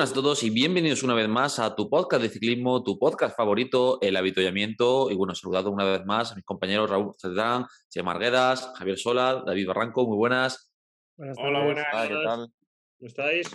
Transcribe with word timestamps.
Buenas 0.00 0.12
a 0.12 0.14
todos 0.14 0.42
y 0.44 0.48
bienvenidos 0.48 1.02
una 1.02 1.12
vez 1.12 1.28
más 1.28 1.58
a 1.58 1.76
tu 1.76 1.90
podcast 1.90 2.22
de 2.22 2.30
ciclismo, 2.30 2.82
tu 2.82 2.98
podcast 2.98 3.36
favorito, 3.36 3.98
El 4.00 4.16
Habituallamiento. 4.16 5.10
Y 5.10 5.14
bueno, 5.14 5.34
saludado 5.34 5.70
una 5.70 5.84
vez 5.84 6.06
más 6.06 6.32
a 6.32 6.36
mis 6.36 6.44
compañeros 6.46 6.88
Raúl 6.88 7.12
Cedrán, 7.20 7.66
Che 7.90 8.02
Marguedas, 8.02 8.72
Javier 8.78 8.96
Sola, 8.96 9.42
David 9.44 9.66
Barranco. 9.66 10.06
Muy 10.06 10.16
buenas. 10.16 10.72
Hola, 11.18 11.64
buenas. 11.64 11.84
¿Qué 12.08 12.14
tal? 12.14 12.50
¿Cómo 12.98 13.08
estáis? 13.08 13.54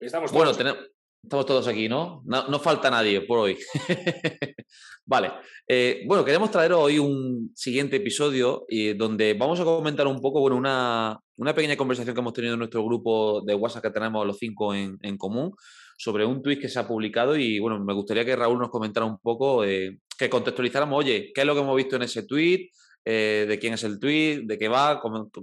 Estamos 0.00 0.32
todos. 0.32 0.44
Bueno, 0.44 0.58
tenemos, 0.58 0.90
estamos 1.22 1.46
todos 1.46 1.68
aquí, 1.68 1.88
¿no? 1.88 2.24
¿no? 2.24 2.58
falta 2.58 2.90
nadie 2.90 3.20
por 3.20 3.38
hoy. 3.38 3.56
vale. 5.06 5.34
Eh, 5.68 6.02
bueno, 6.08 6.24
queremos 6.24 6.50
traer 6.50 6.72
hoy 6.72 6.98
un 6.98 7.52
siguiente 7.54 7.98
episodio 7.98 8.64
y 8.68 8.94
donde 8.94 9.34
vamos 9.34 9.60
a 9.60 9.64
comentar 9.64 10.08
un 10.08 10.20
poco, 10.20 10.40
bueno, 10.40 10.56
una, 10.56 11.20
una, 11.36 11.54
pequeña 11.54 11.76
conversación 11.76 12.14
que 12.14 12.20
hemos 12.20 12.32
tenido 12.32 12.54
en 12.54 12.58
nuestro 12.58 12.84
grupo 12.84 13.42
de 13.42 13.54
WhatsApp 13.54 13.82
que 13.82 13.90
tenemos 13.90 14.26
los 14.26 14.38
cinco 14.38 14.74
en, 14.74 15.16
común 15.16 15.52
sobre 15.96 16.24
un 16.24 16.42
tweet 16.42 16.58
que 16.58 16.68
se 16.68 16.78
ha 16.78 16.86
publicado 16.86 17.36
y 17.36 17.58
bueno, 17.58 17.82
me 17.84 17.94
gustaría 17.94 18.24
que 18.24 18.36
Raúl 18.36 18.58
nos 18.58 18.70
comentara 18.70 19.06
un 19.06 19.18
poco, 19.18 19.64
eh, 19.64 19.98
que 20.18 20.28
contextualizáramos, 20.28 20.98
oye, 20.98 21.32
¿qué 21.34 21.42
es 21.42 21.46
lo 21.46 21.54
que 21.54 21.60
hemos 21.60 21.76
visto 21.76 21.96
en 21.96 22.02
ese 22.02 22.24
tweet? 22.24 22.70
Eh, 23.04 23.44
¿De 23.48 23.58
quién 23.58 23.74
es 23.74 23.84
el 23.84 23.98
tweet? 23.98 24.42
¿De 24.44 24.58
qué 24.58 24.68
va? 24.68 25.00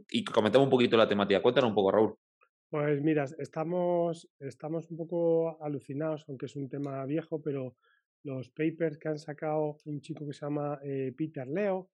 Y 0.10 0.24
comentemos 0.24 0.66
un 0.66 0.72
poquito 0.72 0.98
la 0.98 1.08
temática. 1.08 1.42
Cuéntanos 1.42 1.70
un 1.70 1.76
poco, 1.76 1.92
Raúl. 1.92 2.16
Pues 2.70 3.02
mira, 3.02 3.26
estamos, 3.38 4.30
estamos 4.40 4.90
un 4.90 4.98
poco 4.98 5.62
alucinados, 5.62 6.24
aunque 6.28 6.46
es 6.46 6.56
un 6.56 6.70
tema 6.70 7.06
viejo, 7.06 7.42
pero 7.42 7.76
los 8.24 8.50
papers 8.50 8.98
que 8.98 9.10
han 9.10 9.20
sacado 9.20 9.78
un 9.86 10.00
chico 10.02 10.26
que 10.26 10.34
se 10.34 10.46
llama 10.46 10.80
eh, 10.84 11.14
Peter 11.16 11.48
Leo 11.48 11.90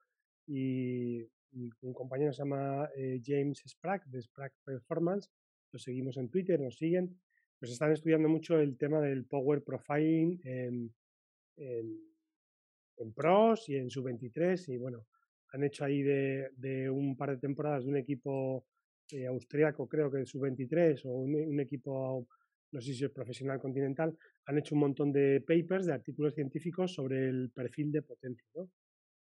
y, 0.45 1.23
un 1.81 1.93
compañero 1.93 2.33
se 2.33 2.43
llama 2.43 2.89
eh, 2.95 3.21
James 3.23 3.63
Sprague 3.67 4.05
de 4.07 4.21
Sprague 4.21 4.55
Performance, 4.63 5.29
los 5.71 5.83
seguimos 5.83 6.17
en 6.17 6.29
Twitter, 6.29 6.59
nos 6.59 6.77
siguen, 6.77 7.19
pues 7.59 7.71
están 7.71 7.91
estudiando 7.91 8.29
mucho 8.29 8.59
el 8.59 8.77
tema 8.77 9.01
del 9.01 9.25
Power 9.25 9.63
Profiling 9.63 10.39
en, 10.43 10.93
en, 11.57 13.13
pros 13.13 13.67
y 13.69 13.75
en 13.75 13.89
sub-23 13.89 14.73
y 14.73 14.77
bueno, 14.77 15.05
han 15.53 15.63
hecho 15.63 15.85
ahí 15.85 16.01
de, 16.01 16.51
de 16.55 16.89
un 16.89 17.15
par 17.15 17.31
de 17.31 17.37
temporadas 17.37 17.83
de 17.83 17.89
un 17.89 17.97
equipo 17.97 18.65
eh, 19.11 19.25
austriaco, 19.25 19.87
creo 19.87 20.11
que 20.11 20.25
sub-23, 20.25 21.05
o 21.05 21.09
un, 21.09 21.59
equipo, 21.61 22.27
no 22.71 22.81
sé 22.81 22.93
si 22.93 23.05
es 23.05 23.11
profesional 23.11 23.57
continental, 23.59 24.17
han 24.45 24.57
hecho 24.57 24.75
un 24.75 24.81
montón 24.81 25.13
de 25.13 25.41
papers, 25.47 25.85
de 25.85 25.93
artículos 25.93 26.35
científicos 26.35 26.93
sobre 26.93 27.29
el 27.29 27.49
perfil 27.51 27.91
de 27.93 28.01
potencia. 28.01 28.45
¿no? 28.55 28.69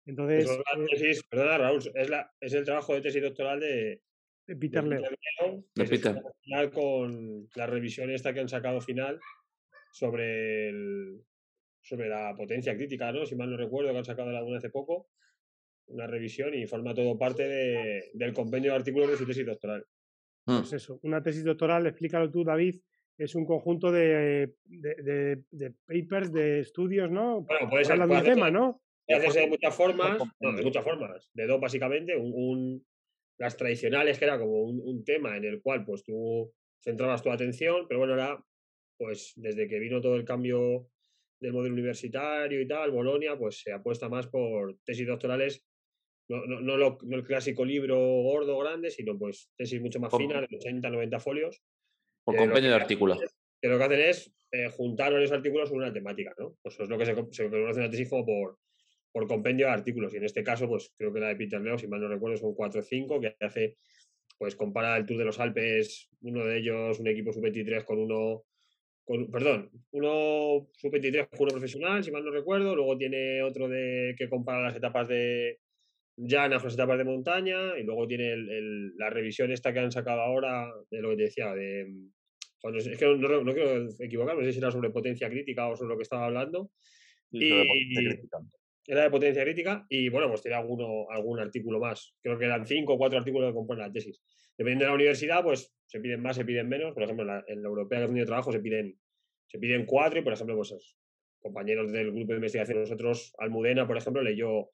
Entonces. 0.08 0.50
Eh 0.50 1.22
perdona, 1.30 1.58
Raúl, 1.58 1.82
es, 1.94 2.10
la, 2.10 2.32
es 2.40 2.54
el 2.54 2.66
trabajo 2.66 2.94
de 2.96 3.02
tesis 3.02 3.22
doctoral 3.22 3.60
de, 3.60 4.02
Peter, 4.60 4.84
Leo. 4.84 5.02
De 5.76 5.86
Peter. 5.86 6.22
Con 6.74 7.48
la 7.56 7.68
revisión 7.68 8.10
esta 8.10 8.34
que 8.34 8.40
han 8.40 8.50
sacado 8.50 8.82
final 8.82 9.20
sobre 9.92 10.70
el, 10.70 11.22
sobre 11.82 12.08
la 12.08 12.34
potencia 12.36 12.76
crítica, 12.76 13.12
¿no? 13.12 13.26
Si 13.26 13.36
mal 13.36 13.52
no 13.52 13.58
recuerdo, 13.58 13.92
que 13.92 13.98
han 13.98 14.06
sacado 14.06 14.30
alguna 14.36 14.58
hace 14.58 14.70
poco 14.70 15.10
una 15.88 16.08
revisión 16.08 16.54
y 16.54 16.68
forma 16.68 16.94
todo 16.94 17.18
parte 17.18 17.48
de, 17.48 18.12
del 18.14 18.34
compendio 18.34 18.72
de 18.72 18.78
artículos 18.78 19.10
de 19.10 19.18
su 19.18 19.26
tesis 19.26 19.46
doctoral. 19.46 19.86
Mm. 20.46 20.58
Pues 20.60 20.74
eso, 20.74 21.00
una 21.04 21.22
tesis 21.22 21.44
doctoral, 21.44 21.88
explícalo 21.88 22.30
tú, 22.30 22.44
David, 22.44 22.80
es 23.18 23.36
un 23.36 23.46
conjunto 23.46 23.92
de, 23.92 24.54
de, 24.66 25.44
de, 25.50 25.74
papers, 25.86 26.32
de 26.32 26.60
estudios, 26.60 27.10
¿no? 27.10 27.42
Bueno, 27.42 27.70
puede 27.70 27.86
ser. 27.86 28.00
un 28.00 28.24
tema, 28.24 28.52
¿no? 28.52 28.82
Puede 29.08 29.20
hacerse 29.20 29.40
de 29.42 29.48
muchas 29.48 29.76
formas, 29.76 30.20
no, 30.40 30.54
de 30.54 30.64
muchas 30.64 30.84
formas. 30.84 31.30
De 31.34 31.48
dos, 31.48 31.62
básicamente, 31.62 32.16
un, 32.16 32.86
las 33.40 33.56
tradicionales, 33.56 34.20
que 34.20 34.26
era 34.26 34.38
como 34.38 34.64
un, 34.64 34.82
un, 34.84 35.06
tema 35.06 35.38
en 35.38 35.46
el 35.46 35.62
cual 35.62 35.86
pues 35.86 36.04
tú 36.04 36.54
centrabas 36.84 37.24
tu 37.24 37.32
atención, 37.32 37.88
pero 37.88 38.00
bueno, 38.00 38.14
ahora, 38.14 38.44
pues 39.00 39.34
desde 39.38 39.68
que 39.68 39.80
vino 39.80 40.02
todo 40.02 40.16
el 40.16 40.26
cambio 40.26 40.90
del 41.40 41.54
modelo 41.54 41.74
universitario 41.74 42.60
y 42.60 42.68
tal, 42.68 42.92
Bolonia, 42.92 43.38
pues 43.38 43.62
se 43.62 43.72
apuesta 43.72 44.10
más 44.10 44.28
por 44.28 44.78
tesis 44.84 45.08
doctorales 45.08 45.64
no, 46.30 46.46
no, 46.46 46.60
no, 46.60 46.78
lo, 46.78 46.98
no, 47.04 47.16
el 47.16 47.24
clásico 47.24 47.64
libro 47.64 47.96
gordo, 47.98 48.58
grande, 48.60 48.92
sino 48.92 49.18
pues 49.18 49.50
tesis 49.56 49.82
mucho 49.82 50.00
más 50.00 50.16
fina, 50.16 50.42
de 50.42 50.48
80, 50.58 50.90
90 50.90 51.20
folios. 51.20 51.62
Por 52.26 52.36
compendio 52.36 52.70
de 52.70 52.76
artículos. 52.76 53.20
Que 53.62 53.70
lo 53.70 53.78
que 53.78 53.84
hacen 53.84 54.00
es 54.02 54.34
eh, 54.52 54.70
juntar 54.70 55.14
varios 55.14 55.32
artículos 55.32 55.70
sobre 55.70 55.86
una 55.86 55.94
temática, 55.94 56.34
¿no? 56.38 56.56
Pues 56.62 56.76
eso 56.76 56.84
es 56.84 56.90
lo 56.90 56.98
que 56.98 57.06
se, 57.06 57.16
se 57.32 57.50
conoce 57.50 57.80
en 57.80 57.86
la 57.86 57.90
tesis 57.90 58.10
como 58.10 58.26
por, 58.26 58.58
por 59.18 59.28
compendio 59.28 59.66
de 59.66 59.72
artículos. 59.72 60.14
Y 60.14 60.18
en 60.18 60.26
este 60.26 60.44
caso, 60.44 60.68
pues 60.68 60.94
creo 60.96 61.12
que 61.12 61.20
la 61.20 61.30
de 61.30 61.36
Peter 61.36 61.60
Leo, 61.60 61.76
si 61.80 61.88
mal 61.88 62.00
no 62.00 62.08
recuerdo, 62.08 62.38
son 62.38 62.54
4 62.54 62.82
o 62.82 62.84
5, 62.84 63.20
que 63.20 63.36
hace, 63.40 63.78
pues 64.38 64.56
compara 64.56 64.96
el 64.96 65.08
Tour 65.08 65.18
de 65.18 65.26
los 65.26 65.40
Alpes, 65.40 66.08
uno 66.22 66.46
de 66.46 66.60
ellos, 66.60 67.00
un 67.00 67.08
equipo 67.08 67.34
sub-23 67.34 67.84
con 67.84 67.98
uno, 67.98 68.44
con, 69.04 69.32
perdón, 69.32 69.72
uno 69.90 70.70
sub-23 70.72 71.30
con 71.30 71.40
uno 71.40 71.52
profesional, 71.54 72.04
si 72.04 72.12
mal 72.12 72.24
no 72.24 72.30
recuerdo, 72.30 72.76
luego 72.76 72.96
tiene 72.96 73.42
otro 73.42 73.68
de 73.68 74.14
que 74.16 74.30
compara 74.30 74.62
las 74.62 74.76
etapas 74.76 75.08
de, 75.08 75.62
en 76.16 76.52
las 76.52 76.72
etapas 76.72 77.00
de 77.00 77.04
montaña 77.04 77.76
y 77.76 77.82
luego 77.86 78.06
tiene 78.06 78.34
el, 78.34 78.96
la 78.98 79.10
revisión 79.10 79.52
esta 79.52 79.74
que 79.74 79.80
han 79.80 79.92
sacado 79.92 80.22
ahora 80.22 80.72
de 80.92 81.02
lo 81.02 81.10
que 81.10 81.16
te 81.16 81.24
decía, 81.24 81.56
de 81.56 81.88
es 82.76 82.98
que 83.00 83.06
no, 83.06 83.44
no, 83.44 83.52
quiero 83.52 83.88
equivocarme, 84.00 84.42
no 84.42 84.48
sé 84.48 84.54
si 84.54 84.60
era 84.60 84.70
sobre 84.70 84.92
potencia 84.92 85.28
crítica 85.28 85.68
o 85.68 85.76
sobre 85.76 85.90
lo 85.90 85.98
que 85.98 86.04
estaba 86.04 86.26
hablando. 86.26 86.70
y, 87.32 87.50
era 88.88 89.04
de 89.04 89.12
potencia 89.12 89.44
crítica 89.44 89.86
y 89.90 90.10
bueno, 90.10 90.30
pues 90.30 90.42
tiene 90.42 90.58
alguno, 90.58 91.10
algún 91.10 91.40
artículo 91.40 91.80
más. 91.80 92.16
Creo 92.22 92.40
que 92.40 92.46
eran 92.46 92.66
cinco 92.66 92.94
o 92.94 92.98
cuatro 92.98 93.20
artículos 93.20 93.50
que 93.50 93.56
componen 93.56 93.86
la 93.86 93.92
tesis. 93.92 94.22
Dependiendo 94.58 94.86
de 94.86 94.90
la 94.90 94.96
universidad, 94.96 95.44
pues 95.44 95.72
se 95.86 96.00
piden 96.00 96.22
más, 96.22 96.38
se 96.38 96.46
piden 96.46 96.68
menos. 96.68 96.94
Por 96.94 97.04
ejemplo, 97.04 97.24
en 97.24 97.28
la, 97.28 97.44
en 97.48 97.62
la 97.62 97.68
europea 97.68 98.08
tenido 98.08 98.26
trabajo 98.26 98.52
se 98.52 98.60
piden, 98.60 98.98
se 99.46 99.60
piden 99.60 99.86
cuatro 99.86 100.20
y, 100.20 100.24
por 100.24 100.34
ejemplo, 100.34 100.56
pues 100.56 100.98
compañeros 101.40 101.92
del 101.92 102.12
grupo 102.12 102.32
de 102.32 102.38
investigación, 102.38 102.80
nosotros, 102.80 103.34
Almudena, 103.38 103.86
por 103.86 103.98
ejemplo, 103.98 104.22
leyó 104.22 104.72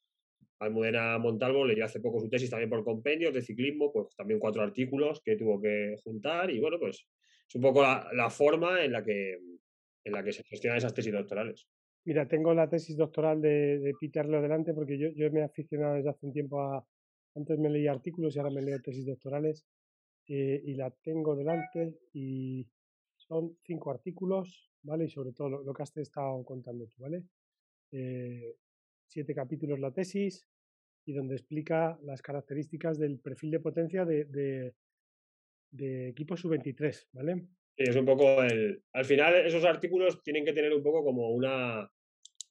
Almudena 0.59 1.17
Montalvo 1.17 1.65
leyó 1.65 1.85
hace 1.85 1.99
poco 1.99 2.19
su 2.19 2.29
tesis 2.29 2.49
también 2.49 2.69
por 2.69 2.83
compendios 2.83 3.33
de 3.33 3.41
ciclismo, 3.41 3.91
pues 3.91 4.15
también 4.15 4.39
cuatro 4.39 4.61
artículos 4.61 5.21
que 5.23 5.35
tuvo 5.35 5.61
que 5.61 5.95
juntar 6.03 6.49
y 6.51 6.59
bueno, 6.59 6.79
pues 6.79 7.07
es 7.47 7.55
un 7.55 7.61
poco 7.61 7.81
la, 7.81 8.29
forma 8.29 8.83
en 8.83 8.93
la, 8.93 9.03
que, 9.03 9.39
en 10.03 10.13
la 10.13 10.23
que 10.23 10.31
se 10.31 10.43
gestionan 10.43 10.77
esas 10.77 10.93
tesis 10.93 11.11
doctorales. 11.11 11.67
Mira, 12.05 12.27
tengo 12.27 12.53
la 12.53 12.67
tesis 12.67 12.97
doctoral 12.97 13.41
de, 13.41 13.93
Peter 13.99 14.25
Leo 14.25 14.41
delante 14.41 14.73
porque 14.73 14.97
yo, 14.97 15.09
yo 15.15 15.31
me 15.31 15.39
he 15.39 15.43
aficionado 15.43 15.95
desde 15.95 16.09
hace 16.09 16.25
un 16.25 16.33
tiempo 16.33 16.61
a... 16.61 16.85
Antes 17.35 17.57
me 17.57 17.69
leía 17.69 17.91
artículos 17.91 18.35
y 18.35 18.39
ahora 18.39 18.51
me 18.51 18.61
leo 18.61 18.79
tesis 18.81 19.05
doctorales 19.05 19.65
eh, 20.27 20.61
y 20.65 20.75
la 20.75 20.91
tengo 20.91 21.35
delante 21.35 21.97
y 22.13 22.67
son 23.17 23.57
cinco 23.63 23.89
artículos, 23.89 24.71
¿vale? 24.83 25.05
Y 25.05 25.09
sobre 25.09 25.31
todo 25.31 25.49
lo, 25.49 25.73
que 25.73 25.81
has 25.81 25.95
estado 25.97 26.43
contando 26.43 26.85
tú, 26.85 27.01
¿vale? 27.01 27.23
Eh, 27.91 28.55
siete 29.07 29.33
capítulos 29.33 29.79
la 29.79 29.91
tesis 29.91 30.47
y 31.05 31.13
donde 31.13 31.35
explica 31.35 31.97
las 32.03 32.21
características 32.21 32.99
del 32.99 33.19
perfil 33.19 33.51
de 33.51 33.59
potencia 33.59 34.05
de, 34.05 34.25
de, 34.25 34.75
de 35.71 36.09
equipo 36.09 36.37
sub-23, 36.37 37.07
¿vale? 37.13 37.47
es 37.77 37.95
un 37.95 38.05
poco 38.05 38.43
el... 38.43 38.83
Al 38.93 39.05
final 39.05 39.35
esos 39.45 39.65
artículos 39.65 40.21
tienen 40.23 40.45
que 40.45 40.53
tener 40.53 40.73
un 40.73 40.83
poco 40.83 41.03
como 41.03 41.29
una, 41.31 41.89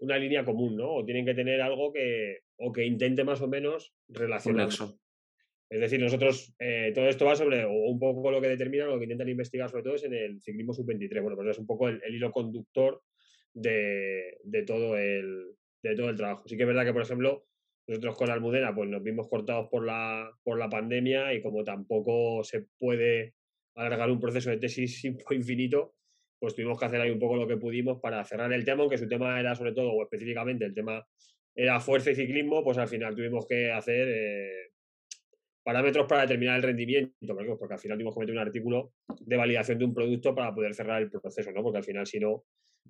una 0.02 0.18
línea 0.18 0.44
común, 0.44 0.76
¿no? 0.76 0.96
O 0.96 1.04
tienen 1.04 1.24
que 1.24 1.34
tener 1.34 1.60
algo 1.60 1.92
que, 1.92 2.40
o 2.56 2.72
que 2.72 2.84
intente 2.84 3.24
más 3.24 3.40
o 3.40 3.48
menos 3.48 3.94
relacionar. 4.08 4.68
Es 5.70 5.80
decir, 5.80 6.00
nosotros, 6.00 6.54
eh, 6.58 6.92
todo 6.94 7.08
esto 7.08 7.24
va 7.24 7.34
sobre, 7.34 7.64
o 7.64 7.72
un 7.72 7.98
poco 7.98 8.30
lo 8.30 8.40
que 8.40 8.48
determina, 8.48 8.84
lo 8.84 8.98
que 8.98 9.04
intentan 9.04 9.28
investigar 9.28 9.70
sobre 9.70 9.84
todo 9.84 9.94
es 9.94 10.04
en 10.04 10.12
el 10.12 10.42
ciclismo 10.42 10.74
sub-23. 10.74 11.22
Bueno, 11.22 11.36
pues 11.36 11.48
es 11.48 11.58
un 11.58 11.66
poco 11.66 11.88
el, 11.88 12.02
el 12.04 12.14
hilo 12.14 12.30
conductor 12.30 13.00
de, 13.54 14.38
de, 14.44 14.62
todo 14.64 14.98
el, 14.98 15.54
de 15.82 15.94
todo 15.94 16.10
el 16.10 16.16
trabajo. 16.16 16.46
Sí 16.46 16.56
que 16.56 16.64
es 16.64 16.66
verdad 16.66 16.84
que, 16.84 16.92
por 16.92 17.02
ejemplo, 17.02 17.46
nosotros 17.86 18.16
con 18.18 18.30
Almudena 18.30 18.74
pues 18.74 18.90
nos 18.90 19.02
vimos 19.02 19.28
cortados 19.28 19.68
por 19.70 19.86
la, 19.86 20.30
por 20.42 20.58
la 20.58 20.68
pandemia 20.68 21.32
y 21.32 21.40
como 21.40 21.64
tampoco 21.64 22.44
se 22.44 22.66
puede 22.78 23.34
alargar 23.74 24.10
un 24.10 24.20
proceso 24.20 24.50
de 24.50 24.58
tesis 24.58 25.04
infinito, 25.30 25.94
pues 26.42 26.56
tuvimos 26.56 26.76
que 26.76 26.86
hacer 26.86 27.00
ahí 27.00 27.12
un 27.12 27.20
poco 27.20 27.36
lo 27.36 27.46
que 27.46 27.56
pudimos 27.56 28.00
para 28.00 28.24
cerrar 28.24 28.52
el 28.52 28.64
tema, 28.64 28.80
aunque 28.80 28.98
su 28.98 29.06
tema 29.06 29.38
era 29.38 29.54
sobre 29.54 29.70
todo, 29.70 29.92
o 29.92 30.02
específicamente 30.02 30.64
el 30.64 30.74
tema 30.74 31.06
era 31.54 31.78
fuerza 31.78 32.10
y 32.10 32.16
ciclismo, 32.16 32.64
pues 32.64 32.78
al 32.78 32.88
final 32.88 33.14
tuvimos 33.14 33.46
que 33.46 33.70
hacer 33.70 34.08
eh, 34.10 34.72
parámetros 35.62 36.04
para 36.08 36.22
determinar 36.22 36.56
el 36.56 36.64
rendimiento, 36.64 37.14
porque 37.56 37.74
al 37.74 37.78
final 37.78 37.96
tuvimos 37.96 38.14
que 38.14 38.20
meter 38.22 38.34
un 38.34 38.40
artículo 38.40 38.92
de 39.20 39.36
validación 39.36 39.78
de 39.78 39.84
un 39.84 39.94
producto 39.94 40.34
para 40.34 40.52
poder 40.52 40.74
cerrar 40.74 41.00
el 41.00 41.12
proceso, 41.12 41.52
¿no? 41.52 41.62
Porque 41.62 41.78
al 41.78 41.84
final, 41.84 42.08
si 42.08 42.18
no, 42.18 42.44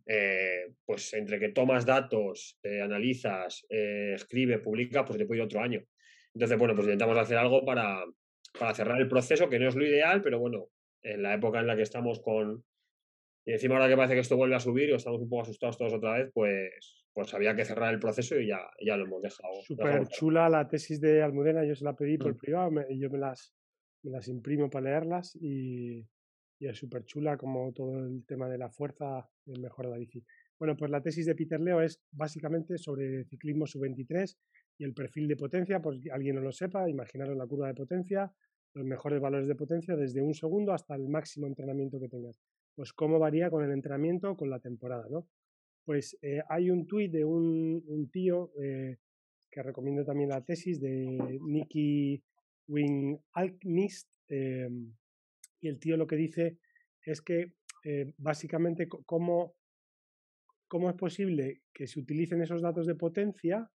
eh, 0.06 0.72
pues 0.86 1.12
entre 1.12 1.38
que 1.38 1.50
tomas 1.50 1.84
datos, 1.84 2.58
analizas, 2.64 3.66
eh, 3.68 4.12
escribes, 4.14 4.60
publicas, 4.60 5.04
pues 5.06 5.18
te 5.18 5.26
puede 5.26 5.40
ir 5.40 5.44
otro 5.44 5.60
año. 5.60 5.84
Entonces, 6.32 6.56
bueno, 6.56 6.74
pues 6.74 6.86
intentamos 6.86 7.18
hacer 7.18 7.36
algo 7.36 7.66
para, 7.66 8.02
para 8.58 8.72
cerrar 8.72 8.98
el 8.98 9.08
proceso, 9.08 9.50
que 9.50 9.58
no 9.58 9.68
es 9.68 9.76
lo 9.76 9.84
ideal, 9.84 10.22
pero 10.22 10.38
bueno, 10.38 10.68
en 11.02 11.22
la 11.22 11.34
época 11.34 11.60
en 11.60 11.66
la 11.66 11.76
que 11.76 11.82
estamos 11.82 12.18
con, 12.20 12.64
y 13.44 13.52
encima 13.52 13.74
ahora 13.74 13.88
que 13.88 13.96
parece 13.96 14.14
que 14.14 14.20
esto 14.20 14.36
vuelve 14.36 14.54
a 14.54 14.60
subir 14.60 14.92
o 14.92 14.96
estamos 14.96 15.20
un 15.20 15.28
poco 15.28 15.42
asustados 15.42 15.76
todos 15.76 15.94
otra 15.94 16.18
vez, 16.18 16.30
pues, 16.32 17.04
pues 17.12 17.34
había 17.34 17.56
que 17.56 17.64
cerrar 17.64 17.92
el 17.92 17.98
proceso 17.98 18.38
y 18.38 18.46
ya, 18.46 18.60
ya 18.84 18.96
lo 18.96 19.04
hemos 19.04 19.22
dejado. 19.22 19.54
Súper 19.62 20.06
chula 20.08 20.48
la 20.48 20.68
tesis 20.68 21.00
de 21.00 21.22
Almudena, 21.22 21.64
yo 21.64 21.74
se 21.74 21.84
la 21.84 21.94
pedí 21.94 22.18
por 22.18 22.34
mm. 22.34 22.38
privado 22.38 22.70
y 22.88 23.00
yo 23.00 23.10
me 23.10 23.18
las, 23.18 23.52
me 24.04 24.12
las 24.12 24.28
imprimo 24.28 24.70
para 24.70 24.90
leerlas 24.90 25.36
y, 25.40 26.06
y 26.60 26.68
es 26.68 26.78
súper 26.78 27.04
chula 27.04 27.36
como 27.36 27.72
todo 27.72 27.98
el 27.98 28.24
tema 28.26 28.48
de 28.48 28.58
la 28.58 28.70
fuerza 28.70 29.28
el 29.46 29.60
mejor 29.60 29.86
de 29.86 29.90
la 29.90 29.98
bici. 29.98 30.24
Bueno, 30.56 30.76
pues 30.76 30.92
la 30.92 31.02
tesis 31.02 31.26
de 31.26 31.34
Peter 31.34 31.60
Leo 31.60 31.80
es 31.80 32.00
básicamente 32.12 32.78
sobre 32.78 33.24
ciclismo 33.24 33.66
sub-23 33.66 34.36
y 34.78 34.84
el 34.84 34.94
perfil 34.94 35.26
de 35.26 35.36
potencia, 35.36 35.82
por 35.82 35.98
si 35.98 36.08
alguien 36.08 36.36
no 36.36 36.42
lo 36.42 36.52
sepa, 36.52 36.88
imaginaros 36.88 37.36
la 37.36 37.48
curva 37.48 37.66
de 37.66 37.74
potencia, 37.74 38.32
los 38.74 38.86
mejores 38.86 39.20
valores 39.20 39.48
de 39.48 39.56
potencia 39.56 39.96
desde 39.96 40.22
un 40.22 40.34
segundo 40.34 40.72
hasta 40.72 40.94
el 40.94 41.08
máximo 41.08 41.48
entrenamiento 41.48 41.98
que 41.98 42.08
tengas 42.08 42.40
pues 42.74 42.92
cómo 42.92 43.18
varía 43.18 43.50
con 43.50 43.64
el 43.64 43.72
entrenamiento, 43.72 44.36
con 44.36 44.50
la 44.50 44.60
temporada, 44.60 45.06
¿no? 45.10 45.28
Pues 45.84 46.16
eh, 46.22 46.42
hay 46.48 46.70
un 46.70 46.86
tuit 46.86 47.10
de 47.10 47.24
un, 47.24 48.08
tío 48.12 48.52
eh, 48.60 48.98
que 49.50 49.62
recomiendo 49.62 50.04
también 50.04 50.30
la 50.30 50.44
tesis 50.44 50.80
de 50.80 51.38
Nicky 51.40 52.22
Wing 52.68 53.18
Alchemist 53.32 54.08
eh, 54.28 54.68
y 55.60 55.68
el 55.68 55.78
tío 55.78 55.96
lo 55.96 56.06
que 56.06 56.16
dice 56.16 56.58
es 57.04 57.20
que 57.20 57.52
básicamente 58.16 58.86
cómo, 58.86 59.56
cómo 60.68 60.88
es 60.88 60.94
posible 60.94 61.62
que 61.74 61.88
se 61.88 61.98
utilicen 61.98 62.40
esos 62.40 62.62
datos 62.62 62.86
de 62.86 62.94
potencia 62.94 63.68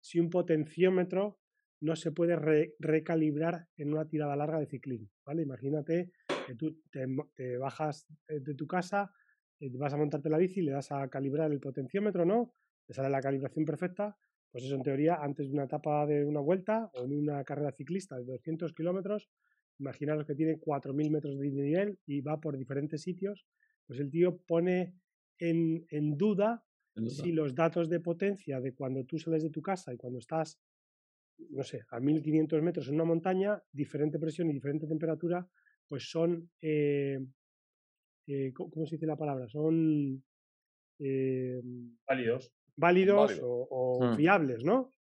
si 0.00 0.20
un 0.20 0.30
potenciómetro 0.30 1.40
no 1.80 1.96
se 1.96 2.12
puede 2.12 2.36
recalibrar 2.78 3.66
en 3.76 3.92
una 3.92 4.08
tirada 4.08 4.36
larga 4.36 4.60
de 4.60 4.66
ciclismo, 4.66 5.08
¿vale? 5.24 5.42
Imagínate 5.42 6.10
que 6.48 6.54
tú 6.54 6.80
te, 6.90 7.58
bajas 7.58 8.06
de 8.26 8.54
tu 8.54 8.66
casa, 8.66 9.12
eh, 9.60 9.68
vas 9.74 9.92
a 9.92 9.98
montarte 9.98 10.30
la 10.30 10.38
bici, 10.38 10.62
le 10.62 10.72
das 10.72 10.90
a 10.92 11.06
calibrar 11.08 11.52
el 11.52 11.60
potenciómetro, 11.60 12.24
¿no? 12.24 12.54
Te 12.86 12.94
sale 12.94 13.10
la 13.10 13.20
calibración 13.20 13.66
perfecta, 13.66 14.16
pues 14.50 14.64
eso 14.64 14.74
en 14.74 14.82
teoría 14.82 15.16
antes 15.16 15.48
de 15.48 15.52
una 15.52 15.64
etapa 15.64 16.06
de 16.06 16.24
una 16.24 16.40
vuelta 16.40 16.90
o 16.94 17.04
en 17.04 17.12
una 17.12 17.44
carrera 17.44 17.72
ciclista 17.72 18.16
de 18.16 18.24
200 18.24 18.72
kilómetros, 18.72 19.28
imaginaros 19.78 20.24
que 20.24 20.34
tiene 20.34 20.58
4.000 20.58 21.10
metros 21.10 21.38
de 21.38 21.50
nivel 21.50 21.98
y 22.06 22.22
va 22.22 22.40
por 22.40 22.56
diferentes 22.56 23.02
sitios, 23.02 23.46
pues 23.86 24.00
el 24.00 24.10
tío 24.10 24.38
pone 24.38 24.94
en, 25.38 26.16
duda, 26.16 26.64
si 27.06 27.30
los 27.32 27.54
datos 27.54 27.90
de 27.90 28.00
potencia 28.00 28.58
de 28.60 28.74
cuando 28.74 29.04
tú 29.04 29.18
sales 29.18 29.42
de 29.42 29.50
tu 29.50 29.60
casa 29.60 29.92
y 29.92 29.98
cuando 29.98 30.18
estás, 30.18 30.58
no 31.50 31.62
sé, 31.62 31.84
a 31.90 32.00
1500 32.00 32.62
metros 32.62 32.88
en 32.88 32.94
una 32.94 33.04
montaña, 33.04 33.62
diferente 33.70 34.18
presión 34.18 34.48
y 34.50 34.54
diferente 34.54 34.86
temperatura, 34.86 35.46
pues 35.88 36.10
son, 36.10 36.50
eh, 36.60 37.18
eh, 38.26 38.52
¿cómo 38.52 38.86
se 38.86 38.96
dice 38.96 39.06
la 39.06 39.16
palabra? 39.16 39.48
Son 39.48 40.22
eh, 41.00 41.60
válidos. 42.06 42.52
Válidos 42.76 43.40
o, 43.42 43.98
mm. 44.02 44.16
fiables, 44.16 44.64
¿no? 44.64 44.92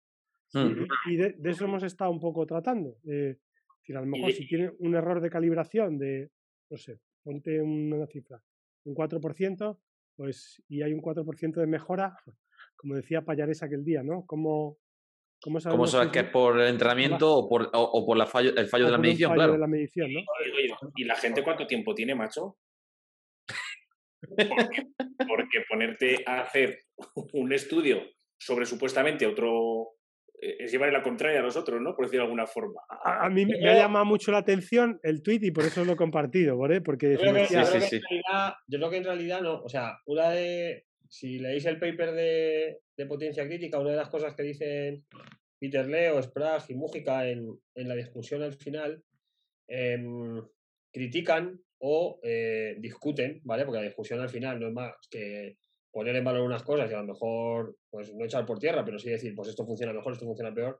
Mm. 0.53 0.85
Y, 1.11 1.17
de, 1.17 1.35
eso 1.43 1.65
hemos 1.65 1.83
estado 1.83 2.09
un 2.09 2.19
poco 2.19 2.45
tratando. 2.47 2.97
a 3.05 3.99
lo 4.01 4.05
mejor 4.05 4.31
si 4.31 4.47
tiene 4.47 4.71
un 4.79 4.95
error 4.95 5.21
de 5.21 5.29
calibración 5.29 5.97
de, 5.97 6.31
no 6.69 6.77
sé, 6.77 6.99
ponte 7.23 7.61
una 7.61 8.07
cifra, 8.07 8.41
un 8.85 8.95
4%, 8.95 9.77
pues, 10.15 10.63
y 10.67 10.81
hay 10.81 10.93
un 10.93 11.01
4% 11.01 11.55
de 11.59 11.67
mejora, 11.67 12.17
como 12.75 12.95
decía 12.95 13.25
Payares 13.25 13.61
aquel 13.61 13.83
día, 13.83 14.01
¿no? 14.03 14.25
¿Cómo, 14.25 14.79
¿Cómo 15.41 15.59
sabes, 15.59 16.11
que 16.11 16.19
es 16.19 16.29
por 16.29 16.59
el 16.59 16.67
entrenamiento 16.67 17.31
o 17.35 17.47
por, 17.47 17.69
o, 17.73 18.05
por 18.05 18.17
la 18.17 18.25
fallo, 18.25 18.55
el 18.55 18.67
fallo 18.67 18.85
de 18.85 18.91
la 18.91 18.97
medición? 18.97 19.33
Claro. 19.33 19.53
De 19.53 19.59
la 19.59 19.67
medición 19.67 20.11
¿no? 20.11 20.21
¿Y 20.95 21.03
la 21.03 21.15
gente 21.15 21.43
cuánto 21.43 21.67
tiempo 21.67 21.93
tiene, 21.93 22.15
macho? 22.15 22.57
Porque, 25.27 25.63
ponerte 25.69 26.23
a 26.25 26.41
hacer 26.41 26.79
un 27.33 27.53
estudio 27.53 28.01
sobre 28.39 28.65
supuestamente 28.65 29.27
otro, 29.27 29.91
eh, 30.41 30.57
es 30.59 30.71
llevar 30.71 30.91
la 30.91 31.03
contraria 31.03 31.39
a 31.39 31.43
nosotros, 31.43 31.79
¿no? 31.81 31.95
Por 31.95 32.05
decirlo 32.05 32.23
de 32.23 32.27
alguna 32.27 32.47
forma. 32.47 32.81
A, 33.03 33.29
mí 33.29 33.45
me 33.45 33.69
ha 33.69 33.75
llamado 33.75 34.05
mucho 34.05 34.31
la 34.31 34.39
atención 34.39 34.99
el 35.03 35.21
tweet 35.21 35.39
y 35.43 35.51
por 35.51 35.65
eso 35.65 35.85
lo 35.85 35.93
he 35.93 35.97
compartido, 35.97 36.57
¿vale? 36.57 36.81
Porque 36.81 37.13
yo 37.13 37.19
creo, 37.19 37.33
que, 37.33 38.01
yo 38.67 38.79
creo 38.79 38.89
que 38.89 38.97
en 38.97 39.03
realidad 39.03 39.41
no. 39.41 39.61
O 39.61 39.69
sea, 39.69 39.99
una 40.07 40.29
de, 40.29 40.86
si 41.09 41.39
leéis 41.39 41.65
el 41.65 41.79
paper 41.79 42.13
de, 42.13 43.05
potencia 43.07 43.45
crítica, 43.45 43.79
una 43.79 43.91
de 43.91 43.97
las 43.97 44.09
cosas 44.09 44.35
que 44.35 44.43
dicen 44.43 45.05
Peter 45.59 45.87
Leo, 45.87 46.21
Sprague 46.21 46.65
y 46.69 46.75
Mújica 46.75 47.27
en, 47.29 47.59
la 47.75 47.95
discusión 47.95 48.43
al 48.43 48.53
final, 48.53 49.03
em, 49.67 50.41
critican 50.91 51.59
o 51.79 52.19
eh, 52.23 52.75
discuten, 52.79 53.41
¿vale? 53.43 53.65
Porque 53.65 53.79
la 53.79 53.87
discusión 53.87 54.19
al 54.19 54.29
final 54.29 54.59
no 54.59 54.67
es 54.67 54.73
más 54.73 54.93
que 55.09 55.57
poner 55.91 56.15
en 56.15 56.23
valor 56.23 56.41
unas 56.41 56.63
cosas 56.63 56.91
y 56.91 56.93
a 56.93 56.99
lo 56.99 57.13
mejor 57.13 57.77
pues 57.89 58.13
no 58.13 58.25
echar 58.25 58.45
por 58.45 58.59
tierra, 58.59 58.85
pero 58.85 58.99
sí 58.99 59.09
decir, 59.09 59.33
pues 59.35 59.49
esto 59.49 59.65
funciona 59.65 59.93
mejor, 59.93 60.13
esto 60.13 60.25
funciona 60.25 60.53
peor. 60.53 60.79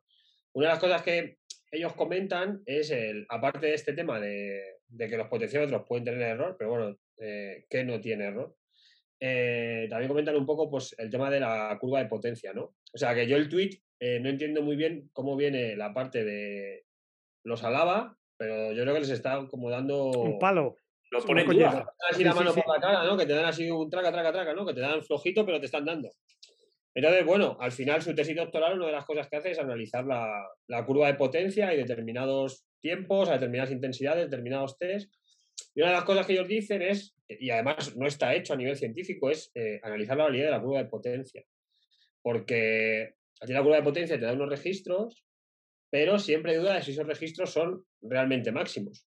Una 0.54 0.68
de 0.68 0.74
las 0.74 0.80
cosas 0.80 1.02
que 1.02 1.38
ellos 1.72 1.94
comentan 1.94 2.62
es 2.66 2.92
el, 2.92 3.26
aparte 3.30 3.68
de 3.68 3.74
este 3.74 3.94
tema 3.94 4.20
de, 4.20 4.62
que 4.98 5.18
los 5.18 5.28
potenciómetros 5.28 5.86
pueden 5.88 6.06
tener 6.06 6.22
error, 6.22 6.56
pero 6.58 6.70
bueno, 6.72 6.98
eh, 7.20 7.66
que 7.70 7.84
no 7.84 8.00
tiene 8.00 8.26
error. 8.26 8.56
Eh, 9.20 9.88
también 9.90 10.10
comentan 10.10 10.36
un 10.36 10.46
poco 10.46 10.70
pues, 10.70 10.96
el 10.98 11.10
tema 11.10 11.30
de 11.30 11.40
la 11.40 11.78
curva 11.80 12.00
de 12.00 12.10
potencia, 12.10 12.54
¿no? 12.54 12.76
O 12.94 12.98
sea, 12.98 13.16
que 13.16 13.28
yo 13.28 13.36
el 13.36 13.50
tweet 13.50 13.82
eh, 14.00 14.20
no 14.20 14.30
entiendo 14.30 14.62
muy 14.62 14.76
bien 14.76 15.10
cómo 15.14 15.36
viene 15.36 15.76
la 15.76 15.94
parte 15.94 16.24
de 16.24 16.86
los 17.44 17.64
alaba, 17.64 18.16
pero 18.38 18.72
yo 18.74 18.84
creo 18.84 18.94
que 18.94 19.02
les 19.02 19.10
está 19.10 19.48
como 19.48 19.70
dando... 19.70 20.12
Un 20.12 20.40
palo. 20.40 20.76
Lo 21.10 21.22
ponen 21.22 21.48
así 22.12 22.24
la 22.24 22.34
mano 22.34 22.54
por 22.54 22.68
la 22.68 22.82
cara, 22.82 23.04
¿no? 23.06 23.18
Que 23.18 23.26
te 23.26 23.34
dan 23.34 23.46
así 23.46 23.70
un 23.72 23.90
traca, 23.90 24.12
traca, 24.12 24.32
traca, 24.32 24.54
¿no? 24.54 24.66
Que 24.66 24.74
te 24.74 24.82
dan 24.82 25.02
flojito, 25.02 25.46
pero 25.46 25.60
te 25.60 25.66
están 25.66 25.86
dando. 25.86 26.12
Entonces, 26.94 27.26
bueno, 27.26 27.58
al 27.60 27.72
final 27.72 28.02
su 28.02 28.14
tesis 28.14 28.36
doctoral, 28.36 28.76
una 28.76 28.88
de 28.88 28.92
las 28.92 29.06
cosas 29.06 29.30
que 29.30 29.38
hace 29.38 29.52
es 29.52 29.60
analizar 29.60 30.06
la, 30.06 30.48
la 30.68 30.86
curva 30.86 31.08
de 31.08 31.14
potencia 31.14 31.74
y 31.74 31.78
determinados 31.78 32.66
tiempos, 32.82 33.30
a 33.30 33.34
determinadas 33.34 33.72
intensidades, 33.72 34.30
determinados 34.30 34.78
test. 34.78 35.14
Y 35.78 35.82
una 35.82 35.92
de 35.92 35.98
las 35.98 36.06
cosas 36.06 36.26
que 36.26 36.34
ellos 36.34 36.48
dicen 36.48 36.82
es 36.82 37.16
y 37.28 37.52
además 37.52 37.96
no 37.96 38.08
está 38.08 38.34
hecho 38.34 38.54
a 38.54 38.58
nivel 38.58 38.76
científico, 38.76 39.30
es 39.30 39.52
eh, 39.54 39.80
analizar 39.84 40.18
la 40.18 40.24
validez 40.24 40.46
de 40.46 40.52
la 40.52 40.60
curva 40.60 40.80
de 40.80 40.90
potencia. 40.90 41.44
Porque 42.24 43.14
aquí 43.40 43.54
la 43.54 43.62
curva 43.62 43.76
de 43.76 43.84
potencia 43.84 44.20
te 44.20 44.26
da 44.26 44.34
unos 44.34 44.50
registros, 44.50 45.24
pero 45.92 46.18
siempre 46.18 46.54
hay 46.54 46.58
duda 46.58 46.74
de 46.74 46.82
si 46.82 46.94
esos 46.94 47.06
registros 47.06 47.52
son 47.52 47.86
realmente 48.02 48.52
máximos. 48.52 49.06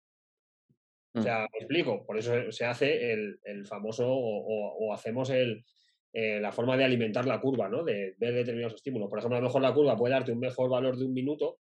O 1.13 1.19
mm. 1.19 1.23
sea, 1.25 1.41
me 1.41 1.59
explico, 1.59 2.07
por 2.07 2.17
eso 2.17 2.53
se 2.53 2.65
hace 2.65 3.15
el, 3.15 3.67
famoso 3.67 4.07
o, 4.09 4.95
hacemos 4.95 5.31
el, 5.31 5.65
eh, 6.13 6.39
la 6.39 6.53
forma 6.53 6.77
de 6.77 6.85
alimentar 6.85 7.27
la 7.27 7.41
curva, 7.41 7.69
¿no? 7.69 7.83
De 7.83 8.15
ver 8.17 8.33
determinados 8.33 8.75
estímulos. 8.75 9.11
Por 9.11 9.19
ejemplo, 9.19 9.39
a 9.39 9.41
lo 9.41 9.49
mejor 9.49 9.63
la 9.63 9.75
curva 9.75 9.97
puede 9.97 10.15
darte 10.15 10.31
un 10.31 10.39
mejor 10.39 10.71
valor 10.71 10.97
de 10.97 11.05
un 11.05 11.15
minuto, 11.15 11.59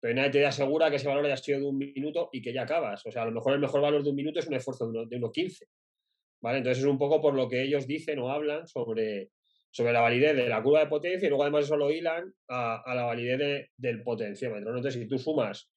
pero 0.00 0.14
nadie 0.14 0.30
te 0.30 0.46
asegura 0.46 0.90
que 0.90 0.96
ese 0.96 1.08
valor 1.08 1.26
haya 1.26 1.36
sido 1.36 1.60
de 1.60 1.66
un 1.66 1.76
minuto 1.76 2.30
y 2.32 2.40
que 2.40 2.52
ya 2.52 2.62
acabas. 2.62 3.04
O 3.06 3.10
sea, 3.12 3.22
a 3.22 3.26
lo 3.26 3.32
mejor 3.32 3.52
el 3.52 3.60
mejor 3.60 3.82
valor 3.82 4.02
de 4.02 4.10
un 4.10 4.16
minuto 4.16 4.40
es 4.40 4.46
un 4.46 4.54
esfuerzo 4.54 4.90
de 4.90 5.20
1.15. 5.20 5.66
¿vale? 6.40 6.58
Entonces 6.58 6.82
es 6.82 6.88
un 6.88 6.98
poco 6.98 7.20
por 7.20 7.34
lo 7.34 7.48
que 7.48 7.62
ellos 7.62 7.86
dicen 7.86 8.18
o 8.18 8.30
hablan 8.30 8.66
sobre, 8.66 9.30
sobre 9.70 9.92
la 9.92 10.00
validez 10.00 10.36
de 10.36 10.48
la 10.48 10.62
curva 10.62 10.80
de 10.80 10.86
potencia 10.86 11.26
y 11.26 11.28
luego 11.28 11.44
además 11.44 11.66
eso 11.66 11.76
lo 11.76 11.90
hilan 11.90 12.32
a, 12.48 12.94
la 12.94 13.04
validez 13.04 13.68
del 13.76 14.02
potenciómetro. 14.02 14.70
Entonces 14.70 14.94
si 14.94 15.06
tú 15.06 15.18
sumas, 15.18 15.70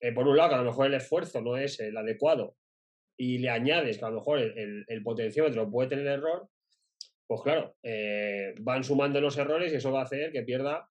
eh, 0.00 0.12
por 0.12 0.26
un 0.26 0.36
lado, 0.36 0.50
que 0.50 0.54
a 0.54 0.58
lo 0.58 0.64
mejor 0.64 0.86
el 0.86 0.94
esfuerzo 0.94 1.40
no 1.42 1.56
es 1.56 1.78
el 1.80 1.96
adecuado 1.96 2.56
y 3.18 3.38
le 3.38 3.50
añades 3.50 3.98
que 3.98 4.04
a 4.04 4.10
lo 4.10 4.16
mejor 4.16 4.38
el, 4.38 5.02
potenciómetro 5.02 5.70
puede 5.70 5.90
tener 5.90 6.06
error, 6.06 6.48
pues 7.26 7.42
claro, 7.42 7.76
eh, 7.82 8.54
van 8.60 8.84
sumando 8.84 9.20
los 9.20 9.36
errores 9.36 9.72
y 9.72 9.76
eso 9.76 9.92
va 9.92 10.00
a 10.00 10.04
hacer 10.04 10.32
que 10.32 10.42
pierda, 10.42 10.87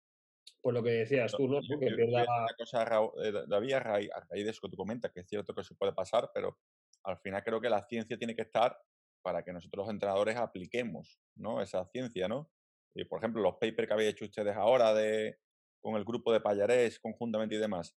pues 0.62 0.74
lo 0.76 0.84
que 0.84 0.92
decías 0.92 1.32
tú, 1.32 1.48
¿no? 1.48 1.60
Que 1.62 1.78
pierda... 1.78 2.24
Una 2.24 2.56
cosa, 2.58 2.84
eh, 3.24 3.34
David, 3.48 3.74
a 3.74 3.80
raíz, 3.80 4.10
de 4.30 4.50
eso 4.50 4.62
que 4.62 4.70
tú 4.70 4.78
comentas, 4.78 5.12
que 5.12 5.22
es 5.22 5.28
cierto 5.28 5.54
que 5.56 5.64
se 5.64 5.76
puede 5.76 5.94
pasar, 5.94 6.30
pero 6.34 6.60
al 7.04 7.18
final 7.18 7.44
creo 7.44 7.60
que 7.60 7.70
la 7.70 7.84
ciencia 7.84 8.18
tiene 8.18 8.36
que 8.36 8.44
estar 8.44 8.78
para 9.24 9.44
que 9.44 9.54
nosotros 9.54 9.86
los 9.86 9.94
entrenadores 9.94 10.38
apliquemos 10.38 11.20
¿no? 11.36 11.62
esa 11.62 11.86
ciencia, 11.88 12.28
¿no? 12.28 12.52
Y, 12.96 13.06
por 13.06 13.20
ejemplo, 13.20 13.42
los 13.42 13.54
papers 13.54 13.88
que 13.88 13.94
habéis 13.94 14.12
hecho 14.12 14.26
ustedes 14.26 14.56
ahora 14.56 14.94
de, 14.94 15.40
con 15.82 15.96
el 15.96 16.04
grupo 16.04 16.34
de 16.34 16.42
Payarés 16.42 17.00
conjuntamente 17.00 17.56
y 17.56 17.60
demás, 17.60 17.98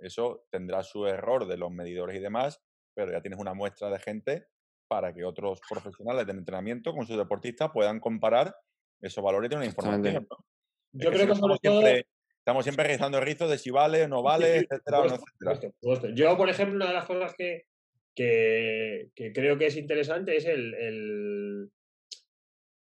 eso 0.00 0.46
tendrá 0.50 0.82
su 0.82 1.06
error 1.06 1.46
de 1.46 1.56
los 1.56 1.70
medidores 1.70 2.16
y 2.16 2.20
demás, 2.20 2.60
pero 2.94 3.12
ya 3.12 3.20
tienes 3.20 3.38
una 3.38 3.54
muestra 3.54 3.90
de 3.90 3.98
gente 3.98 4.48
para 4.88 5.12
que 5.12 5.24
otros 5.24 5.60
profesionales 5.68 6.26
del 6.26 6.38
entrenamiento 6.38 6.92
con 6.92 7.06
sus 7.06 7.16
deportistas 7.16 7.70
puedan 7.72 8.00
comparar 8.00 8.56
esos 9.00 9.22
valores 9.22 9.50
de 9.50 9.56
una 9.56 9.66
información. 9.66 10.26
Yo 10.94 11.10
creo 11.10 11.26
que, 11.26 11.34
siempre, 11.60 12.06
estamos 12.38 12.64
siempre 12.64 12.84
realizando 12.84 13.20
rizos 13.20 13.50
de 13.50 13.58
si 13.58 13.70
vale 13.70 14.04
o 14.04 14.08
no 14.08 14.22
vale, 14.22 14.58
etcétera, 14.58 15.02
etcétera. 15.40 16.14
Yo, 16.14 16.36
por 16.36 16.48
ejemplo, 16.48 16.76
una 16.76 16.86
de 16.86 16.94
las 16.94 17.04
cosas 17.04 17.34
que, 17.36 17.64
que, 18.14 19.32
creo 19.34 19.58
que 19.58 19.66
es 19.66 19.76
interesante 19.76 20.36
es 20.36 20.46
el, 20.46 21.70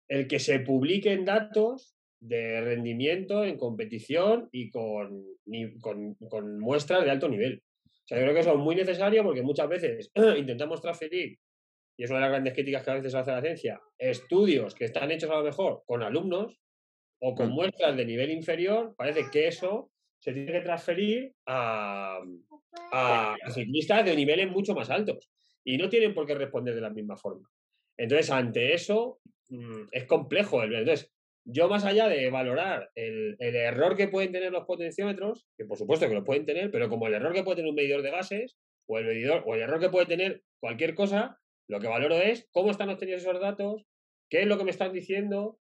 el 0.07 0.27
que 0.27 0.39
se 0.39 0.59
publiquen 0.59 1.25
datos 1.25 1.95
de 2.19 2.61
rendimiento 2.61 3.43
en 3.43 3.57
competición 3.57 4.47
y 4.51 4.69
con, 4.69 5.25
con, 5.81 6.59
muestras 6.59 7.03
de 7.03 7.11
alto 7.11 7.27
nivel. 7.27 7.61
O 7.85 8.07
sea, 8.07 8.17
yo 8.17 8.23
creo 8.23 8.33
que 8.33 8.39
eso 8.41 8.53
es 8.53 8.59
muy 8.59 8.75
necesario 8.75 9.23
porque 9.23 9.41
muchas 9.41 9.67
veces 9.67 10.11
intentamos 10.37 10.81
transferir, 10.81 11.37
y 11.97 12.03
es 12.03 12.09
una 12.09 12.19
de 12.19 12.25
las 12.25 12.31
grandes 12.31 12.53
críticas 12.53 12.83
que 12.83 12.91
a 12.91 12.95
veces 12.95 13.15
hace 13.15 13.31
la 13.31 13.41
ciencia, 13.41 13.81
estudios 13.97 14.73
que 14.73 14.85
están 14.85 15.11
hechos 15.11 15.29
a 15.31 15.35
lo 15.35 15.43
mejor 15.43 15.83
con 15.85 16.01
alumnos 16.01 16.59
o 17.25 17.33
con 17.33 17.51
muestras 17.51 17.95
de 17.95 18.05
nivel 18.05 18.31
inferior, 18.31 18.93
parece 18.97 19.31
que 19.31 19.47
eso 19.47 19.89
se 20.19 20.33
tiene 20.33 20.51
que 20.51 20.59
transferir 20.59 21.33
a, 21.45 22.19
a, 22.91 23.35
ciclistas 23.49 24.03
de 24.03 24.13
niveles 24.13 24.51
mucho 24.51 24.75
más 24.75 24.89
altos 24.89 25.31
y 25.63 25.77
no 25.77 25.87
tienen 25.87 26.13
por 26.13 26.27
qué 26.27 26.35
responder 26.35 26.75
de 26.75 26.81
la 26.81 26.89
misma 26.89 27.15
forma. 27.15 27.49
Entonces, 27.97 28.29
ante 28.29 28.73
eso, 28.73 29.21
mm, 29.47 29.83
es 29.91 30.03
complejo. 30.03 30.63
Entonces, 30.63 31.13
yo 31.45 31.69
más 31.69 31.85
allá 31.85 32.09
de 32.09 32.29
valorar 32.29 32.91
el, 32.93 33.37
error 33.39 33.95
que 33.95 34.09
pueden 34.09 34.33
tener 34.33 34.51
los 34.51 34.65
potenciómetros, 34.65 35.47
que 35.57 35.63
por 35.63 35.77
supuesto 35.77 36.09
que 36.09 36.15
lo 36.15 36.25
pueden 36.25 36.45
tener, 36.45 36.71
pero 36.71 36.89
como 36.89 37.07
el 37.07 37.13
error 37.13 37.31
que 37.31 37.43
puede 37.43 37.55
tener 37.55 37.69
un 37.69 37.75
medidor 37.75 38.01
de 38.01 38.11
gases, 38.11 38.57
o 38.85 38.97
el 38.97 39.05
medidor, 39.05 39.43
o 39.45 39.55
el 39.55 39.61
error 39.61 39.79
que 39.79 39.89
puede 39.89 40.07
tener 40.07 40.43
cualquier 40.59 40.93
cosa, 40.93 41.39
lo 41.69 41.79
que 41.79 41.87
valoro 41.87 42.17
es 42.17 42.49
cómo 42.51 42.69
están 42.69 42.89
obtenidos 42.89 43.21
esos 43.21 43.39
datos, 43.39 43.85
qué 44.29 44.41
es 44.41 44.47
lo 44.47 44.57
que 44.57 44.65
me 44.65 44.71
están 44.71 44.91
diciendo, 44.91 45.57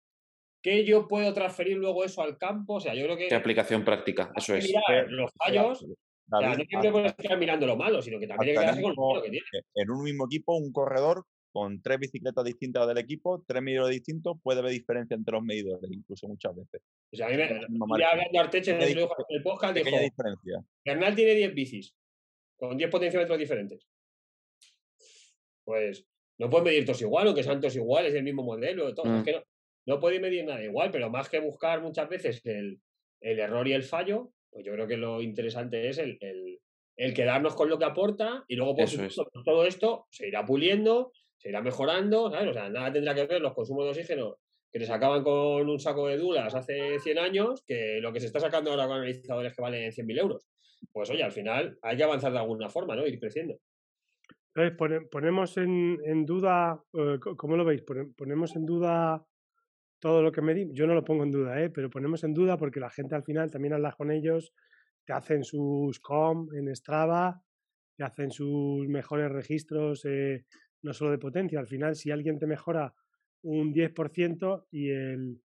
qué 0.63 0.85
yo 0.85 1.09
puedo 1.09 1.33
transferir 1.33 1.77
luego 1.77 2.05
eso 2.05 2.23
al 2.23 2.39
campo. 2.39 2.75
O 2.75 2.81
sea, 2.81 2.95
yo 2.95 3.05
creo 3.05 3.17
que. 3.17 3.29
¿Qué 3.29 3.35
aplicación 3.35 3.85
práctica? 3.85 4.33
Eso 4.37 4.55
es. 4.55 4.73
los 5.09 5.31
fallos. 5.37 5.87
no 6.29 6.55
siempre 6.55 6.93
puedes 6.93 7.15
estar 7.17 7.39
mirando 7.39 7.67
lo 7.67 7.77
malo, 7.77 8.03
sino 8.03 8.19
que 8.19 8.27
también 8.27 8.51
hay 8.51 8.55
que 8.55 8.61
quedarse 8.61 8.83
con 8.83 8.95
lo 8.95 9.09
malo 9.09 9.23
que 9.23 9.31
tiene. 9.31 9.47
En 9.75 9.91
un 9.91 10.03
mismo 10.03 10.27
equipo, 10.27 10.57
un 10.57 10.73
corredor 10.73 11.25
con 11.53 11.83
tres 11.83 11.99
bicicletas 11.99 12.45
distintas 12.45 12.87
del 12.87 12.99
equipo, 12.99 13.43
tres 13.47 13.61
medidores 13.61 13.93
distintos, 13.93 14.37
puede 14.43 14.61
haber 14.61 14.73
diferencia 14.73 15.17
entre 15.17 15.33
los 15.33 15.43
medidores, 15.43 15.91
incluso 15.91 16.29
muchas 16.29 16.55
veces. 16.55 16.81
O 17.13 17.17
sea, 17.17 17.27
a 17.27 17.31
mí 17.31 17.37
me. 17.37 17.49
Ya 17.99 18.11
hablando 18.11 18.41
Arteche 18.41 18.71
en 18.71 18.83
el 18.83 19.43
podcast, 19.43 19.75
dijo: 19.75 19.91
diferencia. 19.91 20.65
Bernal 20.85 21.15
tiene 21.15 21.35
10 21.35 21.55
bicis, 21.55 21.95
con 22.57 22.77
10 22.77 22.91
potenciómetros 22.91 23.39
diferentes. 23.39 23.87
Pues 25.65 26.07
no 26.39 26.49
puedes 26.49 26.65
medir 26.65 26.85
todos 26.85 27.03
igual, 27.03 27.27
aunque 27.27 27.43
sean 27.43 27.61
todos 27.61 27.77
iguales, 27.77 28.15
el 28.15 28.23
mismo 28.23 28.43
modelo, 28.43 28.95
todo. 28.95 29.15
Es 29.15 29.21
mm. 29.21 29.25
que 29.25 29.33
no, 29.33 29.43
no 29.87 30.01
puede 30.01 30.21
medir 30.21 30.45
nada 30.45 30.63
igual, 30.63 30.91
pero 30.91 31.11
más 31.11 31.29
que 31.29 31.41
buscar 31.41 31.81
muchas 31.81 32.09
veces 32.09 32.45
el, 32.45 32.81
el 33.21 33.39
error 33.39 33.67
y 33.69 33.73
el 33.73 33.83
fallo, 33.83 34.33
pues 34.51 34.65
yo 34.65 34.73
creo 34.73 34.87
que 34.87 34.97
lo 34.97 35.23
interesante 35.23 35.89
es 35.89 35.99
el, 35.99 36.19
el, 36.97 37.15
quedarnos 37.15 37.55
con 37.55 37.69
lo 37.69 37.79
que 37.79 37.85
aporta 37.85 38.45
y 38.49 38.57
luego, 38.57 38.77
por 38.77 38.89
supuesto, 38.89 39.31
todo 39.45 39.65
esto 39.65 40.07
se 40.11 40.29
irá 40.29 40.45
puliendo, 40.45 41.13
se 41.39 41.49
irá 41.49 41.63
mejorando, 41.63 42.31
¿sabes? 42.31 42.51
O 42.51 42.53
sea, 42.53 42.69
nada 42.69 42.93
tendrá 42.93 43.15
que 43.15 43.27
ver 43.27 43.41
los 43.41 43.55
consumos 43.55 43.85
de 43.85 43.91
oxígeno 43.91 44.37
que 44.71 44.79
te 44.79 44.87
sacaban 44.87 45.25
con 45.25 45.69
un 45.69 45.81
saco 45.81 46.07
de 46.07 46.17
dulas 46.17 46.55
hace 46.55 46.99
100 47.01 47.19
años 47.19 47.63
que 47.67 47.99
lo 48.01 48.13
que 48.13 48.21
se 48.21 48.27
está 48.27 48.39
sacando 48.39 48.71
ahora 48.71 48.87
con 48.87 48.99
analizadores 48.99 49.55
que 49.55 49.63
valen 49.63 49.91
100.000 49.91 50.19
euros. 50.21 50.47
Pues 50.93 51.11
oye, 51.11 51.23
al 51.23 51.33
final 51.33 51.79
hay 51.83 51.97
que 51.97 52.05
avanzar 52.05 52.33
de 52.33 52.39
alguna 52.39 52.69
forma, 52.69 52.95
¿no? 52.95 53.07
Ir 53.07 53.19
creciendo. 53.19 53.57
Entonces, 54.55 55.09
ponemos 55.11 55.57
en, 55.57 55.99
en 56.05 56.27
duda, 56.27 56.83
eh, 56.93 57.19
¿cómo 57.37 57.57
lo 57.57 57.65
veis? 57.65 57.83
Ponemos 58.17 58.57
en 58.57 58.67
duda 58.67 59.25
todo 60.01 60.23
lo 60.23 60.33
que 60.33 60.43
medimos. 60.43 60.75
Yo 60.75 60.87
no 60.87 60.95
lo 60.95 61.05
pongo 61.05 61.23
en 61.23 61.31
duda, 61.31 61.63
¿eh? 61.63 61.71
pero 61.71 61.91
ponemos 61.91 62.25
en 62.25 62.35
duda 62.35 62.57
porque 62.57 62.81
la 62.81 62.91
gente 62.91 63.15
al 63.15 63.23
final 63.23 63.51
también 63.51 63.75
habla 63.75 63.93
con 63.93 64.11
ellos, 64.11 64.53
te 65.05 65.13
hacen 65.13 65.45
sus 65.45 66.01
com 66.01 66.53
en 66.55 66.75
Strava, 66.75 67.43
te 67.97 68.05
hacen 68.05 68.31
sus 68.31 68.89
mejores 68.89 69.31
registros 69.31 70.05
eh, 70.05 70.45
no 70.83 70.95
solo 70.95 71.11
de 71.11 71.19
potencia, 71.19 71.61
al 71.61 71.67
final 71.67 71.95
si 71.95 72.11
alguien 72.11 72.39
te 72.39 72.47
mejora 72.47 72.95
un 73.43 73.73
10% 73.73 74.67
y 74.71 74.91
el, 74.91 75.43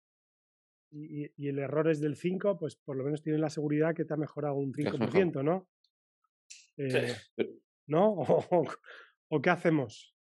y, 0.91 1.47
el 1.47 1.59
error 1.59 1.89
es 1.89 1.99
del 1.99 2.15
5, 2.15 2.57
pues 2.57 2.75
por 2.75 2.97
lo 2.97 3.03
menos 3.03 3.21
tienes 3.21 3.41
la 3.41 3.49
seguridad 3.49 3.95
que 3.95 4.05
te 4.05 4.13
ha 4.13 4.17
mejorado 4.17 4.55
un 4.55 4.73
5%, 4.73 5.43
¿no? 5.43 5.67
Eh, 6.77 7.15
¿No? 7.87 8.15
¿O, 9.29 9.41
qué 9.41 9.49
hacemos? 9.49 10.15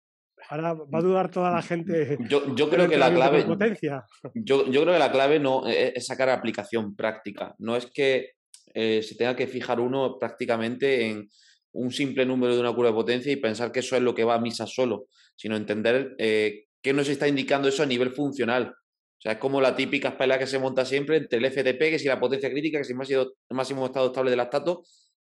Ahora 0.49 0.73
va 0.73 0.99
a 0.99 1.01
dudar 1.01 1.31
toda 1.31 1.51
la 1.51 1.61
gente. 1.61 2.17
Yo, 2.29 2.55
yo 2.55 2.69
creo 2.69 2.87
que 2.87 2.97
la 2.97 3.13
clave. 3.13 3.43
Potencia. 3.43 4.05
Yo, 4.33 4.69
yo, 4.69 4.81
creo 4.81 4.93
que 4.93 4.99
la 4.99 5.11
clave 5.11 5.39
no 5.39 5.67
e, 5.67 5.93
es 5.95 6.05
sacar 6.05 6.29
aplicación 6.29 6.95
práctica. 6.95 7.55
No 7.59 7.75
es 7.75 7.87
que 7.87 8.31
eh, 8.73 9.01
se 9.01 9.15
tenga 9.15 9.35
que 9.35 9.47
fijar 9.47 9.79
uno 9.79 10.17
prácticamente 10.19 11.07
en 11.07 11.29
un 11.71 11.91
simple 11.91 12.25
número 12.25 12.53
de 12.53 12.61
una 12.61 12.73
curva 12.73 12.89
de 12.89 12.95
potencia 12.95 13.31
y 13.31 13.37
pensar 13.37 13.71
que 13.71 13.79
eso 13.79 13.95
es 13.95 14.01
lo 14.01 14.13
que 14.13 14.23
va 14.23 14.35
a 14.35 14.39
misa 14.39 14.65
solo, 14.67 15.07
sino 15.35 15.55
entender 15.55 16.15
eh, 16.17 16.65
qué 16.81 16.93
nos 16.93 17.09
está 17.09 17.27
indicando 17.27 17.67
eso 17.67 17.83
a 17.83 17.85
nivel 17.85 18.11
funcional. 18.11 18.73
O 19.17 19.21
sea, 19.21 19.33
es 19.33 19.37
como 19.39 19.59
la 19.59 19.75
típica 19.75 20.17
pelea 20.17 20.37
que 20.37 20.47
se 20.47 20.59
monta 20.59 20.85
siempre 20.85 21.17
entre 21.17 21.39
el 21.39 21.45
FTP, 21.45 21.79
que 21.79 21.99
si 21.99 22.07
la 22.07 22.19
potencia 22.19 22.49
crítica, 22.49 22.77
que 22.77 22.83
si 22.83 22.93
el 22.93 23.27
máximo 23.49 23.85
estado 23.85 24.07
estable 24.07 24.29
del 24.29 24.37
lactato. 24.37 24.83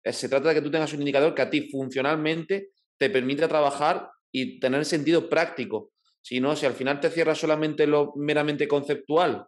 Eh, 0.03 0.13
se 0.13 0.29
trata 0.29 0.49
de 0.49 0.55
que 0.55 0.61
tú 0.61 0.69
tengas 0.69 0.93
un 0.93 0.99
indicador 0.99 1.33
que 1.33 1.41
a 1.41 1.49
ti 1.49 1.69
funcionalmente 1.69 2.69
te 2.97 3.09
permita 3.09 3.47
trabajar 3.47 4.09
y 4.31 4.59
tener 4.59 4.85
sentido 4.85 5.29
práctico. 5.29 5.91
Si 6.21 6.39
no, 6.39 6.55
si 6.55 6.65
al 6.65 6.73
final 6.73 6.99
te 6.99 7.09
cierras 7.09 7.37
solamente 7.37 7.85
lo 7.87 8.13
meramente 8.15 8.67
conceptual 8.67 9.45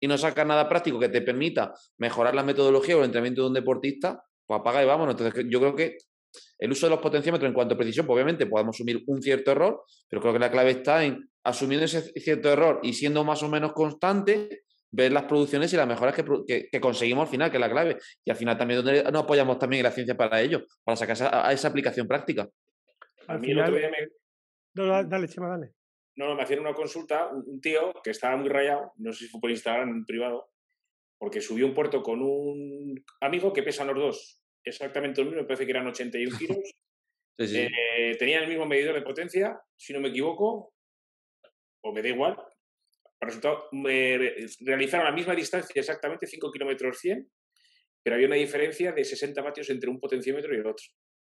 y 0.00 0.06
no 0.06 0.18
sacas 0.18 0.46
nada 0.46 0.68
práctico 0.68 0.98
que 0.98 1.08
te 1.08 1.22
permita 1.22 1.72
mejorar 1.98 2.34
la 2.34 2.42
metodología 2.42 2.96
o 2.96 3.00
el 3.00 3.06
entrenamiento 3.06 3.42
de 3.42 3.48
un 3.48 3.54
deportista, 3.54 4.22
pues 4.46 4.60
apaga 4.60 4.82
y 4.82 4.86
vámonos. 4.86 5.14
Entonces, 5.14 5.46
yo 5.48 5.60
creo 5.60 5.76
que 5.76 5.98
el 6.58 6.72
uso 6.72 6.86
de 6.86 6.90
los 6.90 7.00
potenciómetros 7.00 7.48
en 7.48 7.54
cuanto 7.54 7.74
a 7.74 7.78
precisión, 7.78 8.06
pues 8.06 8.16
obviamente 8.16 8.46
podemos 8.46 8.76
asumir 8.76 9.02
un 9.06 9.22
cierto 9.22 9.52
error, 9.52 9.84
pero 10.08 10.20
creo 10.20 10.32
que 10.32 10.38
la 10.40 10.50
clave 10.50 10.70
está 10.72 11.04
en 11.04 11.28
asumiendo 11.44 11.86
ese 11.86 12.02
cierto 12.20 12.50
error 12.50 12.80
y 12.82 12.92
siendo 12.92 13.24
más 13.24 13.42
o 13.42 13.48
menos 13.48 13.72
constante, 13.72 14.64
ver 14.90 15.12
las 15.12 15.24
producciones 15.24 15.72
y 15.72 15.76
las 15.76 15.86
mejoras 15.86 16.14
que, 16.14 16.80
conseguimos 16.80 17.26
al 17.26 17.30
final, 17.30 17.50
que 17.50 17.56
es 17.56 17.60
la 17.60 17.70
clave. 17.70 17.98
Y 18.24 18.30
al 18.30 18.36
final 18.36 18.56
también 18.56 18.84
nos 18.84 19.22
apoyamos 19.22 19.58
también 19.58 19.80
en 19.80 19.84
la 19.84 19.92
ciencia 19.92 20.16
para 20.16 20.40
ello, 20.40 20.64
para 20.84 20.96
sacar 20.96 21.16
a 21.32 21.52
esa 21.52 21.68
aplicación 21.68 22.06
práctica. 22.06 22.48
Al 23.28 23.40
final... 23.40 24.10
No, 24.74 24.86
dale, 25.04 25.28
Chema, 25.28 25.48
dale. 25.48 25.72
No, 26.16 26.28
no, 26.28 26.34
me 26.34 26.42
hacían 26.42 26.60
una 26.60 26.74
consulta 26.74 27.28
un 27.28 27.60
tío 27.60 27.92
que 28.02 28.10
estaba 28.10 28.36
muy 28.36 28.48
rayado, 28.48 28.92
no 28.96 29.12
sé 29.12 29.24
si 29.24 29.30
fue 29.30 29.40
por 29.40 29.50
Instagram 29.50 29.88
en 29.90 30.04
privado, 30.04 30.50
porque 31.16 31.40
subió 31.40 31.66
un 31.66 31.74
puerto 31.74 32.02
con 32.02 32.20
un 32.22 33.04
amigo 33.20 33.52
que 33.52 33.62
pesan 33.62 33.86
los 33.88 33.96
dos 33.96 34.42
exactamente 34.68 35.20
lo 35.20 35.26
mismo, 35.26 35.42
me 35.42 35.46
parece 35.46 35.64
que 35.64 35.70
eran 35.70 35.86
81 35.86 36.30
kilos. 36.38 36.74
Eh, 37.38 38.16
tenían 38.18 38.42
el 38.42 38.48
mismo 38.48 38.66
medidor 38.66 38.94
de 38.94 39.02
potencia, 39.02 39.60
si 39.76 39.92
no 39.92 40.00
me 40.00 40.08
equivoco, 40.08 40.74
o 41.82 41.92
me 41.92 42.02
da 42.02 42.08
igual. 42.08 42.36
Resultado, 43.20 43.68
me 43.72 44.18
realizaron 44.60 45.06
la 45.06 45.12
misma 45.12 45.34
distancia, 45.34 45.80
exactamente 45.80 46.26
5 46.26 46.52
kilómetros 46.52 46.98
100, 46.98 47.28
pero 48.02 48.14
había 48.14 48.28
una 48.28 48.36
diferencia 48.36 48.92
de 48.92 49.04
60 49.04 49.42
vatios 49.42 49.70
entre 49.70 49.90
un 49.90 49.98
potenciómetro 49.98 50.54
y 50.54 50.58
el 50.58 50.66
otro. 50.66 50.84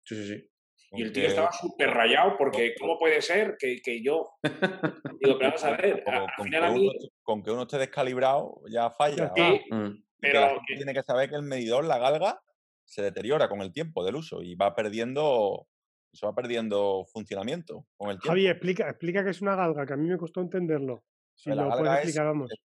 Sí, 0.04 0.16
sí, 0.16 0.28
sí. 0.28 0.50
Y 0.92 1.04
el 1.04 1.12
tío 1.12 1.28
estaba 1.28 1.52
súper 1.52 1.90
rayado 1.90 2.36
porque 2.38 2.74
¿cómo 2.80 2.98
puede 2.98 3.22
ser 3.22 3.58
que, 3.60 3.82
que 3.84 4.02
yo... 4.02 4.30
Digo, 5.22 5.38
pero 5.38 5.40
vamos 5.40 5.64
a 5.64 5.72
ver, 5.72 6.04
con, 6.04 6.50
que 6.50 6.60
uno, 6.60 6.92
con, 7.24 7.44
que 7.44 7.52
uno, 7.52 7.62
esté 7.64 7.78
descalibrado 7.78 8.62
ya 8.70 8.90
falla. 8.90 9.32
Sí, 9.36 9.62
mm. 9.70 10.04
pero... 10.20 10.60
tiene 10.66 10.94
que 10.94 11.04
saber 11.04 11.30
que 11.30 11.36
el 11.36 11.44
medidor, 11.44 11.84
la 11.84 11.98
galga, 11.98 12.42
se 12.86 13.02
deteriora 13.02 13.50
con 13.50 13.62
el 13.62 13.74
tiempo 13.74 14.04
del 14.06 14.16
uso 14.16 14.42
y 14.42 14.56
va 14.56 14.74
perdiendo, 14.74 15.68
se 16.14 16.26
va 16.26 16.34
perdiendo 16.34 17.06
funcionamiento 17.12 17.86
con 17.98 18.10
el 18.10 18.16
tiempo. 18.16 18.30
Javi, 18.30 18.48
explica, 18.48 18.90
explica 18.90 19.24
qué 19.24 19.32
es 19.32 19.42
una 19.42 19.56
galga, 19.56 19.86
que 19.86 19.94
a 19.94 19.98
mí 19.98 20.08
me 20.08 20.18
costó 20.18 20.42
entenderlo. 20.42 21.04
Si 21.36 21.52
la 21.52 21.66
galga 21.66 22.02
es, 22.02 22.18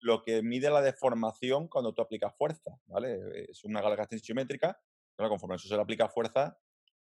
lo 0.01 0.23
que 0.23 0.41
mide 0.41 0.69
la 0.69 0.81
deformación 0.81 1.67
cuando 1.67 1.93
tú 1.93 2.01
aplicas 2.01 2.35
fuerza, 2.35 2.71
¿vale? 2.87 3.45
Es 3.49 3.63
una 3.63 3.81
galga 3.81 4.05
tensiométrica, 4.05 4.77
pero 5.15 5.29
conforme 5.29 5.55
eso 5.55 5.67
se 5.67 5.75
le 5.75 5.81
aplica 5.81 6.09
fuerza, 6.09 6.57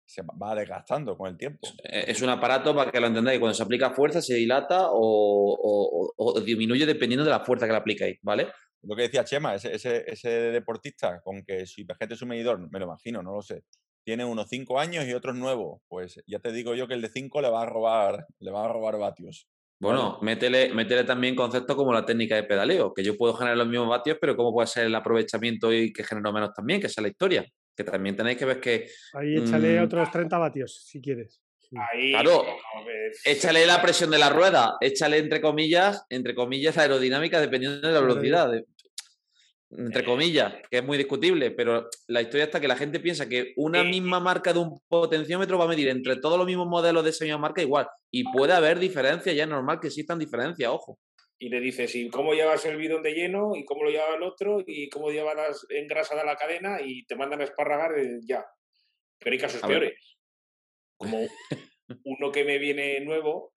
se 0.07 0.23
va 0.23 0.55
desgastando 0.55 1.17
con 1.19 1.29
el 1.29 1.37
tiempo. 1.37 1.69
E, 1.83 2.11
es 2.11 2.23
un 2.23 2.31
aparato, 2.31 2.75
para 2.75 2.91
que 2.91 3.01
lo 3.01 3.09
entendáis, 3.09 3.41
cuando 3.41 3.55
se 3.55 3.63
aplica 3.63 3.91
fuerza 3.91 4.23
se 4.23 4.35
dilata 4.35 4.89
o, 4.91 6.13
o 6.17 6.41
disminuye 6.41 6.87
dependiendo 6.87 7.25
de 7.25 7.31
la 7.31 7.41
fuerza 7.41 7.67
que 7.67 7.73
le 7.73 7.79
aplicáis, 7.79 8.19
¿vale? 8.23 8.49
lo 8.87 8.97
que 8.97 9.03
decía 9.03 9.25
Chema, 9.25 9.55
ese, 9.55 9.75
ese, 9.75 10.31
deportista 10.31 11.21
con 11.23 11.43
que 11.43 11.67
si 11.67 11.85
Vegete 11.85 12.15
es 12.15 12.23
un 12.23 12.29
medidor, 12.29 12.59
me 12.71 12.79
lo 12.79 12.87
imagino, 12.87 13.23
no 13.23 13.35
lo 13.35 13.43
sé, 13.43 13.65
tiene 14.05 14.25
unos 14.25 14.49
5 14.49 14.79
años 14.79 15.07
y 15.07 15.13
otros 15.13 15.35
nuevos, 15.35 15.81
pues 15.89 16.21
ya 16.27 16.39
te 16.39 16.53
digo 16.53 16.75
yo 16.75 16.87
que 16.87 16.95
el 16.95 17.03
de 17.03 17.09
5 17.09 17.41
le 17.41 17.51
va 17.51 17.63
a 17.63 17.67
robar, 17.67 18.27
le 18.39 18.51
va 18.51 18.65
a 18.65 18.69
robar 18.69 18.99
vatios. 18.99 19.49
Bueno, 19.79 20.19
métele, 20.23 20.73
métele 20.73 21.05
también 21.05 21.37
conceptos 21.37 21.77
como 21.77 21.93
la 21.93 22.07
técnica 22.07 22.35
de 22.35 22.45
pedaleo, 22.45 22.95
que 22.95 23.05
yo 23.05 23.17
puedo 23.17 23.35
generar 23.35 23.59
los 23.59 23.69
mismos 23.69 23.89
vatios, 23.89 24.17
pero 24.19 24.35
cómo 24.35 24.53
puede 24.53 24.69
ser 24.69 24.87
el 24.87 24.95
aprovechamiento 24.95 25.71
y 25.73 25.93
que 25.93 26.03
genero 26.03 26.33
menos 26.33 26.55
también, 26.55 26.81
que 26.81 26.87
esa 26.87 27.01
es 27.01 27.03
la 27.03 27.11
historia. 27.11 27.47
Que 27.77 27.85
también 27.85 28.17
tenéis 28.17 28.39
que 28.39 28.45
ver 28.45 28.61
que. 28.61 28.89
Ahí 29.13 29.37
échale 29.37 29.81
mm, 29.81 29.85
otros 29.85 30.11
30 30.11 30.39
vatios, 30.39 30.85
si 30.87 31.01
quieres. 31.01 31.43
Ahí, 31.93 32.13
claro, 32.13 32.45
échale 33.25 33.67
la 33.67 33.83
presión 33.83 34.11
de 34.11 34.19
la 34.19 34.31
rueda, 34.31 34.77
échale 34.81 35.19
entre 35.19 35.41
comillas, 35.41 36.07
entre 36.09 36.35
comillas, 36.35 36.79
aerodinámica 36.79 37.41
dependiendo 37.41 37.87
de 37.87 37.93
la 37.93 38.01
velocidad 38.01 38.51
entre 39.71 40.05
comillas, 40.05 40.55
que 40.71 40.79
es 40.79 40.85
muy 40.85 40.97
discutible, 40.97 41.51
pero 41.51 41.89
la 42.07 42.23
historia 42.23 42.45
está 42.45 42.61
que 42.61 42.69
la 42.69 42.77
gente 42.77 43.01
piensa 43.01 43.29
que 43.29 43.53
una 43.57 43.83
misma 43.83 44.21
marca 44.21 44.53
de 44.53 44.61
un 44.61 44.81
potenciómetro 44.89 45.59
va 45.59 45.65
a 45.65 45.69
medir 45.69 45.89
entre 45.89 46.17
todos 46.17 46.39
los 46.39 46.47
mismos 46.47 46.69
modelos 46.69 47.03
de 47.03 47.11
esa 47.11 47.25
misma 47.25 47.39
marca 47.39 47.63
igual. 47.63 47.89
Y 48.11 48.25
puede 48.25 48.53
haber 48.53 48.79
diferencias, 48.79 49.35
ya 49.35 49.43
es 49.43 49.49
normal 49.49 49.81
que 49.81 49.89
existan 49.89 50.19
diferencias, 50.19 50.71
ojo. 50.71 50.99
Y 51.39 51.49
le 51.49 51.61
dices, 51.61 51.95
¿y 51.95 52.09
cómo 52.09 52.35
llevas 52.35 52.65
el 52.65 52.77
bidón 52.77 53.03
de 53.03 53.13
lleno? 53.13 53.55
¿Y 53.55 53.65
cómo 53.65 53.85
lo 53.85 53.91
lleva 53.91 54.15
el 54.15 54.23
otro? 54.23 54.63
¿Y 54.67 54.89
cómo 54.89 55.11
llevas 55.11 55.67
engrasada 55.69 56.25
la 56.25 56.37
cadena? 56.37 56.81
Y 56.83 57.05
te 57.05 57.17
mandan 57.17 57.41
a 57.41 57.45
esparragar 57.45 57.93
ya. 58.27 58.45
Pero 59.19 59.33
hay 59.33 59.39
casos 59.39 59.61
peores. 59.61 60.17
Como 60.97 61.27
uno 62.05 62.33
que 62.33 62.45
me 62.45 62.59
viene 62.59 63.01
nuevo 63.01 63.53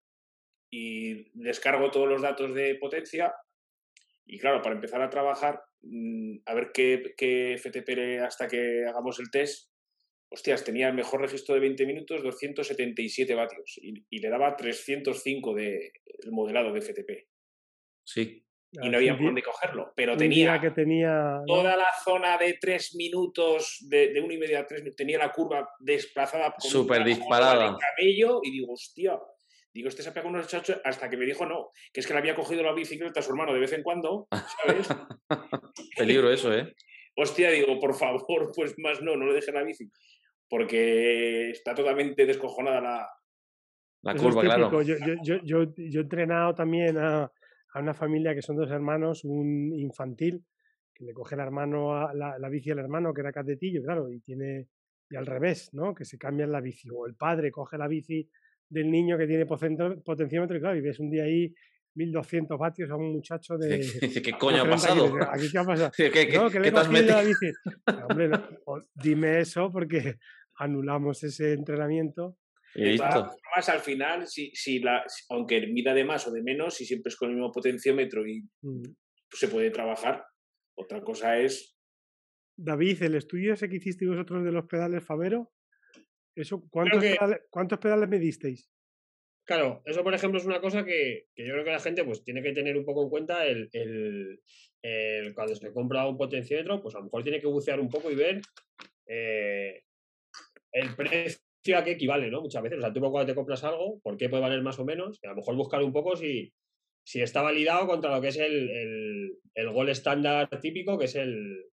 y 0.70 1.30
descargo 1.32 1.90
todos 1.90 2.08
los 2.08 2.22
datos 2.22 2.54
de 2.54 2.74
potencia. 2.74 3.34
Y 4.26 4.38
claro, 4.38 4.60
para 4.62 4.74
empezar 4.74 5.00
a 5.00 5.10
trabajar, 5.10 5.62
mm, 5.80 6.38
a 6.44 6.54
ver 6.54 6.70
qué, 6.72 7.14
qué 7.16 7.56
FTP 7.58 8.20
hasta 8.22 8.46
que 8.46 8.84
hagamos 8.86 9.18
el 9.20 9.30
test, 9.30 9.70
hostias, 10.30 10.64
tenía 10.64 10.88
el 10.88 10.94
mejor 10.94 11.20
registro 11.20 11.54
de 11.54 11.60
20 11.60 11.86
minutos, 11.86 12.22
277 12.22 13.34
vatios, 13.34 13.78
y, 13.82 14.18
le 14.18 14.28
daba 14.28 14.56
305 14.56 15.54
de 15.54 15.92
el 16.22 16.30
modelado 16.30 16.72
de 16.72 16.80
FTP. 16.80 17.29
Sí. 18.12 18.44
Y 18.72 18.88
no 18.88 18.98
había 18.98 19.16
por 19.16 19.26
dónde 19.26 19.42
cogerlo, 19.42 19.92
pero 19.96 20.16
tenía, 20.16 20.60
que 20.60 20.70
tenía 20.70 21.40
toda 21.44 21.76
la 21.76 21.88
zona 22.04 22.38
de 22.38 22.56
3 22.60 22.94
minutos, 22.94 23.78
de, 23.88 24.12
de 24.12 24.20
uno 24.20 24.32
y 24.32 24.38
medio 24.38 24.60
a 24.60 24.66
3 24.66 24.94
tenía 24.94 25.18
la 25.18 25.32
curva 25.32 25.68
desplazada. 25.80 26.54
Súper 26.58 27.04
disparada. 27.04 27.76
Cabello, 27.76 28.40
y 28.44 28.52
digo, 28.52 28.72
hostia, 28.72 29.18
Digo, 29.72 29.88
este 29.88 30.02
se 30.02 30.08
ha 30.08 30.12
pegado 30.12 30.30
unos 30.30 30.48
chachos 30.48 30.80
hasta 30.84 31.08
que 31.08 31.16
me 31.16 31.24
dijo 31.24 31.46
no, 31.46 31.70
que 31.92 32.00
es 32.00 32.06
que 32.06 32.12
le 32.12 32.18
había 32.18 32.34
cogido 32.34 32.62
la 32.64 32.72
bicicleta 32.72 33.20
a 33.20 33.22
su 33.22 33.30
hermano 33.30 33.54
de 33.54 33.60
vez 33.60 33.72
en 33.72 33.84
cuando, 33.84 34.26
¿sabes? 34.66 34.88
Peligro 35.96 36.32
eso, 36.32 36.52
¿eh? 36.52 36.74
Hostia, 37.16 37.50
digo, 37.50 37.78
por 37.78 37.94
favor, 37.94 38.50
pues 38.54 38.74
más 38.78 39.00
no, 39.00 39.14
no 39.14 39.26
le 39.26 39.34
deje 39.34 39.52
la 39.52 39.62
bici 39.62 39.88
porque 40.48 41.50
está 41.50 41.74
totalmente 41.74 42.26
descojonada 42.26 42.80
la, 42.80 43.08
la 44.02 44.14
curva, 44.16 44.42
claro. 44.42 44.82
Yo, 44.82 44.96
yo, 44.98 45.38
yo, 45.44 45.64
yo, 45.76 46.00
he 46.00 46.02
entrenado 46.02 46.54
también 46.54 46.98
a, 46.98 47.30
a, 47.72 47.80
una 47.80 47.94
familia 47.94 48.34
que 48.34 48.42
son 48.42 48.56
dos 48.56 48.70
hermanos, 48.70 49.24
un 49.24 49.72
infantil, 49.76 50.44
que 50.94 51.04
le 51.04 51.12
coge 51.12 51.34
el 51.34 51.40
hermano 51.40 51.94
a, 51.94 52.14
la, 52.14 52.38
la, 52.38 52.48
bici 52.48 52.70
al 52.70 52.78
hermano, 52.78 53.12
que 53.14 53.20
era 53.20 53.32
catetillo, 53.32 53.82
claro, 53.82 54.10
y 54.10 54.20
tiene, 54.20 54.68
y 55.08 55.16
al 55.16 55.26
revés, 55.26 55.70
¿no? 55.72 55.94
Que 55.94 56.04
se 56.04 56.18
cambian 56.18 56.52
la 56.52 56.60
bici. 56.60 56.88
O 56.90 57.06
el 57.06 57.14
padre 57.14 57.50
coge 57.50 57.78
la 57.78 57.88
bici 57.88 58.28
del 58.68 58.90
niño 58.90 59.18
que 59.18 59.26
tiene 59.26 59.46
potenciómetro, 59.46 60.56
y 60.56 60.60
claro, 60.60 60.76
y 60.76 60.80
ves 60.80 61.00
un 61.00 61.10
día 61.10 61.24
ahí 61.24 61.54
1200 61.94 62.58
vatios 62.58 62.90
a 62.90 62.96
un 62.96 63.12
muchacho 63.12 63.56
de. 63.58 63.80
¿Qué 64.24 64.32
coño 64.32 64.62
ha 64.62 64.68
pasado? 64.68 65.12
¿Aquí 65.30 65.50
qué 65.50 65.58
ha 65.58 65.64
pasado? 65.64 65.90
¿Qué, 65.96 66.10
qué, 66.10 66.32
no, 66.34 66.50
que 66.50 66.60
le 66.60 66.66
¿qué 66.66 66.72
te 66.72 66.78
has 66.78 66.90
metido? 66.90 67.16
La 67.16 67.22
bici. 67.22 67.52
Hombre, 68.08 68.30
dime 68.94 69.40
eso 69.40 69.70
porque 69.72 70.18
anulamos 70.56 71.22
ese 71.24 71.52
entrenamiento. 71.52 72.36
Y 72.74 72.96
Más 72.98 73.68
al 73.68 73.80
final, 73.80 74.26
si, 74.28 74.50
si 74.54 74.78
la, 74.78 75.04
aunque 75.30 75.66
mida 75.66 75.92
de 75.92 76.04
más 76.04 76.26
o 76.26 76.30
de 76.30 76.42
menos, 76.42 76.74
si 76.74 76.84
siempre 76.84 77.10
es 77.10 77.16
con 77.16 77.30
el 77.30 77.36
mismo 77.36 77.50
potenciómetro 77.50 78.26
y 78.26 78.42
mm. 78.62 78.82
se 79.32 79.48
puede 79.48 79.70
trabajar, 79.70 80.24
otra 80.76 81.00
cosa 81.00 81.38
es. 81.38 81.76
David, 82.56 83.02
el 83.02 83.14
estudio 83.16 83.54
ese 83.54 83.68
que 83.68 83.76
hicisteis 83.76 84.10
vosotros 84.10 84.44
de 84.44 84.52
los 84.52 84.66
pedales 84.66 85.04
Favero, 85.04 85.52
eso, 86.36 86.64
¿cuántos, 86.70 87.02
pedales, 87.02 87.40
¿cuántos 87.50 87.78
pedales 87.78 88.08
me 88.08 88.18
disteis? 88.18 88.70
Claro, 89.44 89.82
eso 89.84 90.04
por 90.04 90.14
ejemplo 90.14 90.38
es 90.38 90.46
una 90.46 90.60
cosa 90.60 90.84
que, 90.84 91.26
que, 91.34 91.44
yo 91.44 91.54
creo 91.54 91.64
que 91.64 91.72
la 91.72 91.80
gente 91.80 92.04
pues 92.04 92.22
tiene 92.22 92.42
que 92.42 92.52
tener 92.52 92.76
un 92.76 92.84
poco 92.84 93.02
en 93.02 93.10
cuenta 93.10 93.44
el, 93.46 93.68
el, 93.72 94.40
el, 94.80 95.34
cuando 95.34 95.56
se 95.56 95.72
compra 95.72 96.06
un 96.06 96.16
potenciómetro, 96.16 96.80
pues 96.80 96.94
a 96.94 96.98
lo 96.98 97.04
mejor 97.04 97.24
tiene 97.24 97.40
que 97.40 97.48
bucear 97.48 97.80
un 97.80 97.88
poco 97.88 98.12
y 98.12 98.14
ver 98.14 98.40
eh, 99.06 99.82
el 100.72 100.94
precio 100.94 101.40
a 101.76 101.84
qué 101.84 101.92
equivale, 101.92 102.30
¿no? 102.30 102.40
Muchas 102.40 102.62
veces, 102.62 102.78
o 102.78 102.80
sea, 102.80 102.92
tú 102.92 103.00
cuando 103.00 103.26
te 103.26 103.34
compras 103.34 103.62
algo, 103.64 104.00
¿por 104.00 104.16
qué 104.16 104.28
puede 104.28 104.42
valer 104.42 104.62
más 104.62 104.78
o 104.78 104.84
menos? 104.84 105.18
a 105.22 105.28
lo 105.28 105.36
mejor 105.36 105.56
buscar 105.56 105.82
un 105.82 105.92
poco 105.92 106.16
si, 106.16 106.52
si 107.04 107.20
está 107.20 107.42
validado 107.42 107.86
contra 107.86 108.14
lo 108.14 108.20
que 108.20 108.28
es 108.28 108.36
el, 108.38 108.70
el, 108.70 109.32
el 109.54 109.70
gol 109.70 109.88
estándar 109.88 110.48
típico, 110.60 110.98
que 110.98 111.04
es 111.04 111.14
el, 111.16 111.66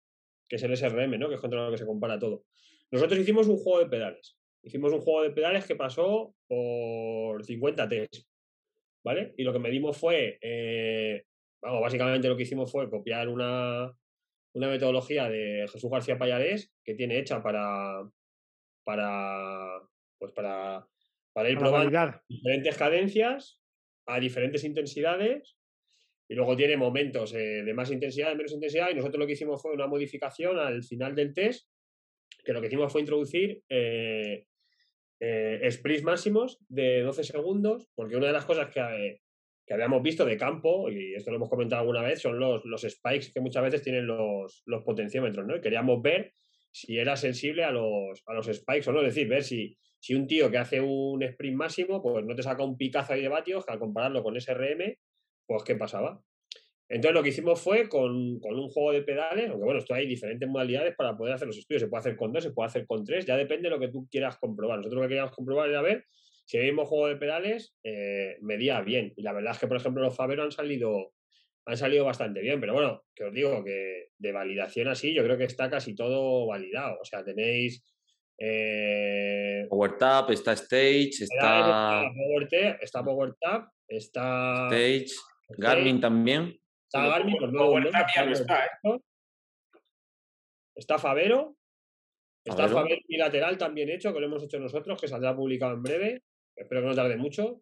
que 0.47 0.57
es 0.57 0.63
el 0.63 0.75
SRM, 0.75 1.17
¿no? 1.17 1.29
Que 1.29 1.35
es 1.35 1.41
contra 1.41 1.65
lo 1.65 1.71
que 1.71 1.77
se 1.77 1.85
compara 1.85 2.19
todo. 2.19 2.43
Nosotros 2.91 3.19
hicimos 3.19 3.47
un 3.47 3.57
juego 3.57 3.79
de 3.79 3.89
pedales. 3.89 4.37
Hicimos 4.63 4.91
un 4.91 5.01
juego 5.01 5.23
de 5.23 5.31
pedales 5.31 5.65
que 5.65 5.75
pasó 5.75 6.33
por 6.47 7.43
50 7.43 7.87
test, 7.87 8.27
¿vale? 9.03 9.33
Y 9.37 9.43
lo 9.43 9.53
que 9.53 9.59
medimos 9.59 9.97
fue, 9.97 10.37
eh, 10.41 11.23
básicamente 11.61 12.27
lo 12.27 12.35
que 12.35 12.43
hicimos 12.43 12.71
fue 12.71 12.89
copiar 12.89 13.29
una, 13.29 13.91
una 14.53 14.67
metodología 14.67 15.29
de 15.29 15.67
Jesús 15.71 15.89
García 15.89 16.17
Payarés 16.17 16.71
que 16.83 16.95
tiene 16.95 17.19
hecha 17.19 17.41
para, 17.41 18.01
para, 18.87 19.81
pues 20.17 20.31
para, 20.31 20.87
para 21.33 21.49
ir 21.49 21.57
probando 21.57 22.21
diferentes 22.29 22.77
cadencias 22.77 23.61
a 24.05 24.17
diferentes 24.17 24.63
intensidades 24.63 25.57
y 26.29 26.35
luego 26.35 26.55
tiene 26.55 26.77
momentos 26.77 27.33
eh, 27.33 27.63
de 27.65 27.73
más 27.73 27.91
intensidad, 27.91 28.29
de 28.29 28.35
menos 28.35 28.53
intensidad 28.53 28.89
y 28.89 28.95
nosotros 28.95 29.19
lo 29.19 29.27
que 29.27 29.33
hicimos 29.33 29.61
fue 29.61 29.73
una 29.73 29.87
modificación 29.87 30.57
al 30.57 30.85
final 30.85 31.15
del 31.15 31.33
test 31.33 31.69
que 32.45 32.53
lo 32.53 32.61
que 32.61 32.67
hicimos 32.67 32.89
fue 32.89 33.01
introducir 33.01 33.61
eh, 33.67 34.45
eh, 35.19 35.67
sprints 35.69 36.03
máximos 36.03 36.57
de 36.69 37.01
12 37.01 37.25
segundos, 37.25 37.89
porque 37.93 38.15
una 38.15 38.27
de 38.27 38.33
las 38.33 38.45
cosas 38.45 38.69
que, 38.69 39.19
que, 39.65 39.73
habíamos 39.73 40.01
visto 40.01 40.23
de 40.23 40.37
campo, 40.37 40.89
y 40.89 41.13
esto 41.13 41.31
lo 41.31 41.37
hemos 41.37 41.49
comentado 41.49 41.81
alguna 41.81 42.03
vez, 42.03 42.21
son 42.21 42.39
los, 42.39 42.63
los 42.63 42.83
spikes 42.83 43.33
que 43.33 43.41
muchas 43.41 43.63
veces 43.63 43.81
tienen 43.81 44.07
los, 44.07 44.63
los 44.65 44.83
potenciómetros, 44.83 45.45
¿no? 45.45 45.57
Y 45.57 45.61
queríamos 45.61 46.01
ver 46.01 46.33
si 46.71 46.97
era 46.97 47.15
sensible 47.15 47.63
a 47.63 47.71
los, 47.71 48.21
a 48.25 48.33
los 48.33 48.47
spikes 48.47 48.89
o 48.89 48.93
no, 48.93 48.99
es 49.01 49.13
decir, 49.13 49.27
ver 49.27 49.43
si, 49.43 49.77
si 49.99 50.13
un 50.13 50.27
tío 50.27 50.51
que 50.51 50.57
hace 50.57 50.81
un 50.81 51.23
sprint 51.23 51.55
máximo, 51.55 52.01
pues 52.01 52.25
no 52.25 52.35
te 52.35 52.43
saca 52.43 52.63
un 52.63 52.77
picazo 52.77 53.13
ahí 53.13 53.21
de 53.21 53.29
vatios, 53.29 53.65
que 53.65 53.73
al 53.73 53.79
compararlo 53.79 54.23
con 54.23 54.39
SRM, 54.39 54.95
pues 55.45 55.63
qué 55.63 55.75
pasaba. 55.75 56.21
Entonces 56.89 57.13
lo 57.13 57.23
que 57.23 57.29
hicimos 57.29 57.59
fue 57.59 57.89
con, 57.89 58.39
con, 58.39 58.57
un 58.57 58.69
juego 58.69 58.93
de 58.93 59.01
pedales, 59.01 59.49
aunque 59.49 59.65
bueno, 59.65 59.79
esto 59.79 59.93
hay 59.93 60.07
diferentes 60.07 60.47
modalidades 60.47 60.95
para 60.95 61.17
poder 61.17 61.33
hacer 61.33 61.47
los 61.47 61.57
estudios, 61.57 61.81
se 61.81 61.87
puede 61.89 61.99
hacer 61.99 62.15
con 62.15 62.31
dos, 62.31 62.43
se 62.43 62.51
puede 62.51 62.67
hacer 62.67 62.85
con 62.85 63.03
tres, 63.03 63.25
ya 63.25 63.35
depende 63.35 63.69
de 63.69 63.75
lo 63.75 63.79
que 63.79 63.89
tú 63.89 64.07
quieras 64.09 64.37
comprobar. 64.37 64.77
Nosotros 64.77 65.01
lo 65.01 65.01
que 65.03 65.09
queríamos 65.09 65.35
comprobar 65.35 65.69
era 65.69 65.81
ver 65.81 66.05
si 66.45 66.57
el 66.57 66.63
mismo 66.63 66.85
juego 66.85 67.07
de 67.07 67.17
pedales 67.17 67.75
eh, 67.83 68.37
medía 68.41 68.79
bien. 68.81 69.13
Y 69.17 69.21
la 69.21 69.33
verdad 69.33 69.51
es 69.51 69.59
que, 69.59 69.67
por 69.67 69.77
ejemplo, 69.77 70.01
los 70.01 70.15
Favero 70.15 70.43
han 70.43 70.51
salido, 70.51 71.11
han 71.67 71.77
salido 71.77 72.05
bastante 72.05 72.39
bien, 72.39 72.61
pero 72.61 72.73
bueno, 72.73 73.03
que 73.13 73.25
os 73.25 73.33
digo 73.33 73.61
que 73.61 74.11
de 74.17 74.31
validación 74.31 74.87
así, 74.87 75.13
yo 75.13 75.21
creo 75.21 75.37
que 75.37 75.43
está 75.43 75.69
casi 75.69 75.93
todo 75.93 76.47
validado. 76.47 76.97
O 77.01 77.05
sea, 77.05 77.25
tenéis... 77.25 77.85
Eh, 78.39 79.67
PowerTap, 79.69 80.31
está 80.31 80.53
Stage, 80.53 81.23
está... 81.23 82.05
Está 82.05 82.11
PowerTap, 82.15 82.83
está, 82.83 83.03
PowerTap, 83.03 83.67
está... 83.85 84.67
Stage, 84.71 85.07
Garmin 85.57 85.99
también. 85.99 86.57
Está 86.85 87.05
Garmin, 87.05 87.35
pues 87.37 87.51
no, 87.51 87.77
está, 87.79 88.65
¿eh? 88.65 88.99
está 90.73 90.97
Favero. 90.97 91.57
Está 92.45 92.69
Favero 92.69 93.01
bilateral 93.09 93.57
también 93.57 93.89
hecho, 93.89 94.13
que 94.13 94.21
lo 94.21 94.27
hemos 94.27 94.41
hecho 94.41 94.57
nosotros, 94.57 95.01
que 95.01 95.09
saldrá 95.09 95.35
publicado 95.35 95.73
en 95.73 95.83
breve. 95.83 96.23
Espero 96.55 96.79
que 96.79 96.87
no 96.87 96.95
tarde 96.95 97.17
mucho. 97.17 97.61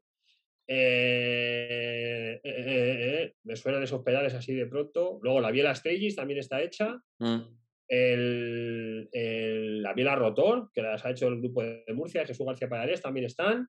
Eh, 0.67 2.41
eh, 2.43 3.33
me 3.43 3.55
suenan 3.55 3.83
esos 3.83 4.03
pedales 4.03 4.33
así 4.33 4.53
de 4.53 4.65
pronto. 4.65 5.19
Luego 5.21 5.39
la 5.39 5.51
biela 5.51 5.75
Stages 5.75 6.15
también 6.15 6.39
está 6.39 6.61
hecha. 6.61 6.99
Mm. 7.19 7.41
El, 7.87 9.81
la 9.81 9.93
biela 9.93 10.15
Rotor, 10.15 10.71
que 10.73 10.81
las 10.81 11.05
ha 11.05 11.11
hecho 11.11 11.27
el 11.27 11.39
grupo 11.39 11.61
de 11.61 11.85
Murcia, 11.93 12.25
Jesús 12.25 12.45
García 12.45 12.67
Payarés, 12.69 13.01
también 13.01 13.25
están. 13.25 13.67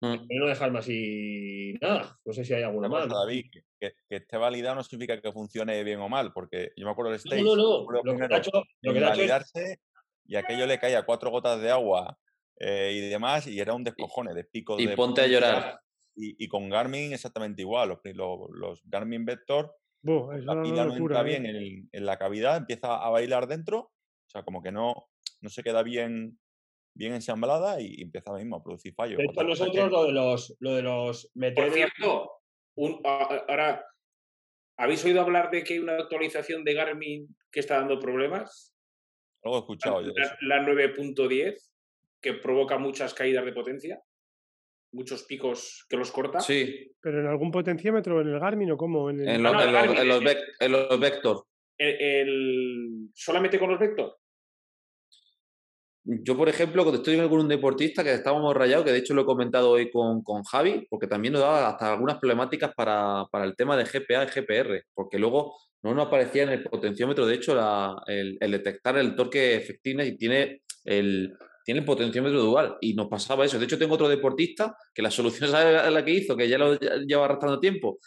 Mm. 0.00 0.26
no 0.30 0.46
dejarme 0.46 0.80
así 0.80 1.74
nada. 1.80 2.18
No 2.24 2.32
sé 2.32 2.44
si 2.44 2.52
hay 2.54 2.64
alguna 2.64 2.88
más. 2.88 3.08
David, 3.08 3.46
que, 3.78 3.94
esté 4.08 4.36
validado 4.36 4.74
no 4.76 4.82
significa 4.82 5.20
que 5.20 5.32
funcione 5.32 5.84
bien 5.84 6.00
o 6.00 6.08
mal, 6.08 6.32
porque 6.32 6.72
yo 6.76 6.86
me 6.86 6.90
acuerdo 6.90 7.12
del 7.12 7.20
stage. 7.20 7.42
No, 7.42 7.54
no, 7.54 7.84
no. 7.84 8.02
Lo, 8.02 8.16
que 8.16 8.34
ha 8.34 8.38
hecho, 8.38 8.64
lo 8.80 8.92
que 8.92 9.00
validarse 9.00 9.78
y 10.26 10.36
aquello 10.36 10.66
le 10.66 10.78
caía 10.78 11.04
cuatro 11.04 11.30
gotas 11.30 11.60
de 11.60 11.70
agua 11.70 12.18
eh, 12.58 12.92
y 12.94 13.08
demás, 13.08 13.46
y 13.46 13.60
era 13.60 13.74
un 13.74 13.84
descojone 13.84 14.34
de 14.34 14.44
pico. 14.44 14.78
Y 14.78 14.86
de 14.86 14.96
ponte 14.96 15.20
a 15.20 15.26
llorar. 15.26 15.80
Y, 16.14 16.44
y, 16.44 16.48
con 16.48 16.68
Garmin 16.68 17.12
exactamente 17.12 17.62
igual. 17.62 17.88
Los, 17.88 18.00
los, 18.50 18.82
Garmin 18.84 19.24
Vector, 19.24 19.74
la 20.02 20.62
pila 20.62 20.84
no 20.84 20.96
entra 20.96 21.22
bien 21.22 21.46
en, 21.46 21.88
en, 21.90 22.06
la 22.06 22.18
cavidad, 22.18 22.58
empieza 22.58 22.96
a 22.96 23.08
bailar 23.08 23.46
dentro, 23.46 23.78
o 23.78 24.30
sea, 24.30 24.42
como 24.42 24.62
que 24.62 24.72
no, 24.72 25.08
no 25.40 25.48
se 25.48 25.62
queda 25.62 25.82
bien 25.82 26.38
bien 26.94 27.14
ensamblada 27.14 27.80
y 27.80 28.02
empieza 28.02 28.32
mismo 28.34 28.56
a 28.56 28.62
producir 28.62 28.94
fallos. 28.94 29.18
De 29.18 29.24
hecho, 29.24 29.42
nosotros 29.42 29.90
lo 29.90 30.04
de 30.04 30.12
los, 30.12 30.56
lo 30.60 30.74
de 30.74 30.82
los 30.82 31.30
Por 31.54 31.70
cierto, 31.72 32.30
ahora, 33.04 33.84
¿habéis 34.76 35.04
oído 35.04 35.20
hablar 35.20 35.50
de 35.50 35.64
que 35.64 35.74
hay 35.74 35.78
una 35.78 35.94
actualización 35.94 36.64
de 36.64 36.74
Garmin 36.74 37.36
que 37.50 37.60
está 37.60 37.76
dando 37.76 37.98
problemas? 37.98 38.74
Algo 39.42 39.56
he 39.56 39.60
escuchado 39.60 40.00
la, 40.00 40.06
yo. 40.06 40.12
La, 40.42 40.66
9.10, 40.66 41.56
que 42.20 42.34
provoca 42.34 42.78
muchas 42.78 43.14
caídas 43.14 43.44
de 43.44 43.52
potencia, 43.52 44.00
muchos 44.92 45.24
picos 45.24 45.84
que 45.88 45.96
los 45.96 46.10
corta. 46.10 46.40
Sí. 46.40 46.92
¿Pero 47.00 47.20
en 47.20 47.26
algún 47.26 47.50
potenciómetro 47.50 48.20
en 48.20 48.28
el 48.28 48.38
Garmin 48.38 48.72
o 48.72 48.76
cómo? 48.76 49.10
En, 49.10 49.26
en, 49.28 49.42
los, 49.42 51.00
Vector. 51.00 51.44
El, 51.78 53.08
solamente 53.14 53.58
con 53.58 53.70
los 53.70 53.80
Vector. 53.80 54.16
yo, 56.04 56.36
por 56.36 56.48
ejemplo, 56.48 56.84
cuando 56.84 57.02
estoy 57.02 57.16
con 57.28 57.40
un 57.40 57.48
deportista 57.48 58.04
que 58.04 58.12
estábamos 58.12 58.54
rayados, 58.54 58.84
que 58.84 58.92
de 58.92 58.98
hecho 58.98 59.14
lo 59.14 59.22
he 59.22 59.26
comentado 59.26 59.70
hoy 59.70 59.90
con, 59.90 60.22
con 60.22 60.42
Javi, 60.44 60.86
porque 60.88 61.06
también 61.06 61.32
nos 61.32 61.42
daba 61.42 61.68
hasta 61.68 61.92
algunas 61.92 62.18
problemáticas 62.18 62.72
para, 62.74 63.24
para, 63.30 63.44
el 63.44 63.56
tema 63.56 63.76
de 63.76 63.84
GPA 63.84 64.24
y 64.24 64.40
GPR, 64.40 64.84
porque 64.94 65.18
luego 65.18 65.56
no 65.82 65.94
nos 65.94 66.06
aparecía 66.06 66.44
en 66.44 66.50
el 66.50 66.62
potenciómetro, 66.62 67.26
de 67.26 67.34
hecho, 67.34 67.54
la, 67.54 68.00
el, 68.06 68.36
el, 68.40 68.50
detectar 68.52 68.96
el 68.98 69.16
torque 69.16 69.56
efectivo 69.56 70.02
y 70.02 70.16
tiene 70.16 70.62
el, 70.84 71.36
tiene 71.64 71.80
el 71.80 71.86
potenciómetro 71.86 72.40
dual 72.40 72.76
y 72.80 72.94
nos 72.94 73.08
pasaba 73.08 73.44
eso. 73.44 73.58
De 73.58 73.64
hecho, 73.64 73.78
tengo 73.78 73.94
otro 73.94 74.08
deportista 74.08 74.76
que 74.94 75.02
la 75.02 75.10
solución 75.10 75.44
es 75.54 75.92
la 75.92 76.04
que 76.04 76.10
hizo, 76.12 76.36
que 76.36 76.48
ya 76.48 76.58
lo 76.58 76.78
lleva 76.78 77.24
arrastrando 77.24 77.60
tiempo. 77.60 77.98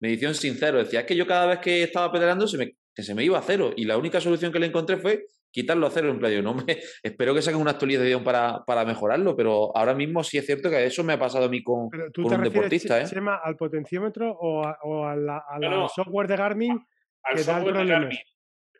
Medición 0.00 0.34
sincero, 0.34 0.78
decía, 0.78 1.00
es 1.00 1.06
que 1.06 1.16
yo 1.16 1.26
cada 1.26 1.46
vez 1.46 1.58
que 1.60 1.82
estaba 1.82 2.12
pedaleando 2.12 2.46
se 2.46 2.58
me, 2.58 2.76
que 2.94 3.02
se 3.02 3.14
me 3.14 3.24
iba 3.24 3.38
a 3.38 3.42
cero 3.42 3.72
y 3.76 3.84
la 3.84 3.96
única 3.96 4.20
solución 4.20 4.52
que 4.52 4.58
le 4.58 4.66
encontré 4.66 4.96
fue 4.96 5.26
quitarlo 5.50 5.86
a 5.86 5.90
cero 5.90 6.10
en 6.10 6.18
playo. 6.18 6.42
No 6.42 6.54
me, 6.54 6.64
espero 7.02 7.34
que 7.34 7.42
saquen 7.42 7.60
una 7.60 7.70
actualización 7.72 8.24
para, 8.24 8.64
para, 8.66 8.84
mejorarlo, 8.84 9.36
pero 9.36 9.76
ahora 9.76 9.94
mismo 9.94 10.22
sí 10.24 10.36
es 10.36 10.46
cierto 10.46 10.68
que 10.68 10.84
eso 10.84 11.04
me 11.04 11.14
ha 11.14 11.18
pasado 11.18 11.46
a 11.46 11.48
mí 11.48 11.62
con, 11.62 11.88
¿tú 12.12 12.28
te 12.28 12.34
un 12.34 12.42
deportista. 12.42 13.00
¿eh? 13.00 13.06
al 13.42 13.56
potenciómetro 13.56 14.32
o, 14.32 14.64
a, 14.64 15.12
al 15.12 15.88
software 15.94 16.28
de 16.28 16.36
Garmin? 16.36 16.86
Al 17.22 17.38
software 17.38 17.76
de 17.76 17.86
Garmin 17.86 18.18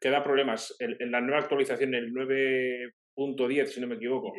que 0.04 0.10
da 0.10 0.22
problemas. 0.22 0.76
En, 0.80 1.10
la 1.10 1.22
nueva 1.22 1.38
actualización, 1.38 1.94
el 1.94 2.12
9.10, 3.16 3.66
si 3.66 3.80
no 3.80 3.86
me 3.86 3.96
equivoco. 3.96 4.32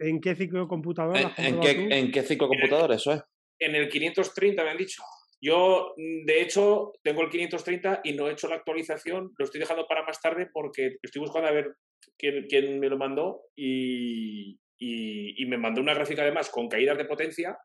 ¿En, 0.00 0.20
qué 0.20 0.34
ciclo 0.34 0.60
de 0.60 0.68
computador? 0.68 1.16
¿En, 1.36 1.60
qué, 1.60 1.70
¿En, 1.90 2.10
qué, 2.10 2.22
ciclo 2.22 2.48
de 2.48 2.56
computador? 2.56 2.92
Eso 2.92 3.12
es. 3.12 3.22
En 3.58 3.74
el 3.74 3.88
530 3.88 4.64
me 4.64 4.70
han 4.70 4.76
dicho. 4.76 5.02
Yo, 5.40 5.94
mm, 5.96 6.24
de 6.24 6.40
hecho, 6.40 6.92
tengo 7.02 7.22
el 7.22 7.30
530 7.30 8.02
y 8.04 8.12
no 8.12 8.28
he 8.28 8.32
hecho 8.32 8.48
la 8.48 8.56
actualización, 8.56 9.32
lo 9.36 9.44
estoy 9.44 9.60
dejando 9.60 9.86
para 9.86 10.04
más 10.04 10.20
tarde 10.20 10.48
porque 10.52 10.96
estoy 11.02 11.20
buscando 11.20 11.48
a 11.48 11.52
ver 11.52 11.74
quién, 12.16 12.46
quién 12.48 12.78
me 12.78 12.88
lo 12.88 12.96
mandó 12.96 13.42
y, 13.56 14.58
y, 14.78 15.44
me 15.46 15.58
mandó 15.58 15.80
una 15.80 15.94
gráfica 15.94 16.22
además 16.22 16.48
con 16.48 16.68
caídas 16.68 16.96
de 16.96 17.04
potencia. 17.04 17.58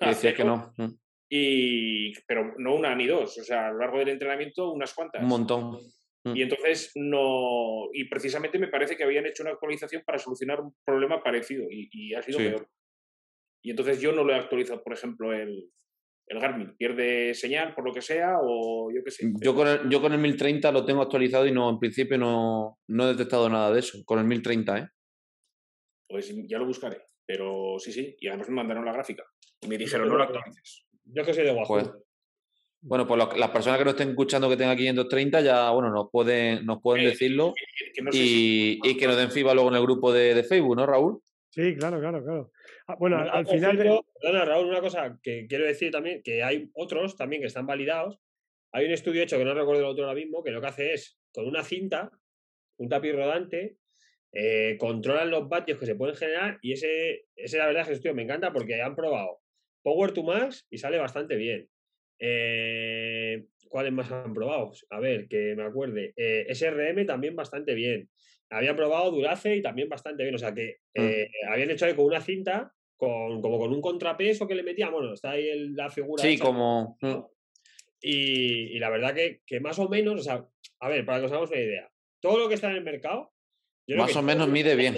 Y 0.00 0.06
decía 0.06 0.34
que 0.34 0.44
no. 0.44 0.72
Mm. 0.76 0.94
Y, 1.28 2.12
pero 2.26 2.54
no 2.58 2.74
una 2.74 2.94
ni 2.94 3.06
dos, 3.06 3.38
o 3.38 3.44
sea, 3.44 3.68
a 3.68 3.72
lo 3.72 3.78
largo 3.78 3.98
del 3.98 4.10
entrenamiento 4.10 4.72
unas 4.72 4.94
cuantas. 4.94 5.22
Un 5.22 5.28
montón. 5.28 5.78
Mm. 6.26 6.36
Y 6.36 6.42
entonces 6.42 6.92
no. 6.96 7.88
Y 7.92 8.08
precisamente 8.08 8.58
me 8.58 8.68
parece 8.68 8.96
que 8.96 9.04
habían 9.04 9.26
hecho 9.26 9.44
una 9.44 9.52
actualización 9.52 10.02
para 10.04 10.18
solucionar 10.18 10.60
un 10.60 10.74
problema 10.84 11.22
parecido 11.22 11.66
y, 11.70 11.88
y 11.92 12.14
ha 12.14 12.22
sido 12.22 12.38
peor. 12.38 12.68
Y 13.62 13.70
entonces 13.70 14.00
yo 14.00 14.12
no 14.12 14.24
lo 14.24 14.32
he 14.32 14.36
actualizado, 14.36 14.82
por 14.82 14.92
ejemplo, 14.92 15.32
el, 15.32 15.70
el 16.28 16.40
Garmin 16.40 16.76
pierde 16.76 17.34
señal 17.34 17.74
por 17.74 17.84
lo 17.84 17.92
que 17.92 18.02
sea 18.02 18.36
o 18.42 18.90
yo 18.92 19.02
qué 19.04 19.10
sé. 19.10 19.32
Yo 19.40 19.54
con, 19.54 19.68
el, 19.68 19.88
yo 19.88 20.00
con 20.00 20.12
el 20.12 20.18
1030 20.18 20.72
lo 20.72 20.84
tengo 20.84 21.02
actualizado 21.02 21.46
y 21.46 21.52
no 21.52 21.70
en 21.70 21.78
principio 21.78 22.18
no, 22.18 22.78
no 22.88 23.04
he 23.04 23.12
detectado 23.12 23.48
nada 23.48 23.72
de 23.72 23.80
eso, 23.80 23.98
con 24.04 24.18
el 24.18 24.24
1030, 24.24 24.78
¿eh? 24.78 24.88
Pues 26.08 26.32
ya 26.48 26.58
lo 26.58 26.66
buscaré, 26.66 27.02
pero 27.26 27.76
sí, 27.78 27.92
sí, 27.92 28.16
y 28.20 28.28
además 28.28 28.48
me 28.48 28.56
mandaron 28.56 28.84
la 28.84 28.92
gráfica 28.92 29.24
y 29.60 29.68
me 29.68 29.78
dijeron 29.78 30.08
no 30.08 30.16
lo 30.16 30.24
actualices. 30.24 30.86
Yo 31.04 31.24
que 31.24 31.34
soy 31.34 31.44
de 31.44 31.52
Wahoo. 31.52 31.66
Pues, 31.68 31.90
bueno, 32.80 33.06
pues 33.06 33.20
las 33.36 33.50
personas 33.50 33.78
que 33.78 33.84
nos 33.84 33.94
estén 33.94 34.10
escuchando 34.10 34.48
que 34.48 34.56
tengan 34.56 34.76
530 34.76 35.40
ya, 35.40 35.70
bueno, 35.70 35.90
nos 35.90 36.08
pueden, 36.10 36.64
nos 36.64 36.80
pueden 36.80 37.04
decirlo 37.04 37.54
y, 38.12 38.78
y, 38.82 38.96
que 38.96 39.06
nos 39.06 39.16
den 39.16 39.30
FIBA 39.30 39.54
luego 39.54 39.70
en 39.70 39.76
el 39.76 39.82
grupo 39.82 40.12
de, 40.12 40.34
de 40.34 40.44
Facebook, 40.44 40.76
¿no, 40.76 40.86
Raúl? 40.86 41.20
Sí, 41.50 41.74
claro, 41.74 41.98
claro, 42.00 42.22
claro. 42.22 42.52
Ah, 42.86 42.96
bueno, 42.98 43.18
al, 43.18 43.46
final. 43.46 43.76
Perdona, 43.78 44.44
Raúl, 44.44 44.66
una 44.66 44.80
cosa 44.80 45.18
que 45.22 45.46
quiero 45.48 45.64
decir 45.64 45.90
también, 45.90 46.22
que 46.22 46.42
hay 46.42 46.70
otros 46.74 47.16
también 47.16 47.40
que 47.40 47.48
están 47.48 47.66
validados. 47.66 48.20
Hay 48.72 48.84
un 48.84 48.92
estudio 48.92 49.22
hecho 49.22 49.38
que 49.38 49.44
no 49.44 49.54
recuerdo 49.54 49.80
el 49.80 49.88
otro 49.88 50.04
ahora 50.04 50.14
mismo, 50.14 50.44
que 50.44 50.50
lo 50.50 50.60
que 50.60 50.66
hace 50.66 50.92
es, 50.92 51.18
con 51.32 51.46
una 51.46 51.64
cinta, 51.64 52.10
un 52.76 52.88
tapiz 52.88 53.14
rodante, 53.14 53.78
eh, 54.32 54.76
controlan 54.78 55.30
los 55.30 55.48
vatios 55.48 55.78
que 55.78 55.86
se 55.86 55.94
pueden 55.94 56.14
generar 56.14 56.58
y 56.60 56.72
ese, 56.72 57.24
ese 57.36 57.56
la 57.56 57.66
verdad 57.66 57.82
es 57.82 57.88
que 57.88 57.94
estudio 57.94 58.14
me 58.14 58.22
encanta 58.22 58.52
porque 58.52 58.82
han 58.82 58.94
probado 58.94 59.40
Power 59.82 60.12
to 60.12 60.22
Max 60.24 60.66
y 60.68 60.76
sale 60.76 60.98
bastante 60.98 61.36
bien. 61.36 61.70
Eh, 62.18 63.46
¿Cuáles 63.68 63.92
más 63.92 64.10
han 64.10 64.32
probado? 64.32 64.72
A 64.90 65.00
ver, 65.00 65.28
que 65.28 65.54
me 65.56 65.64
acuerde. 65.64 66.14
Eh, 66.16 66.46
SRM 66.48 67.04
también 67.06 67.36
bastante 67.36 67.74
bien. 67.74 68.08
Habían 68.48 68.76
probado 68.76 69.10
Durace 69.10 69.56
y 69.56 69.62
también 69.62 69.88
bastante 69.88 70.22
bien. 70.22 70.34
O 70.34 70.38
sea 70.38 70.54
que 70.54 70.78
mm. 70.94 71.50
habían 71.50 71.70
hecho 71.70 71.86
ahí 71.86 71.94
con 71.94 72.06
una 72.06 72.20
cinta 72.20 72.72
con, 72.96 73.42
como 73.42 73.58
con 73.58 73.72
un 73.72 73.80
contrapeso 73.80 74.46
que 74.46 74.54
le 74.54 74.62
metían. 74.62 74.92
Bueno, 74.92 75.12
está 75.12 75.32
ahí 75.32 75.70
la 75.70 75.90
figura. 75.90 76.22
Sí, 76.22 76.38
como. 76.38 76.96
Mm. 77.00 77.18
Y, 78.00 78.78
la 78.78 78.90
verdad 78.90 79.14
que, 79.14 79.40
que, 79.46 79.58
más 79.58 79.78
o 79.78 79.88
menos, 79.88 80.20
o 80.20 80.22
sea, 80.22 80.46
a 80.80 80.88
ver, 80.88 81.04
para 81.04 81.18
que 81.18 81.26
os 81.26 81.32
hagamos 81.32 81.50
una 81.50 81.60
idea, 81.60 81.90
todo 82.20 82.38
lo 82.38 82.48
que 82.48 82.54
está 82.54 82.70
en 82.70 82.76
el 82.76 82.84
mercado. 82.84 83.32
más 83.88 84.14
o 84.14 84.22
menos 84.22 84.48
mide 84.48 84.76
bien. 84.76 84.96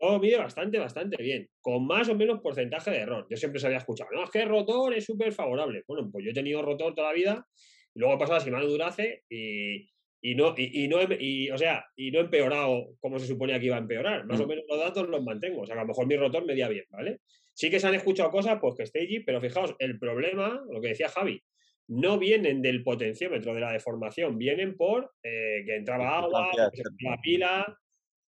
Todo 0.00 0.18
mide 0.18 0.38
bastante, 0.38 0.78
bastante 0.78 1.22
bien, 1.22 1.46
con 1.60 1.86
más 1.86 2.08
o 2.08 2.14
menos 2.14 2.40
porcentaje 2.40 2.90
de 2.90 2.98
error. 3.00 3.26
Yo 3.28 3.36
siempre 3.36 3.60
se 3.60 3.66
había 3.66 3.78
escuchado, 3.78 4.10
no, 4.12 4.24
es 4.24 4.30
que 4.30 4.40
el 4.40 4.48
rotor 4.48 4.94
es 4.94 5.04
súper 5.04 5.32
favorable. 5.32 5.84
Bueno, 5.86 6.08
pues 6.10 6.24
yo 6.24 6.30
he 6.30 6.34
tenido 6.34 6.62
rotor 6.62 6.94
toda 6.94 7.08
la 7.08 7.14
vida, 7.14 7.46
y 7.94 8.00
luego 8.00 8.14
he 8.14 8.18
pasado 8.18 8.38
a 8.38 8.42
Shimano 8.42 8.66
Durace 8.66 9.24
y, 9.28 9.88
y 10.22 10.34
no, 10.34 10.54
y, 10.56 10.88
no 10.88 10.98
y, 11.18 11.50
o 11.50 11.58
sea, 11.58 11.84
y 11.96 12.10
no 12.10 12.20
he 12.20 12.22
empeorado 12.22 12.94
como 13.00 13.18
se 13.18 13.26
suponía 13.26 13.58
que 13.58 13.66
iba 13.66 13.76
a 13.76 13.80
empeorar. 13.80 14.26
Más 14.26 14.40
o 14.40 14.46
mm. 14.46 14.48
menos 14.48 14.64
los 14.68 14.78
datos 14.78 15.08
los 15.08 15.22
mantengo. 15.22 15.62
O 15.62 15.66
sea, 15.66 15.74
que 15.74 15.80
a 15.80 15.84
lo 15.84 15.88
mejor 15.88 16.06
mi 16.06 16.16
rotor 16.16 16.46
medía 16.46 16.68
bien, 16.68 16.84
¿vale? 16.90 17.18
Sí 17.52 17.68
que 17.70 17.80
se 17.80 17.86
han 17.86 17.94
escuchado 17.94 18.30
cosas, 18.30 18.58
pues 18.60 18.74
que 18.76 18.84
esté 18.84 19.00
allí, 19.00 19.20
pero 19.20 19.40
fijaos, 19.40 19.74
el 19.78 19.98
problema, 19.98 20.62
lo 20.70 20.80
que 20.80 20.88
decía 20.88 21.08
Javi, 21.08 21.42
no 21.88 22.18
vienen 22.18 22.62
del 22.62 22.84
potenciómetro 22.84 23.52
de 23.52 23.60
la 23.60 23.72
deformación, 23.72 24.38
vienen 24.38 24.76
por 24.76 25.12
eh, 25.22 25.64
que 25.66 25.74
entraba 25.74 26.18
agua, 26.18 26.50
que 26.72 26.82
la 27.00 27.20
pila. 27.20 27.79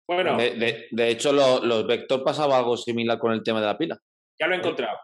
Bueno. 0.07 0.37
De, 0.37 1.09
hecho, 1.09 1.33
los 1.33 1.63
lo 1.65 1.87
Vector 1.87 2.25
pasaba 2.25 2.59
algo 2.59 2.77
similar 2.77 3.19
con 3.19 3.33
el 3.33 3.43
tema 3.43 3.61
de 3.61 3.67
la 3.67 3.79
pila. 3.79 3.99
Ya 4.39 4.47
lo 4.47 4.55
he 4.55 4.59
encontrado. 4.59 4.99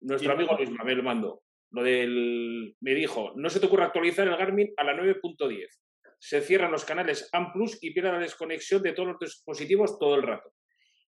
Nuestro 0.00 0.32
amigo 0.32 0.56
Luis 0.56 0.70
me 0.70 0.94
lo 0.94 1.02
mandó. 1.02 1.42
Lo 1.70 1.82
del. 1.82 2.76
Me 2.80 2.94
dijo, 2.94 3.32
no 3.36 3.50
se 3.50 3.60
te 3.60 3.66
ocurre 3.66 3.84
actualizar 3.84 4.26
el 4.26 4.36
Garmin 4.36 4.72
a 4.76 4.84
la 4.84 4.94
9.10 4.94 5.68
se 6.18 6.40
cierran 6.40 6.72
los 6.72 6.84
canales 6.84 7.28
AMPLUS 7.32 7.78
y 7.82 7.92
pierde 7.92 8.12
la 8.12 8.18
desconexión 8.18 8.82
de 8.82 8.92
todos 8.92 9.10
los 9.10 9.18
dispositivos 9.18 9.98
todo 9.98 10.16
el 10.16 10.22
rato. 10.22 10.52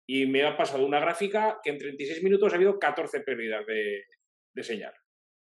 Y 0.08 0.26
me 0.26 0.44
ha 0.44 0.56
pasado 0.56 0.86
una 0.86 1.00
gráfica 1.00 1.60
que 1.64 1.72
en 1.72 1.78
36 1.78 2.24
minutos 2.24 2.52
ha 2.52 2.56
habido 2.56 2.80
14 2.80 3.22
pérdidas 3.22 3.66
de, 3.66 4.64
señal, 4.64 4.94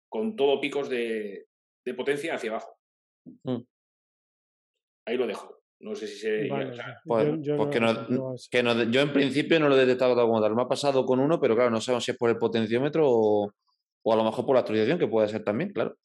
con 0.09 0.35
todo 0.35 0.59
picos 0.59 0.89
de, 0.89 1.47
potencia 1.95 2.35
hacia 2.35 2.51
abajo. 2.51 2.77
Mm. 3.43 3.61
Ahí 5.07 5.17
lo 5.17 5.27
dejo. 5.27 5.60
No 5.81 5.95
sé 5.95 6.07
si 6.07 6.19
se. 6.19 6.47
yo, 6.47 6.55
en 9.01 9.13
principio 9.13 9.59
no 9.59 9.67
lo 9.67 9.75
he 9.75 9.85
detectado 9.85 10.15
como 10.15 10.41
tal. 10.41 10.55
Me 10.55 10.61
ha 10.61 10.67
pasado 10.67 11.05
con 11.05 11.19
uno, 11.19 11.39
pero 11.39 11.55
claro, 11.55 11.71
no 11.71 11.81
sabemos 11.81 12.05
si 12.05 12.11
es 12.11 12.17
por 12.17 12.29
el 12.29 12.37
potenciómetro 12.37 13.05
o, 13.07 13.51
o 14.03 14.13
a 14.13 14.15
lo 14.15 14.23
mejor 14.23 14.45
por 14.45 14.55
la 14.55 14.61
actualización, 14.61 14.99
que 14.99 15.07
puede 15.07 15.27
ser 15.27 15.43
también, 15.43 15.71
claro. 15.71 15.97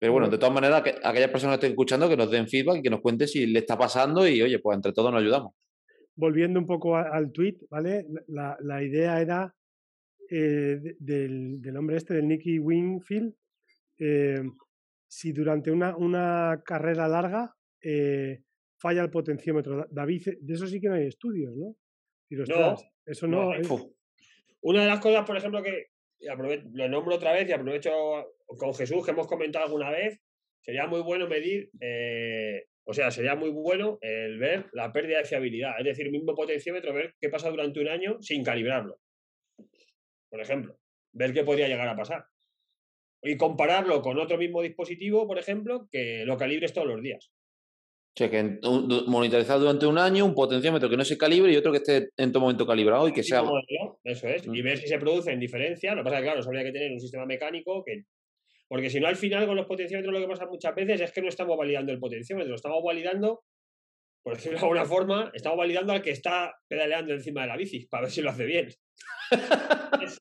Pero 0.00 0.12
bueno, 0.12 0.30
de 0.30 0.38
todas 0.38 0.54
maneras, 0.54 0.82
que 0.82 0.94
aquellas 1.04 1.30
personas 1.30 1.54
que 1.54 1.66
estén 1.66 1.72
escuchando 1.72 2.08
que 2.08 2.16
nos 2.16 2.30
den 2.30 2.48
feedback 2.48 2.78
y 2.78 2.82
que 2.82 2.90
nos 2.90 3.02
cuenten 3.02 3.28
si 3.28 3.46
le 3.46 3.58
está 3.58 3.76
pasando 3.76 4.26
y 4.26 4.40
oye, 4.40 4.58
pues 4.58 4.76
entre 4.76 4.92
todos 4.92 5.12
nos 5.12 5.20
ayudamos. 5.20 5.52
Volviendo 6.16 6.58
un 6.58 6.66
poco 6.66 6.96
al 6.96 7.30
tweet, 7.32 7.58
¿vale? 7.70 8.06
La, 8.26 8.82
idea 8.82 9.20
era 9.20 9.54
eh, 10.30 10.96
del, 10.98 11.76
hombre 11.76 11.98
este, 11.98 12.14
del 12.14 12.28
Nicky 12.28 12.58
Wingfield, 12.58 13.34
eh, 13.98 14.42
si 15.06 15.32
durante 15.32 15.70
una, 15.70 15.94
una 15.96 16.62
carrera 16.64 17.06
larga 17.06 17.54
eh, 17.82 18.40
falla 18.80 19.02
el 19.02 19.10
potenciómetro. 19.10 19.86
David, 19.90 20.38
de 20.40 20.54
eso 20.54 20.66
sí 20.66 20.80
que 20.80 20.88
no 20.88 20.94
hay 20.94 21.06
estudios, 21.06 21.54
¿no? 21.54 21.76
no, 22.46 22.76
eso 23.04 23.26
no. 23.26 23.52
Una 24.62 24.82
de 24.82 24.88
las 24.88 25.00
cosas, 25.00 25.26
por 25.26 25.36
ejemplo, 25.36 25.62
que 25.62 25.86
lo 26.72 26.88
nombro 26.88 27.16
otra 27.16 27.32
vez 27.32 27.48
y 27.48 27.52
aprovecho 27.52 27.90
con 28.46 28.74
Jesús, 28.74 29.04
que 29.04 29.10
hemos 29.10 29.26
comentado 29.26 29.66
alguna 29.66 29.90
vez, 29.90 30.20
sería 30.60 30.86
muy 30.86 31.02
bueno 31.02 31.26
medir, 31.28 31.70
eh, 31.80 32.66
o 32.84 32.92
sea, 32.92 33.10
sería 33.10 33.34
muy 33.34 33.50
bueno 33.50 33.98
el 34.00 34.38
ver 34.38 34.66
la 34.72 34.92
pérdida 34.92 35.18
de 35.18 35.24
fiabilidad, 35.24 35.78
es 35.78 35.84
decir, 35.84 36.10
mismo 36.10 36.34
potenciómetro, 36.34 36.92
ver 36.92 37.14
qué 37.20 37.28
pasa 37.28 37.50
durante 37.50 37.80
un 37.80 37.88
año 37.88 38.20
sin 38.20 38.44
calibrarlo. 38.44 38.98
Por 40.28 40.40
ejemplo, 40.40 40.78
ver 41.12 41.32
qué 41.32 41.44
podría 41.44 41.68
llegar 41.68 41.88
a 41.88 41.96
pasar. 41.96 42.24
Y 43.22 43.36
compararlo 43.36 44.00
con 44.00 44.18
otro 44.18 44.38
mismo 44.38 44.62
dispositivo, 44.62 45.26
por 45.26 45.38
ejemplo, 45.38 45.88
que 45.90 46.24
lo 46.24 46.36
calibres 46.36 46.72
todos 46.72 46.86
los 46.86 47.02
días. 47.02 47.30
O 48.12 48.16
sea, 48.16 48.28
que 48.28 48.58
monitorizar 49.06 49.58
durante 49.60 49.86
un 49.86 49.96
año 49.96 50.24
un 50.24 50.34
potenciómetro 50.34 50.90
que 50.90 50.96
no 50.96 51.04
se 51.04 51.16
calibre 51.16 51.52
y 51.52 51.56
otro 51.56 51.70
que 51.70 51.78
esté 51.78 52.08
en 52.16 52.32
todo 52.32 52.42
momento 52.42 52.66
calibrado 52.66 53.08
y 53.08 53.12
que 53.12 53.22
sea. 53.22 53.42
Eso 54.04 54.28
es. 54.28 54.44
Y 54.46 54.50
mm. 54.50 54.64
ver 54.64 54.78
si 54.78 54.88
se 54.88 54.98
produce 54.98 55.30
en 55.30 55.38
diferencia. 55.38 55.94
Lo 55.94 56.02
que 56.02 56.04
pasa 56.04 56.16
es 56.16 56.22
que, 56.22 56.26
claro, 56.26 56.42
habría 56.44 56.64
que 56.64 56.72
tener 56.72 56.92
un 56.92 57.00
sistema 57.00 57.24
mecánico 57.24 57.84
que 57.84 58.04
porque 58.70 58.88
si 58.88 59.00
no, 59.00 59.08
al 59.08 59.16
final 59.16 59.48
con 59.48 59.56
los 59.56 59.66
potenciómetros 59.66 60.14
lo 60.14 60.20
que 60.20 60.28
pasa 60.28 60.46
muchas 60.46 60.72
veces 60.76 61.00
es 61.00 61.10
que 61.10 61.20
no 61.20 61.28
estamos 61.28 61.58
validando 61.58 61.90
el 61.90 61.98
potenciómetro, 61.98 62.54
estamos 62.54 62.80
validando, 62.84 63.42
por 64.22 64.36
decirlo 64.36 64.58
de 64.58 64.62
alguna 64.62 64.84
forma, 64.84 65.32
estamos 65.34 65.58
validando 65.58 65.92
al 65.92 66.02
que 66.02 66.12
está 66.12 66.54
pedaleando 66.68 67.12
encima 67.12 67.40
de 67.40 67.46
la 67.48 67.56
bici, 67.56 67.86
para 67.86 68.02
ver 68.02 68.12
si 68.12 68.22
lo 68.22 68.30
hace 68.30 68.44
bien. 68.44 68.68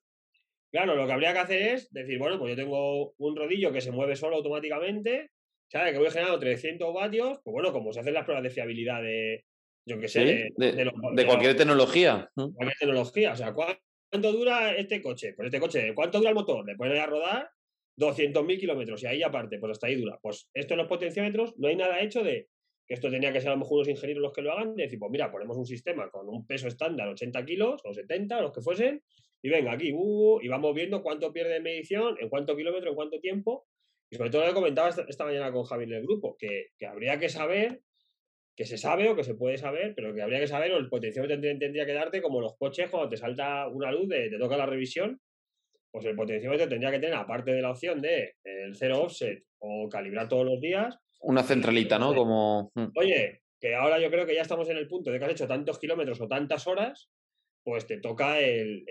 claro, 0.71 0.95
lo 0.95 1.05
que 1.05 1.13
habría 1.13 1.33
que 1.33 1.39
hacer 1.39 1.61
es 1.61 1.91
decir, 1.91 2.17
bueno, 2.17 2.39
pues 2.39 2.49
yo 2.49 2.55
tengo 2.55 3.13
un 3.19 3.35
rodillo 3.35 3.71
que 3.71 3.81
se 3.81 3.91
mueve 3.91 4.15
solo 4.15 4.37
automáticamente, 4.37 5.29
¿sabes? 5.69 5.93
Que 5.93 5.99
voy 5.99 6.09
generando 6.09 6.39
300 6.39 6.93
vatios, 6.93 7.39
pues 7.43 7.53
bueno, 7.53 7.71
como 7.71 7.93
se 7.93 8.01
hacen 8.01 8.13
las 8.13 8.25
pruebas 8.25 8.43
de 8.43 8.49
fiabilidad 8.49 9.01
de, 9.01 9.45
yo 9.85 9.99
qué 9.99 10.07
sé, 10.07 10.49
de, 10.55 11.25
cualquier 11.25 11.55
tecnología. 11.55 12.29
Cualquier 12.35 12.77
tecnología. 12.79 13.33
O 13.33 13.35
sea, 13.35 13.53
¿cuánto 13.53 14.31
dura 14.31 14.75
este 14.75 15.01
coche? 15.01 15.33
Pues 15.35 15.47
este 15.47 15.59
coche, 15.59 15.93
¿cuánto 15.95 16.17
dura 16.17 16.29
el 16.29 16.35
motor? 16.35 16.65
Le 16.65 16.75
pones 16.75 16.99
a 16.99 17.05
rodar 17.05 17.49
200.000 17.97 18.59
kilómetros 18.59 19.03
y 19.03 19.07
ahí 19.07 19.23
aparte, 19.23 19.59
pues 19.59 19.71
hasta 19.71 19.87
ahí 19.87 19.95
dura. 19.95 20.19
Pues 20.21 20.49
esto 20.53 20.73
en 20.73 20.79
los 20.79 20.87
potenciómetros 20.87 21.57
no 21.57 21.67
hay 21.67 21.75
nada 21.75 21.99
hecho 22.01 22.23
de 22.23 22.49
que 22.87 22.95
esto 22.95 23.11
tenía 23.11 23.31
que 23.31 23.39
ser 23.39 23.49
a 23.49 23.53
lo 23.53 23.59
mejor 23.59 23.77
unos 23.77 23.89
ingenieros 23.89 24.23
los 24.23 24.33
que 24.33 24.41
lo 24.41 24.51
hagan, 24.51 24.75
de 24.75 24.83
decir, 24.83 24.97
pues 24.97 25.11
mira, 25.11 25.31
ponemos 25.31 25.55
un 25.55 25.65
sistema 25.65 26.09
con 26.09 26.27
un 26.27 26.47
peso 26.47 26.67
estándar, 26.67 27.07
80 27.09 27.45
kilos 27.45 27.81
o 27.85 27.93
70, 27.93 28.41
los 28.41 28.51
que 28.51 28.61
fuesen, 28.61 29.03
y 29.43 29.49
venga, 29.49 29.73
aquí, 29.73 29.93
uh, 29.93 30.39
y 30.41 30.47
vamos 30.47 30.73
viendo 30.73 31.03
cuánto 31.03 31.31
pierde 31.31 31.53
de 31.53 31.59
medición, 31.59 32.17
en 32.19 32.29
cuánto 32.29 32.55
kilómetro, 32.57 32.89
en 32.89 32.95
cuánto 32.95 33.19
tiempo. 33.19 33.67
Y 34.09 34.15
sobre 34.15 34.29
todo 34.29 34.41
lo 34.41 34.47
que 34.47 34.53
comentaba 34.53 34.89
esta, 34.89 35.25
mañana 35.25 35.51
con 35.51 35.63
Javi 35.63 35.83
en 35.83 35.93
el 35.93 36.03
grupo, 36.03 36.35
que, 36.37 36.71
habría 36.87 37.19
que 37.19 37.29
saber, 37.29 37.81
que 38.55 38.65
se 38.65 38.77
sabe 38.77 39.09
o 39.09 39.15
que 39.15 39.23
se 39.23 39.35
puede 39.35 39.57
saber, 39.57 39.93
pero 39.95 40.13
que 40.13 40.21
habría 40.21 40.39
que 40.39 40.47
saber, 40.47 40.71
o 40.71 40.77
el 40.77 40.89
potenciómetro 40.89 41.39
tendría, 41.39 41.85
que 41.85 41.93
darte 41.93 42.21
como 42.21 42.41
los 42.41 42.57
coches 42.57 42.89
cuando 42.89 43.09
te 43.09 43.17
salta 43.17 43.67
una 43.67 43.91
luz, 43.91 44.09
de, 44.09 44.29
te 44.29 44.39
toca 44.39 44.57
la 44.57 44.65
revisión, 44.65 45.19
pues 45.91 46.05
el 46.05 46.15
potenciómetro 46.15 46.67
tendría 46.67 46.91
que 46.91 46.99
tener, 46.99 47.15
aparte 47.15 47.51
de 47.51 47.61
la 47.61 47.71
opción 47.71 48.01
de 48.01 48.35
el 48.43 48.75
cero 48.75 49.03
offset 49.03 49.43
o 49.59 49.87
calibrar 49.89 50.27
todos 50.27 50.45
los 50.45 50.59
días. 50.59 50.97
Una 51.21 51.43
centralita, 51.43 51.99
¿no? 51.99 52.13
Como. 52.13 52.71
Mm. 52.75 52.87
Oye, 52.95 53.41
que 53.59 53.75
ahora 53.75 53.99
yo 53.99 54.09
creo 54.09 54.25
que 54.25 54.35
ya 54.35 54.41
estamos 54.41 54.69
en 54.69 54.77
el 54.77 54.87
punto 54.87 55.11
de 55.11 55.19
que 55.19 55.25
has 55.25 55.31
hecho 55.31 55.47
tantos 55.47 55.79
kilómetros 55.79 56.21
o 56.21 56.27
tantas 56.27 56.65
horas 56.67 57.09
pues 57.63 57.85
te 57.85 57.99
toca 57.99 58.39
el, 58.39 58.85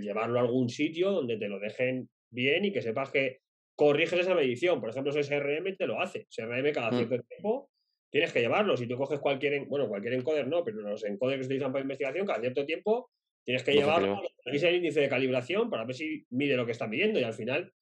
llevarlo 0.00 0.38
a 0.38 0.42
algún 0.42 0.68
sitio 0.68 1.10
donde 1.10 1.36
te 1.36 1.48
lo 1.48 1.58
dejen 1.58 2.08
bien 2.30 2.64
y 2.64 2.72
que 2.72 2.82
sepas 2.82 3.10
que 3.10 3.40
corriges 3.78 4.18
esa 4.20 4.34
medición. 4.34 4.80
Por 4.80 4.90
ejemplo, 4.90 5.12
ese 5.12 5.22
SRM 5.22 5.76
te 5.76 5.86
lo 5.86 6.00
hace. 6.00 6.26
SRM 6.28 6.72
cada 6.72 6.90
mm. 6.90 6.96
cierto 6.96 7.26
tiempo 7.28 7.70
tienes 8.10 8.32
que 8.32 8.40
llevarlo. 8.40 8.76
Si 8.76 8.88
tú 8.88 8.96
coges 8.96 9.20
cualquier, 9.20 9.66
bueno, 9.66 9.88
cualquier 9.88 10.14
encoder 10.14 10.48
no, 10.48 10.64
pero 10.64 10.80
los 10.80 11.04
encoders 11.04 11.38
que 11.38 11.42
se 11.44 11.46
utilizan 11.46 11.72
para 11.72 11.82
investigación, 11.82 12.26
cada 12.26 12.40
cierto 12.40 12.66
tiempo 12.66 13.12
tienes 13.44 13.62
que 13.62 13.72
llevarlo, 13.72 14.20
el 14.44 14.74
índice 14.74 15.00
de 15.00 15.08
calibración 15.08 15.70
para 15.70 15.84
ver 15.84 15.94
si 15.94 16.26
mide 16.30 16.56
lo 16.56 16.66
que 16.66 16.72
está 16.72 16.86
midiendo 16.86 17.20
y 17.20 17.22
al 17.22 17.34
final... 17.34 17.72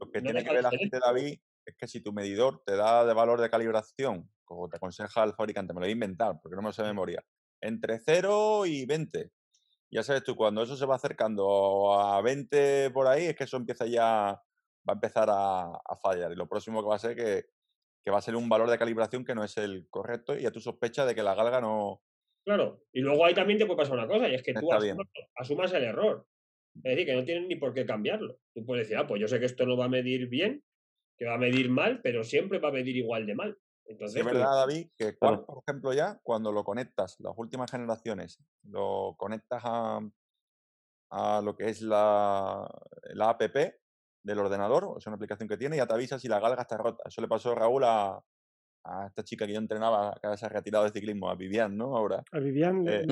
Lo 0.00 0.10
que 0.10 0.22
tiene 0.22 0.42
que 0.42 0.50
ver 0.50 0.62
la 0.62 0.70
gente, 0.70 0.98
David, 0.98 1.38
es 1.66 1.76
que 1.76 1.86
si 1.86 2.00
tu 2.00 2.12
medidor 2.12 2.62
te 2.64 2.74
da 2.74 3.04
de 3.04 3.12
valor 3.12 3.40
de 3.40 3.50
calibración, 3.50 4.28
como 4.44 4.68
te 4.68 4.78
aconseja 4.78 5.24
el 5.24 5.34
fabricante, 5.34 5.74
me 5.74 5.80
lo 5.80 5.84
voy 5.84 5.90
a 5.90 5.92
inventar 5.92 6.40
porque 6.42 6.56
no 6.56 6.62
me 6.62 6.68
lo 6.68 6.72
sé 6.72 6.82
de 6.82 6.88
memoria, 6.88 7.22
entre 7.60 7.98
0 8.00 8.64
y 8.66 8.86
20, 8.86 9.30
ya 9.90 10.02
sabes 10.02 10.24
tú, 10.24 10.34
cuando 10.34 10.62
eso 10.62 10.76
se 10.76 10.86
va 10.86 10.96
acercando 10.96 11.92
a 12.00 12.20
20 12.22 12.90
por 12.90 13.06
ahí, 13.06 13.26
es 13.26 13.36
que 13.36 13.44
eso 13.44 13.58
empieza 13.58 13.86
ya, 13.86 14.40
va 14.88 14.92
a 14.92 14.94
empezar 14.94 15.28
a, 15.30 15.96
fallar. 16.00 16.32
Y 16.32 16.36
lo 16.36 16.48
próximo 16.48 16.82
que 16.82 16.88
va 16.88 16.96
a 16.96 17.00
ser 17.00 17.14
que, 17.14 17.46
que, 18.04 18.10
va 18.10 18.18
a 18.18 18.22
ser 18.22 18.36
un 18.36 18.48
valor 18.48 18.70
de 18.70 18.78
calibración 18.78 19.24
que 19.24 19.34
no 19.34 19.44
es 19.44 19.56
el 19.58 19.86
correcto 19.90 20.36
y 20.36 20.42
ya 20.42 20.50
tú 20.50 20.60
sospechas 20.60 21.06
de 21.06 21.14
que 21.14 21.22
la 21.22 21.34
galga 21.34 21.60
no... 21.60 22.02
Claro, 22.44 22.82
y 22.92 23.00
luego 23.00 23.26
ahí 23.26 23.34
también 23.34 23.58
te 23.58 23.66
puede 23.66 23.76
pasar 23.76 23.94
una 23.94 24.06
cosa, 24.06 24.26
y 24.26 24.34
es 24.34 24.42
que 24.42 24.54
tú 24.54 24.70
asumas, 25.36 25.72
el 25.74 25.84
error. 25.84 26.26
Es 26.76 26.82
decir, 26.82 27.04
que 27.04 27.14
no 27.14 27.24
tienes 27.24 27.46
ni 27.46 27.56
por 27.56 27.74
qué 27.74 27.84
cambiarlo. 27.84 28.38
Tú 28.54 28.64
puedes 28.64 28.86
decir, 28.86 28.96
ah, 28.96 29.06
pues 29.06 29.20
yo 29.20 29.28
sé 29.28 29.38
que 29.38 29.44
esto 29.44 29.66
no 29.66 29.76
va 29.76 29.84
a 29.84 29.90
medir 29.90 30.28
bien, 30.28 30.64
que 31.18 31.26
va 31.26 31.34
a 31.34 31.38
medir 31.38 31.68
mal, 31.68 32.00
pero 32.00 32.24
siempre 32.24 32.58
va 32.58 32.68
a 32.68 32.72
medir 32.72 32.96
igual 32.96 33.26
de 33.26 33.34
mal. 33.34 33.58
Entonces, 33.84 34.20
es 34.20 34.24
verdad, 34.24 34.54
David, 34.54 34.88
que 34.96 35.12
por 35.14 35.44
ejemplo, 35.66 35.92
ya 35.92 36.18
cuando 36.22 36.52
lo 36.52 36.64
conectas, 36.64 37.16
las 37.20 37.34
últimas 37.36 37.70
generaciones, 37.70 38.38
lo 38.62 39.14
conectas 39.18 39.62
a, 39.64 40.00
a 41.10 41.40
lo 41.42 41.56
que 41.56 41.68
es 41.68 41.82
la, 41.82 42.66
la 43.14 43.30
app 43.30 43.42
del 44.28 44.38
ordenador, 44.38 44.94
es 44.98 45.06
una 45.06 45.16
aplicación 45.16 45.48
que 45.48 45.56
tiene, 45.56 45.76
y 45.76 45.78
ya 45.78 45.86
te 45.86 45.94
avisa 45.94 46.18
si 46.18 46.28
la 46.28 46.38
galga 46.38 46.62
está 46.62 46.76
rota. 46.76 47.02
Eso 47.06 47.20
le 47.20 47.28
pasó 47.28 47.52
a 47.52 47.54
Raúl 47.56 47.84
a, 47.84 48.22
a 48.84 49.06
esta 49.06 49.24
chica 49.24 49.46
que 49.46 49.54
yo 49.54 49.58
entrenaba, 49.58 50.14
que 50.20 50.36
se 50.36 50.46
ha 50.46 50.48
retirado 50.48 50.84
de 50.84 50.90
ciclismo, 50.90 51.30
a 51.30 51.34
Vivian, 51.34 51.76
¿no? 51.76 51.96
Ahora. 51.96 52.22
A 52.32 52.38
Vivian 52.38 52.86
eh, 52.86 53.04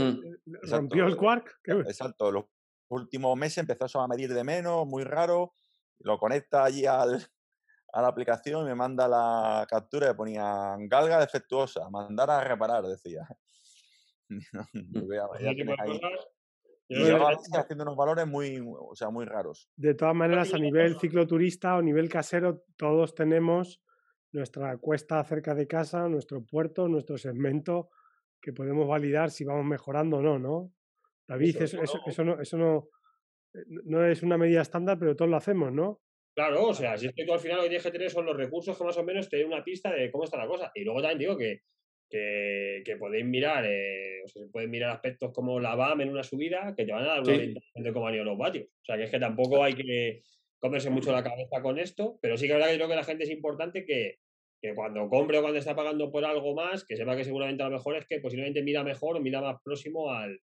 rompió 0.62 1.06
el 1.06 1.16
quark. 1.16 1.58
Exacto, 1.64 2.30
los 2.30 2.44
últimos 2.88 3.36
meses 3.36 3.58
empezó 3.58 4.00
a 4.00 4.08
medir 4.08 4.32
de 4.32 4.44
menos, 4.44 4.86
muy 4.86 5.04
raro, 5.04 5.52
lo 5.98 6.18
conecta 6.18 6.64
allí 6.64 6.86
al, 6.86 7.26
a 7.92 8.02
la 8.02 8.08
aplicación 8.08 8.64
y 8.64 8.68
me 8.68 8.74
manda 8.74 9.08
la 9.08 9.66
captura 9.68 10.10
y 10.10 10.14
ponía 10.14 10.76
galga 10.80 11.18
defectuosa, 11.20 11.88
mandar 11.90 12.30
a 12.30 12.44
reparar, 12.44 12.84
decía. 12.84 13.26
Y 16.88 17.02
haciendo 17.02 17.82
unos 17.82 17.96
valores 17.96 18.26
muy, 18.26 18.62
o 18.64 18.94
sea, 18.94 19.10
muy 19.10 19.24
raros. 19.24 19.68
De 19.76 19.94
todas 19.94 20.14
maneras, 20.14 20.54
a 20.54 20.58
nivel 20.58 20.98
cicloturista 20.98 21.76
o 21.76 21.82
nivel 21.82 22.08
casero, 22.08 22.62
todos 22.76 23.14
tenemos 23.14 23.82
nuestra 24.32 24.76
cuesta 24.78 25.22
cerca 25.24 25.54
de 25.54 25.66
casa, 25.66 26.08
nuestro 26.08 26.44
puerto, 26.44 26.88
nuestro 26.88 27.18
segmento, 27.18 27.90
que 28.40 28.52
podemos 28.52 28.86
validar 28.86 29.30
si 29.30 29.44
vamos 29.44 29.64
mejorando 29.64 30.18
o 30.18 30.22
no, 30.22 30.38
¿no? 30.38 30.72
David, 31.26 31.62
eso, 31.62 31.80
eso, 31.82 32.24
no, 32.24 32.40
eso 32.40 32.56
no, 32.56 32.88
eh, 33.54 33.64
no 33.84 34.04
es 34.04 34.22
una 34.22 34.38
medida 34.38 34.62
estándar, 34.62 34.98
pero 34.98 35.16
todos 35.16 35.30
lo 35.30 35.36
hacemos, 35.36 35.72
¿no? 35.72 36.00
Claro, 36.34 36.66
o 36.66 36.74
sea, 36.74 36.98
si 36.98 37.06
es 37.06 37.14
que 37.14 37.24
tú 37.24 37.32
al 37.32 37.40
final 37.40 37.56
lo 37.56 37.62
que 37.62 37.70
tienes 37.70 37.84
que 37.84 37.90
tener 37.90 38.10
son 38.10 38.26
los 38.26 38.36
recursos 38.36 38.76
que 38.76 38.84
más 38.84 38.96
o 38.98 39.02
menos 39.02 39.28
te 39.28 39.38
den 39.38 39.46
una 39.46 39.64
pista 39.64 39.90
de 39.90 40.10
cómo 40.10 40.24
está 40.24 40.36
la 40.36 40.46
cosa. 40.46 40.70
Y 40.74 40.84
luego 40.84 41.00
también 41.00 41.18
digo 41.18 41.36
que, 41.36 41.62
que, 42.08 42.96
podéis 42.98 43.24
mirar, 43.24 43.64
eh, 43.66 44.22
o 44.24 44.28
sea, 44.28 44.42
se 44.42 44.48
pueden 44.48 44.70
mirar 44.70 44.90
aspectos 44.90 45.32
como 45.32 45.60
la 45.60 45.74
BAM 45.74 46.00
en 46.00 46.10
una 46.10 46.22
subida 46.22 46.74
que 46.76 46.84
te 46.84 46.92
van 46.92 47.04
a 47.04 47.06
dar 47.06 47.20
una 47.22 47.34
orientación 47.34 47.84
de 47.84 47.92
cómo 47.92 48.06
han 48.06 48.14
ido 48.14 48.24
los 48.24 48.38
vatios. 48.38 48.66
O 48.66 48.84
sea, 48.84 48.96
que 48.96 49.04
es 49.04 49.10
que 49.10 49.18
tampoco 49.18 49.62
hay 49.62 49.74
que 49.74 50.22
comerse 50.58 50.90
mucho 50.90 51.12
la 51.12 51.22
cabeza 51.22 51.60
con 51.62 51.78
esto, 51.78 52.18
pero 52.22 52.36
sí 52.36 52.46
que 52.46 52.52
es 52.52 52.58
verdad 52.58 52.70
que 52.70 52.76
creo 52.76 52.88
que 52.88 52.96
la 52.96 53.04
gente 53.04 53.24
es 53.24 53.30
importante 53.30 53.84
que, 53.84 54.18
que 54.60 54.74
cuando 54.74 55.08
compre 55.08 55.38
o 55.38 55.42
cuando 55.42 55.58
está 55.58 55.76
pagando 55.76 56.10
por 56.10 56.24
algo 56.24 56.54
más, 56.54 56.84
que 56.84 56.96
sepa 56.96 57.16
que 57.16 57.24
seguramente 57.24 57.62
a 57.62 57.68
lo 57.68 57.76
mejor 57.76 57.96
es 57.96 58.06
que 58.06 58.20
posiblemente 58.20 58.62
mira 58.62 58.82
mejor 58.82 59.16
o 59.16 59.20
mira 59.20 59.40
más 59.40 59.56
próximo 59.62 60.12
al, 60.12 60.40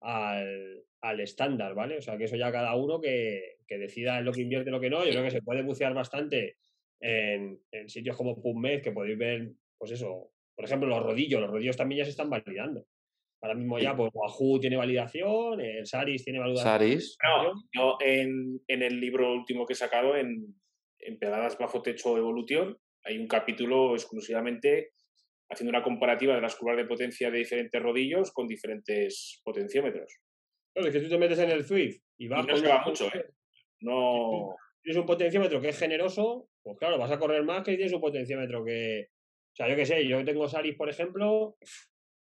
al, 0.00 1.20
estándar, 1.20 1.74
¿vale? 1.74 1.98
O 1.98 2.02
sea, 2.02 2.16
que 2.16 2.24
eso 2.24 2.36
ya 2.36 2.52
cada 2.52 2.74
uno 2.76 3.00
que, 3.00 3.56
decida 3.68 4.18
en 4.18 4.24
lo 4.24 4.32
que 4.32 4.42
invierte 4.42 4.70
lo 4.70 4.80
que 4.80 4.90
no. 4.90 5.04
Yo 5.04 5.10
creo 5.10 5.24
que 5.24 5.30
se 5.30 5.42
puede 5.42 5.62
bucear 5.62 5.94
bastante 5.94 6.56
en, 7.00 7.60
sitios 7.88 8.16
como 8.16 8.40
PubMed, 8.40 8.82
que 8.82 8.92
podéis 8.92 9.18
ver, 9.18 9.52
pues 9.78 9.92
eso, 9.92 10.30
por 10.56 10.64
ejemplo, 10.64 10.88
los 10.88 11.02
rodillos. 11.02 11.40
Los 11.40 11.50
rodillos 11.50 11.76
también 11.76 11.98
ya 12.00 12.04
se 12.04 12.10
están 12.10 12.30
validando. 12.30 12.84
Ahora 13.42 13.54
mismo 13.54 13.78
ya, 13.78 13.94
pues 13.94 14.10
Wahoo 14.14 14.58
tiene 14.58 14.76
validación, 14.76 15.60
el 15.60 15.86
Saris 15.86 16.24
tiene 16.24 16.40
validación. 16.40 16.72
Saris. 16.72 17.16
yo 17.72 17.98
en, 18.00 18.60
el 18.66 19.00
libro 19.00 19.32
último 19.32 19.66
que 19.66 19.74
he 19.74 19.76
sacado, 19.76 20.16
en, 20.16 20.56
en 20.98 21.18
Pedadas 21.18 21.58
bajo 21.58 21.82
techo 21.82 22.16
evolución, 22.16 22.78
hay 23.04 23.18
un 23.18 23.28
capítulo 23.28 23.94
exclusivamente 23.94 24.92
haciendo 25.48 25.70
una 25.70 25.82
comparativa 25.82 26.34
de 26.34 26.40
las 26.40 26.56
curvas 26.56 26.76
de 26.76 26.86
potencia 26.86 27.30
de 27.30 27.38
diferentes 27.38 27.80
rodillos 27.80 28.32
con 28.32 28.48
diferentes 28.48 29.40
potenciómetros. 29.44 30.18
Claro, 30.72 30.88
es 30.88 30.94
que 30.94 31.00
tú 31.00 31.08
te 31.08 31.18
metes 31.18 31.38
en 31.38 31.50
el 31.50 31.64
Swift 31.64 32.02
y 32.18 32.28
vas. 32.28 32.46
no 32.46 32.56
se 32.56 32.68
va 32.68 32.82
mucho, 32.84 33.06
¿eh? 33.14 33.26
No. 33.80 34.56
Tienes 34.82 35.00
un 35.00 35.06
potenciómetro 35.06 35.60
que 35.60 35.70
es 35.70 35.78
generoso, 35.78 36.48
pues 36.62 36.78
claro, 36.78 36.98
vas 36.98 37.10
a 37.10 37.18
correr 37.18 37.44
más 37.44 37.62
que 37.62 37.72
si 37.72 37.76
tienes 37.76 37.92
un 37.92 38.00
potenciómetro 38.00 38.64
que. 38.64 39.08
O 39.56 39.62
sea, 39.64 39.70
yo 39.70 39.76
qué 39.76 39.86
sé, 39.86 40.06
yo 40.06 40.22
tengo 40.22 40.46
Saris, 40.48 40.74
por 40.74 40.90
ejemplo. 40.90 41.56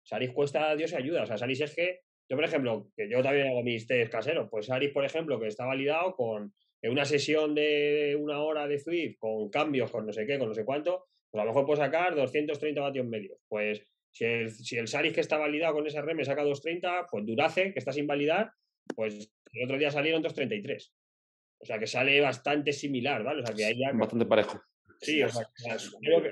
Saris 0.02 0.30
cuesta 0.30 0.74
Dios 0.74 0.92
y 0.92 0.96
ayuda. 0.96 1.24
O 1.24 1.26
sea, 1.26 1.36
Saris 1.36 1.60
es 1.60 1.74
que. 1.74 2.00
Yo, 2.30 2.36
por 2.36 2.44
ejemplo, 2.44 2.88
que 2.96 3.10
yo 3.10 3.22
también 3.22 3.48
hago 3.48 3.62
mis 3.62 3.86
test 3.86 4.10
caseros, 4.10 4.48
pues 4.50 4.66
Saris, 4.66 4.90
por 4.90 5.04
ejemplo, 5.04 5.38
que 5.38 5.48
está 5.48 5.66
validado 5.66 6.14
con 6.14 6.54
una 6.82 7.04
sesión 7.04 7.54
de 7.54 8.16
una 8.18 8.40
hora 8.40 8.66
de 8.66 8.78
Swift, 8.78 9.18
con 9.18 9.50
cambios, 9.50 9.90
con 9.90 10.06
no 10.06 10.12
sé 10.12 10.26
qué, 10.26 10.38
con 10.38 10.48
no 10.48 10.54
sé 10.54 10.64
cuánto, 10.64 11.08
pues 11.30 11.42
a 11.42 11.44
lo 11.44 11.50
mejor 11.50 11.66
puedo 11.66 11.76
sacar 11.76 12.14
230 12.14 12.80
vatios 12.80 13.06
medios. 13.06 13.38
Pues 13.48 13.84
si 14.12 14.24
el, 14.24 14.50
si 14.50 14.78
el 14.78 14.88
Saris 14.88 15.12
que 15.12 15.20
está 15.20 15.36
validado 15.36 15.74
con 15.74 15.86
ese 15.86 16.00
RM 16.00 16.24
saca 16.24 16.42
230, 16.42 17.06
pues 17.10 17.26
Durace, 17.26 17.72
que 17.72 17.78
está 17.80 17.92
sin 17.92 18.06
validar, 18.06 18.52
pues 18.94 19.30
el 19.52 19.64
otro 19.64 19.76
día 19.76 19.90
salieron 19.90 20.22
233. 20.22 20.94
O 21.58 21.66
sea 21.66 21.78
que 21.78 21.86
sale 21.86 22.20
bastante 22.20 22.72
similar, 22.72 23.22
¿vale? 23.22 23.42
O 23.42 23.46
sea 23.46 23.54
que 23.54 23.64
hay 23.64 23.78
ya... 23.78 23.92
Bastante 23.92 24.24
parejo. 24.24 24.60
Sí, 25.00 25.22
o 25.22 25.28
sea, 25.28 25.46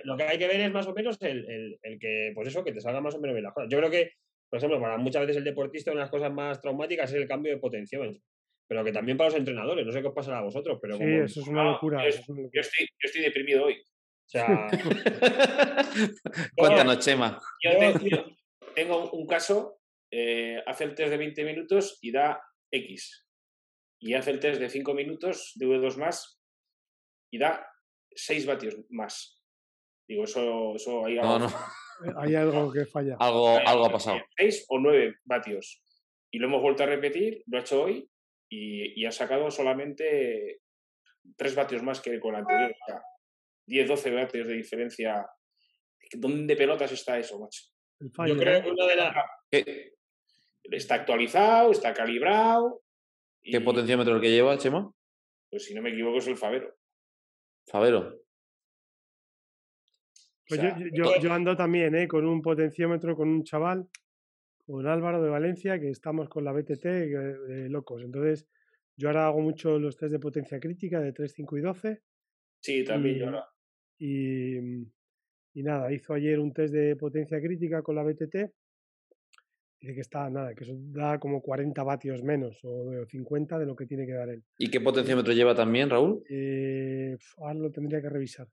lo 0.05 0.17
que 0.17 0.25
hay 0.25 0.39
que 0.39 0.47
ver 0.47 0.61
es 0.61 0.71
más 0.71 0.87
o 0.87 0.93
menos 0.93 1.17
el, 1.21 1.79
que, 2.01 2.33
pues 2.35 2.49
eso, 2.49 2.63
que 2.63 2.73
te 2.73 2.81
salga 2.81 3.01
más 3.01 3.15
o 3.15 3.21
menos 3.21 3.35
bien 3.35 3.45
las 3.45 3.55
cosas. 3.55 3.71
Yo 3.71 3.79
creo 3.79 3.91
que, 3.91 4.13
por 4.51 4.59
ejemplo, 4.59 4.81
para 4.81 4.99
muchas 4.99 5.23
veces 5.23 5.39
el 5.39 5.45
deportista, 5.45 5.91
una 5.91 6.01
de 6.01 6.05
las 6.05 6.11
cosas 6.11 6.33
más 6.33 6.61
traumáticas 6.61 7.11
es 7.11 7.17
el 7.17 7.29
cambio 7.29 7.53
de 7.53 7.59
potenciómetro. 7.59 8.21
Pero 8.67 8.85
que 8.85 8.93
también 8.93 9.17
para 9.17 9.31
los 9.31 9.39
entrenadores, 9.39 9.87
no 9.87 9.93
sé 9.93 10.03
qué 10.03 10.09
os 10.09 10.15
pasará 10.15 10.39
a 10.39 10.43
vosotros, 10.43 10.79
pero 10.83 10.99
sí, 10.99 11.05
eso 11.05 11.41
es 11.41 11.49
una 11.49 11.65
locura. 11.65 12.03
yo, 12.03 12.09
estoy, 12.09 12.47
yo 12.53 12.61
estoy 13.03 13.23
deprimido 13.23 13.65
hoy. 13.65 13.81
O 13.81 14.31
sea. 14.31 14.69
Cuéntanos, 16.57 16.99
Chema. 16.99 17.41
Yo 17.63 17.71
tengo, 18.75 19.11
un 19.13 19.27
caso, 19.27 19.81
eh, 20.11 20.63
hace 20.67 20.85
el 20.85 20.95
test 20.95 21.11
de 21.11 21.17
20 21.17 21.45
minutos 21.45 21.99
y 22.03 22.13
da 22.13 22.39
X. 22.71 23.27
Y 24.01 24.13
hace 24.13 24.33
el 24.33 24.41
test 24.41 24.61
de 24.61 24.69
5 24.69 24.93
minutos 24.93 25.53
de 25.55 25.67
V2 25.67 25.97
más 25.97 26.39
y 27.33 27.39
da 27.39 27.67
6 28.19 28.47
vatios 28.47 28.77
más. 28.91 29.41
Digo, 30.09 30.25
eso, 30.25 30.75
eso 30.75 31.07
hay 31.07 31.19
algo. 31.19 31.39
No, 31.39 31.49
Hay 32.17 32.35
algo 32.35 32.73
que 32.73 32.87
falla. 32.87 33.17
Algo, 33.19 33.59
algo 33.59 33.87
ha 33.87 33.91
pasado. 33.91 34.19
6 34.37 34.67
o 34.69 34.79
9 34.79 35.17
vatios. 35.25 35.83
Y 36.31 36.39
lo 36.39 36.47
hemos 36.47 36.63
vuelto 36.63 36.83
a 36.83 36.87
repetir, 36.87 37.43
lo 37.47 37.59
ha 37.59 37.61
hecho 37.61 37.83
hoy 37.83 38.09
y, 38.49 39.01
y 39.01 39.07
ha 39.07 39.13
sacado 39.13 39.51
solamente 39.51 40.61
3 41.37 41.55
vatios 41.55 41.83
más 41.83 42.01
que 42.01 42.21
con 42.21 42.35
el 42.35 42.41
anterior. 42.41 42.75
10, 43.67 43.89
12 43.89 44.11
vatios 44.13 44.47
de 44.47 44.55
diferencia. 44.55 45.29
¿Dónde 46.13 46.57
pelotas 46.57 46.93
está 46.93 47.19
eso, 47.19 47.39
macho? 47.39 47.65
Yo 48.01 48.37
creo 48.37 48.63
que 48.63 48.71
una 48.71 48.87
de 48.87 48.97
las... 48.97 49.15
Está 50.65 50.97
actualizado, 50.97 51.71
está 51.73 51.93
calibrado. 51.95 52.83
¿Qué 53.43 53.61
potenciómetro 53.61 54.17
el 54.17 54.21
que 54.21 54.31
lleva, 54.31 54.59
Chema? 54.59 54.93
Pues 55.51 55.65
si 55.65 55.75
no 55.75 55.83
me 55.83 55.91
equivoco 55.91 56.19
es 56.19 56.27
el 56.29 56.37
Favero. 56.37 56.75
Favero. 57.69 58.23
Pues 60.49 60.61
yo, 60.93 61.33
ando 61.33 61.55
también 61.55 61.95
¿eh? 61.95 62.09
con 62.09 62.25
un 62.27 62.41
potenciómetro, 62.41 63.15
con 63.15 63.29
un 63.29 63.45
chaval, 63.45 63.87
con 64.67 64.87
Álvaro 64.87 65.23
de 65.23 65.29
Valencia, 65.29 65.79
que 65.79 65.91
estamos 65.91 66.31
con 66.31 66.45
la 66.45 66.53
BTT 66.53 66.85
de 66.85 67.69
locos. 67.69 68.03
Entonces, 68.03 68.49
yo 68.97 69.09
ahora 69.09 69.27
hago 69.27 69.41
mucho 69.41 69.79
los 69.79 69.97
test 69.99 70.13
de 70.13 70.19
potencia 70.19 70.59
crítica 70.59 71.01
de 71.01 71.13
3, 71.13 71.33
5 71.33 71.59
y 71.59 71.61
12. 71.61 72.03
Sí, 72.61 72.85
también 72.85 73.17
y, 73.17 73.19
yo 73.19 73.27
ahora. 73.27 73.49
Y, 73.99 74.57
y, 75.53 75.63
nada, 75.63 75.93
hizo 75.93 76.15
ayer 76.15 76.41
un 76.41 76.55
test 76.55 76.73
de 76.73 76.97
potencia 76.97 77.41
crítica 77.41 77.83
con 77.83 77.97
la 77.97 78.03
BTT. 78.03 78.51
Dice 79.81 79.95
que 79.95 80.01
está, 80.01 80.29
nada, 80.29 80.55
que 80.55 80.65
eso 80.65 80.75
da 80.77 81.21
como 81.21 81.41
40 81.41 81.83
vatios 81.85 82.23
menos 82.25 82.59
o 82.65 83.07
50 83.07 83.59
de 83.59 83.67
lo 83.67 83.77
que 83.77 83.87
tiene 83.87 84.07
que 84.07 84.13
dar 84.13 84.29
él. 84.29 84.43
¿Y 84.59 84.71
qué 84.71 84.81
potenciómetro 84.81 85.33
lleva 85.33 85.55
también, 85.55 85.89
Raúl? 85.89 86.23
Eh, 86.29 87.17
ahora 87.37 87.55
lo 87.55 87.71
tendría 87.71 88.01
que 88.03 88.09
revisar. 88.09 88.49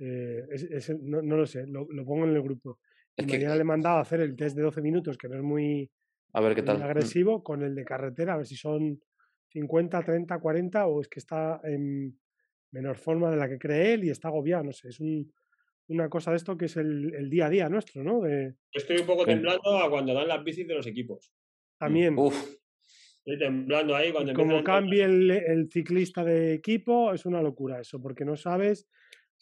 Eh, 0.00 0.42
no, 1.00 1.36
lo 1.36 1.46
sé, 1.46 1.64
lo, 1.68 1.86
pongo 2.04 2.24
en 2.24 2.34
el 2.34 2.42
grupo. 2.42 2.80
y 3.16 3.24
mañana 3.24 3.54
le 3.54 3.60
he 3.60 3.64
mandado 3.64 3.98
a 3.98 4.00
hacer 4.00 4.20
el 4.20 4.34
test 4.34 4.56
de 4.56 4.62
12 4.62 4.82
minutos, 4.82 5.16
que 5.16 5.28
no 5.28 5.36
es 5.36 5.42
muy, 5.42 5.88
a 6.32 6.40
ver 6.40 6.54
qué 6.56 6.62
tal. 6.62 6.78
Mm. 6.78 6.82
agresivo, 6.82 7.42
con 7.44 7.62
el 7.62 7.74
de 7.74 7.84
carretera, 7.84 8.34
a 8.34 8.38
ver 8.38 8.46
si 8.46 8.56
son 8.56 9.00
50, 9.50 10.02
30, 10.02 10.38
40 10.38 10.86
o 10.86 11.00
es 11.00 11.08
que 11.08 11.20
está 11.20 11.60
en 11.64 12.18
menor 12.72 12.96
forma 12.96 13.30
de 13.30 13.36
la 13.36 13.48
que 13.48 13.58
cree 13.58 13.94
él 13.94 14.04
y 14.04 14.10
está 14.10 14.28
agobiado, 14.28 14.64
no 14.64 14.72
sé, 14.72 14.88
es 14.88 14.98
una 15.88 16.08
cosa 16.08 16.30
de 16.30 16.36
esto 16.38 16.56
que 16.56 16.66
es 16.66 16.76
el, 16.76 17.28
día 17.30 17.46
a 17.46 17.50
día 17.50 17.68
nuestro, 17.68 18.02
¿no? 18.02 18.22
Estoy 18.72 18.98
un 18.98 19.06
poco 19.06 19.24
temblando 19.24 19.78
a 19.78 19.90
cuando 19.90 20.14
dan 20.14 20.28
las 20.28 20.42
bicis 20.42 20.66
de 20.66 20.74
los 20.74 20.86
equipos. 20.86 21.32
También. 21.78 22.16
Estoy 22.18 23.38
temblando 23.38 23.94
ahí 23.94 24.12
cuando... 24.12 24.32
Como 24.34 24.62
cambie 24.64 25.04
el, 25.04 25.30
el, 25.30 25.70
ciclista 25.70 26.24
de 26.24 26.54
equipo, 26.54 27.12
es 27.12 27.26
una 27.26 27.42
locura 27.42 27.80
eso, 27.80 28.00
porque 28.00 28.24
no 28.24 28.36
sabes 28.36 28.88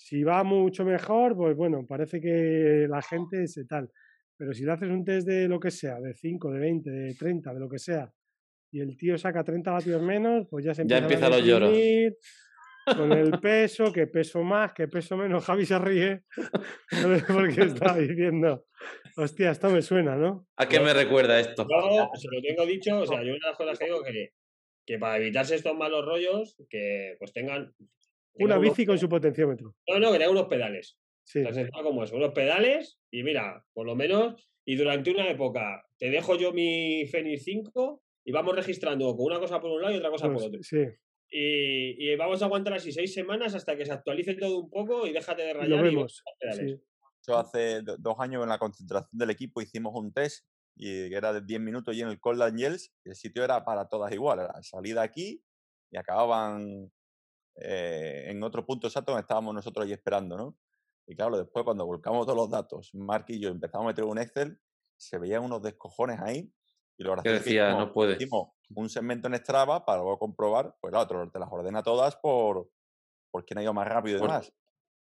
si 0.01 0.23
va 0.23 0.43
mucho 0.45 0.85
mejor, 0.85 1.37
pues 1.37 1.55
bueno, 1.55 1.87
parece 1.87 2.21
que 2.21 2.87
la 2.89 3.03
gente 3.03 3.43
es 3.43 3.61
tal. 3.69 3.91
Pero 4.35 4.55
si 4.55 4.65
le 4.65 4.73
haces 4.73 4.89
un 4.89 5.05
test 5.05 5.29
de 5.29 5.47
lo 5.47 5.61
que 5.61 5.71
sea, 5.71 6.01
de 6.01 6.15
5, 6.15 6.51
de 6.53 6.59
20, 6.59 6.91
de 6.91 7.15
30, 7.15 7.53
de 7.53 7.61
lo 7.61 7.69
que 7.69 7.79
sea, 7.79 8.11
y 8.73 8.81
el 8.81 8.97
tío 8.97 9.19
saca 9.19 9.45
30 9.45 9.71
vatios 9.71 10.03
menos, 10.03 10.47
pues 10.49 10.65
ya 10.65 10.75
se 10.75 10.83
empieza, 10.83 11.01
ya 11.01 11.05
empieza 11.05 11.27
a 11.27 11.31
los 11.31 11.45
lloros. 11.45 11.79
Con 12.85 13.13
el 13.13 13.39
peso, 13.41 13.93
que 13.93 14.07
peso 14.07 14.43
más, 14.43 14.73
que 14.73 14.89
peso 14.89 15.17
menos. 15.17 15.45
Javi 15.47 15.67
se 15.67 15.79
ríe 15.79 16.23
porque 17.29 17.63
está 17.63 17.97
diciendo, 17.97 18.67
hostia, 19.17 19.51
esto 19.51 19.71
me 19.71 19.83
suena, 19.83 20.17
¿no? 20.17 20.47
¿A 20.57 20.69
qué 20.69 20.81
me 20.81 20.93
recuerda 20.93 21.39
esto? 21.39 21.67
Yo 21.69 22.11
se 22.15 22.29
lo 22.31 22.43
tengo 22.43 22.67
dicho, 22.67 23.01
o 23.01 23.07
sea, 23.07 23.23
yo 23.23 23.31
una 23.31 23.47
de 23.47 23.51
las 23.51 23.57
cosas 23.57 23.79
que 23.79 23.85
digo 23.85 24.03
que, 24.03 24.33
que 24.87 24.99
para 24.99 25.19
evitarse 25.19 25.55
estos 25.55 25.77
malos 25.77 26.05
rollos, 26.05 26.57
que 26.69 27.17
pues 27.19 27.33
tengan 27.33 27.75
una 28.35 28.59
bici 28.59 28.87
con 28.87 28.99
su 28.99 29.09
potenciómetro. 29.09 29.75
No, 29.89 29.99
no, 29.99 30.17
que 30.17 30.29
unos 30.29 30.47
pedales. 30.47 30.99
Sí. 31.25 31.45
como 31.73 32.03
eso, 32.03 32.17
unos 32.17 32.33
pedales 32.33 32.99
y 33.11 33.23
mira, 33.23 33.65
por 33.73 33.87
lo 33.87 33.95
menos, 33.95 34.51
y 34.65 34.75
durante 34.75 35.11
una 35.11 35.29
época 35.31 35.85
te 35.97 36.11
dejo 36.11 36.37
yo 36.37 36.53
mi 36.53 37.07
Fenix 37.07 37.45
5 37.45 38.03
y 38.25 38.33
vamos 38.33 38.57
registrando 38.57 39.15
con 39.17 39.27
una 39.27 39.39
cosa 39.39 39.61
por 39.61 39.71
un 39.71 39.83
lado 39.83 39.95
y 39.95 39.99
otra 39.99 40.11
cosa 40.11 40.27
por 40.27 40.35
pues, 40.35 40.47
otro. 40.47 40.63
Sí. 40.63 40.85
Y, 41.31 42.17
vamos 42.17 42.43
a 42.43 42.47
aguantar 42.47 42.75
así 42.75 42.93
seis 42.93 43.15
semanas 43.15 43.55
hasta 43.55 43.77
que 43.77 43.87
se 43.87 43.93
actualice 43.93 44.35
todo 44.35 44.59
un 44.59 44.71
poco 44.71 45.07
y 45.07 45.13
déjate 45.13 45.43
de 45.43 45.55
rayar. 45.55 45.79
Lo 45.79 45.83
vemos. 45.83 46.23
hace 47.29 47.83
dos 47.83 48.17
años 48.19 48.43
en 48.43 48.49
la 48.49 48.59
concentración 48.59 49.17
del 49.17 49.31
equipo 49.31 49.61
hicimos 49.61 49.93
un 49.95 50.13
test 50.13 50.45
y 50.75 51.13
era 51.15 51.33
de 51.33 51.43
10 51.43 51.61
minutos 51.61 51.95
y 51.95 52.01
en 52.01 52.09
el 52.09 52.19
Cold 52.21 52.43
Angels 52.43 52.93
y 53.05 53.11
el 53.11 53.17
sitio 53.17 53.45
era 53.45 53.65
para 53.65 53.89
todas 53.89 54.13
igual, 54.13 54.41
era 54.41 54.63
salida 54.63 55.03
aquí 55.03 55.43
y 55.91 55.97
acababan 55.97 56.91
eh, 57.57 58.27
en 58.29 58.43
otro 58.43 58.65
punto 58.65 58.87
exacto 58.87 59.13
donde 59.13 59.23
estábamos 59.23 59.55
nosotros 59.55 59.85
ahí 59.85 59.93
esperando, 59.93 60.37
¿no? 60.37 60.57
Y 61.07 61.15
claro, 61.15 61.37
después 61.37 61.65
cuando 61.65 61.87
volcamos 61.87 62.25
todos 62.25 62.39
los 62.39 62.51
datos, 62.51 62.95
Mark 62.95 63.27
y 63.29 63.41
yo 63.41 63.49
empezamos 63.51 63.85
a 63.85 63.89
meter 63.89 64.05
un 64.05 64.19
Excel, 64.19 64.59
se 64.97 65.19
veían 65.19 65.43
unos 65.43 65.63
descojones 65.63 66.21
ahí. 66.21 66.53
Y 66.97 67.03
lo 67.03 67.17
que 67.17 67.31
decía, 67.31 67.73
no 67.73 67.93
puede. 67.93 68.15
Hicimos 68.15 68.51
un 68.75 68.89
segmento 68.89 69.29
en 69.29 69.35
Strava 69.37 69.85
para 69.85 70.03
luego 70.03 70.19
comprobar, 70.19 70.77
pues 70.81 70.93
el 70.93 70.99
otro 70.99 71.31
te 71.31 71.39
las 71.39 71.49
ordena 71.51 71.83
todas 71.83 72.17
por, 72.17 72.71
por 73.31 73.45
quién 73.45 73.59
ha 73.59 73.63
ido 73.63 73.75
más 73.75 73.89
rápido 73.89 74.19
y 74.19 74.21
demás. 74.21 74.53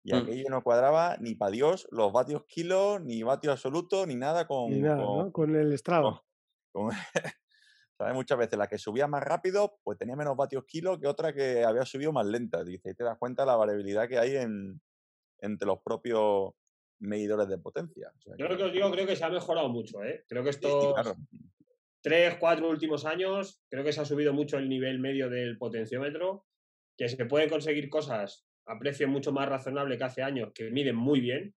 Y 0.04 0.14
mm. 0.14 0.16
aquello 0.16 0.50
no 0.50 0.64
cuadraba 0.64 1.18
ni 1.20 1.36
para 1.36 1.52
Dios 1.52 1.88
los 1.92 2.12
vatios 2.12 2.46
kilos, 2.46 3.02
ni 3.02 3.22
vatio 3.24 3.52
absoluto, 3.52 4.06
ni 4.06 4.16
nada 4.16 4.48
con, 4.48 4.72
ni 4.72 4.82
nada, 4.82 5.04
con, 5.04 5.32
con 5.32 5.56
el 5.56 5.78
Strava. 5.78 6.24
Muchas 8.14 8.38
veces 8.38 8.58
la 8.58 8.68
que 8.68 8.78
subía 8.78 9.08
más 9.08 9.22
rápido, 9.22 9.78
pues 9.84 9.98
tenía 9.98 10.16
menos 10.16 10.38
vatios 10.38 10.64
kilo 10.66 10.98
que 10.98 11.08
otra 11.08 11.34
que 11.34 11.66
había 11.66 11.84
subido 11.84 12.14
más 12.14 12.26
lenta. 12.26 12.64
Dice, 12.64 12.92
y 12.92 12.96
te 12.96 13.04
das 13.04 13.18
cuenta 13.18 13.44
de 13.44 13.48
la 13.48 13.58
variabilidad 13.58 14.08
que 14.08 14.18
hay 14.18 14.38
en, 14.38 14.82
entre 15.40 15.68
los 15.68 15.80
propios 15.82 16.54
medidores 17.00 17.50
de 17.50 17.58
potencia. 17.58 18.12
Yo 18.38 18.48
lo 18.48 18.58
que 18.58 18.64
os 18.64 18.72
digo, 18.72 18.90
creo 18.92 19.06
que 19.06 19.18
se 19.18 19.26
ha 19.26 19.30
mejorado 19.30 19.68
mucho. 19.68 20.02
¿eh? 20.04 20.24
Creo 20.30 20.44
que 20.44 20.50
estos 20.50 20.96
tres, 22.02 22.36
cuatro 22.40 22.70
últimos 22.70 23.06
años, 23.06 23.64
creo 23.70 23.84
que 23.84 23.94
se 23.94 24.02
ha 24.02 24.06
subido 24.06 24.34
mucho 24.34 24.58
el 24.58 24.70
nivel 24.70 25.00
medio 25.00 25.30
del 25.30 25.58
potenciómetro, 25.58 26.46
que 26.98 27.10
se 27.10 27.26
pueden 27.26 27.50
conseguir 27.50 27.90
cosas 27.90 28.48
a 28.66 28.78
precio 28.78 29.08
mucho 29.08 29.32
más 29.32 29.50
razonable 29.50 29.98
que 29.98 30.04
hace 30.04 30.22
años, 30.22 30.52
que 30.54 30.70
miden 30.70 30.96
muy 30.96 31.20
bien. 31.20 31.54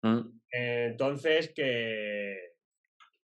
Mm. 0.00 0.40
entonces, 0.52 1.52
que, 1.52 2.48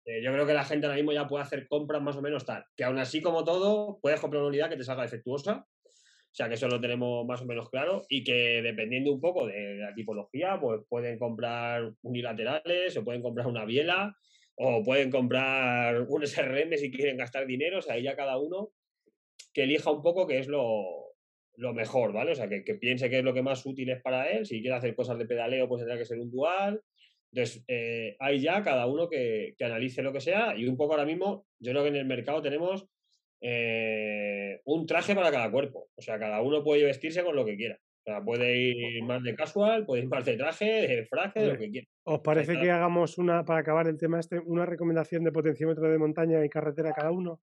eh, 0.05 0.23
yo 0.23 0.33
creo 0.33 0.47
que 0.47 0.55
la 0.55 0.65
gente 0.65 0.87
ahora 0.87 0.97
mismo 0.97 1.13
ya 1.13 1.29
puede 1.29 1.45
hacer 1.45 1.69
compras 1.69 2.03
más 2.03 2.17
o 2.17 2.23
menos 2.23 2.45
tal. 2.45 2.65
Que 2.77 2.85
aún 2.85 2.99
así, 2.99 3.21
como 3.21 3.45
todo, 3.45 3.99
puedes 4.01 4.21
comprar 4.21 4.43
una 4.43 4.49
unidad 4.49 4.71
que 4.71 4.77
te 4.77 4.85
salga 4.85 5.03
defectuosa. 5.03 5.67
O 5.85 6.35
sea, 6.35 6.49
que 6.49 6.55
eso 6.55 6.67
lo 6.67 6.81
tenemos 6.81 7.27
más 7.27 7.43
o 7.43 7.47
menos 7.47 7.69
claro. 7.69 8.03
Y 8.09 8.25
que 8.25 8.63
dependiendo 8.63 9.13
un 9.13 9.21
poco 9.21 9.47
de 9.47 9.77
la 9.77 9.95
tipología, 9.95 10.59
pues 10.61 10.81
pueden 10.89 11.19
comprar 11.19 11.93
unilaterales 12.03 12.97
o 12.97 13.05
pueden 13.05 13.23
comprar 13.23 13.47
una 13.47 13.65
biela 13.65 14.17
o 14.57 14.83
pueden 14.83 15.11
comprar 15.11 16.03
un 16.03 16.27
SRM 16.27 16.77
si 16.77 16.91
quieren 16.91 17.17
gastar 17.17 17.47
dinero. 17.47 17.79
O 17.79 17.83
sea, 17.83 17.95
ahí 17.95 18.03
ya 18.03 18.17
cada 18.17 18.39
uno 18.39 18.73
que 19.53 19.65
elija 19.65 19.91
un 19.91 20.03
poco 20.03 20.27
qué 20.27 20.39
es 20.39 20.49
lo, 20.49 21.15
lo 21.57 21.75
mejor, 21.75 22.13
¿vale? 22.13 22.33
O 22.33 22.35
sea, 22.35 22.49
que, 22.49 22.65
que, 22.65 22.75
piense 22.75 23.11
qué 23.11 23.19
es 23.19 23.25
lo 23.25 23.35
que 23.35 23.43
más 23.43 23.65
útil 23.67 23.91
es 23.91 24.01
para 24.03 24.31
él. 24.31 24.47
Si 24.47 24.61
quiere 24.61 24.77
hacer 24.77 24.95
cosas 24.95 25.19
de 25.19 25.27
pedaleo, 25.27 25.69
pues 25.69 25.81
tendrá 25.81 25.99
que 25.99 26.05
ser 26.05 26.19
un 26.19 26.31
dual. 26.31 26.83
Entonces, 27.33 27.65
eh, 27.67 28.15
hay 28.19 28.41
ya 28.41 28.63
cada 28.63 28.87
uno 28.87 29.09
que, 29.09 29.55
analice 29.61 30.03
lo 30.03 30.13
que 30.13 30.21
sea 30.21 30.55
y 30.57 30.67
un 30.67 30.77
poco 30.77 30.93
ahora 30.93 31.07
mismo, 31.07 31.47
yo 31.59 31.73
creo 31.73 31.83
que 31.83 31.89
en 31.89 31.97
el 31.97 32.05
mercado 32.05 32.43
tenemos 32.43 32.87
eh, 33.41 34.61
un 34.65 34.87
traje 34.87 35.15
para 35.15 35.31
cada 35.31 35.51
cuerpo. 35.51 35.89
O 35.95 36.03
sea, 36.03 36.19
cada 36.19 36.43
uno 36.43 36.63
puede 36.63 36.85
vestirse 36.85 37.25
con 37.25 37.35
lo 37.35 37.45
que 37.47 37.57
quiera. 37.57 37.79
O 38.05 38.11
sea, 38.11 38.21
puede 38.21 38.57
ir 38.57 39.05
más 39.05 39.23
de 39.23 39.37
casual, 39.37 39.87
puede 39.87 40.03
ir 40.03 40.09
más 40.09 40.25
de 40.25 40.37
traje, 40.37 40.65
de 40.65 41.07
fraje, 41.07 41.47
lo 41.47 41.59
que 41.59 41.71
quiera. 41.71 41.87
¿Os 42.05 42.21
parece 42.21 42.59
que 42.59 42.71
hagamos 42.71 43.17
una, 43.19 43.45
para 43.45 43.61
acabar 43.61 43.87
el 43.87 43.97
tema 43.97 44.19
este, 44.19 44.41
una 44.41 44.67
recomendación 44.67 45.23
de 45.23 45.31
potenciómetro 45.31 45.89
de 45.89 45.99
montaña 45.99 46.45
y 46.45 46.49
carretera 46.49 46.91
a 46.91 46.95
cada 46.95 47.13
uno? 47.13 47.41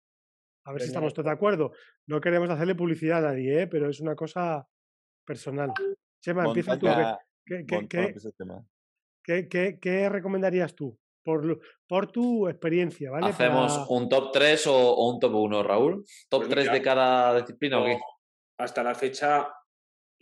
A 0.66 0.72
ver 0.72 0.82
si 0.82 0.88
estamos 0.88 1.14
todos 1.14 1.26
de 1.26 1.32
acuerdo. 1.32 1.74
No 2.08 2.22
queremos 2.22 2.50
hacerle 2.50 2.76
publicidad 2.76 3.26
a 3.26 3.32
nadie, 3.32 3.64
¿eh? 3.64 3.68
pero 3.68 3.90
es 3.90 4.00
una 4.00 4.16
cosa 4.16 4.66
personal. 5.26 5.74
Chema, 6.22 6.46
empieza 6.46 6.78
tú. 6.78 6.88
¿Qué, 7.46 7.66
qué, 9.50 9.80
¿Qué, 9.80 10.10
recomendarías 10.10 10.76
tú? 10.76 10.98
Por, 11.24 11.60
por, 11.88 12.12
tu 12.12 12.48
experiencia, 12.48 13.12
¿vale? 13.12 13.28
¿Hacemos 13.28 13.86
un 13.90 14.08
top 14.08 14.32
3 14.34 14.68
o, 14.68 15.10
un 15.10 15.20
top 15.20 15.34
1, 15.34 15.64
Raúl? 15.64 16.06
¿Top 16.30 16.48
3 16.48 16.54
pues 16.54 16.72
de 16.72 16.82
cada 16.82 17.40
disciplina 17.40 17.82
o 17.82 17.86
qué? 17.86 17.98
Hasta 18.58 18.84
la 18.84 18.94
fecha, 18.94 19.48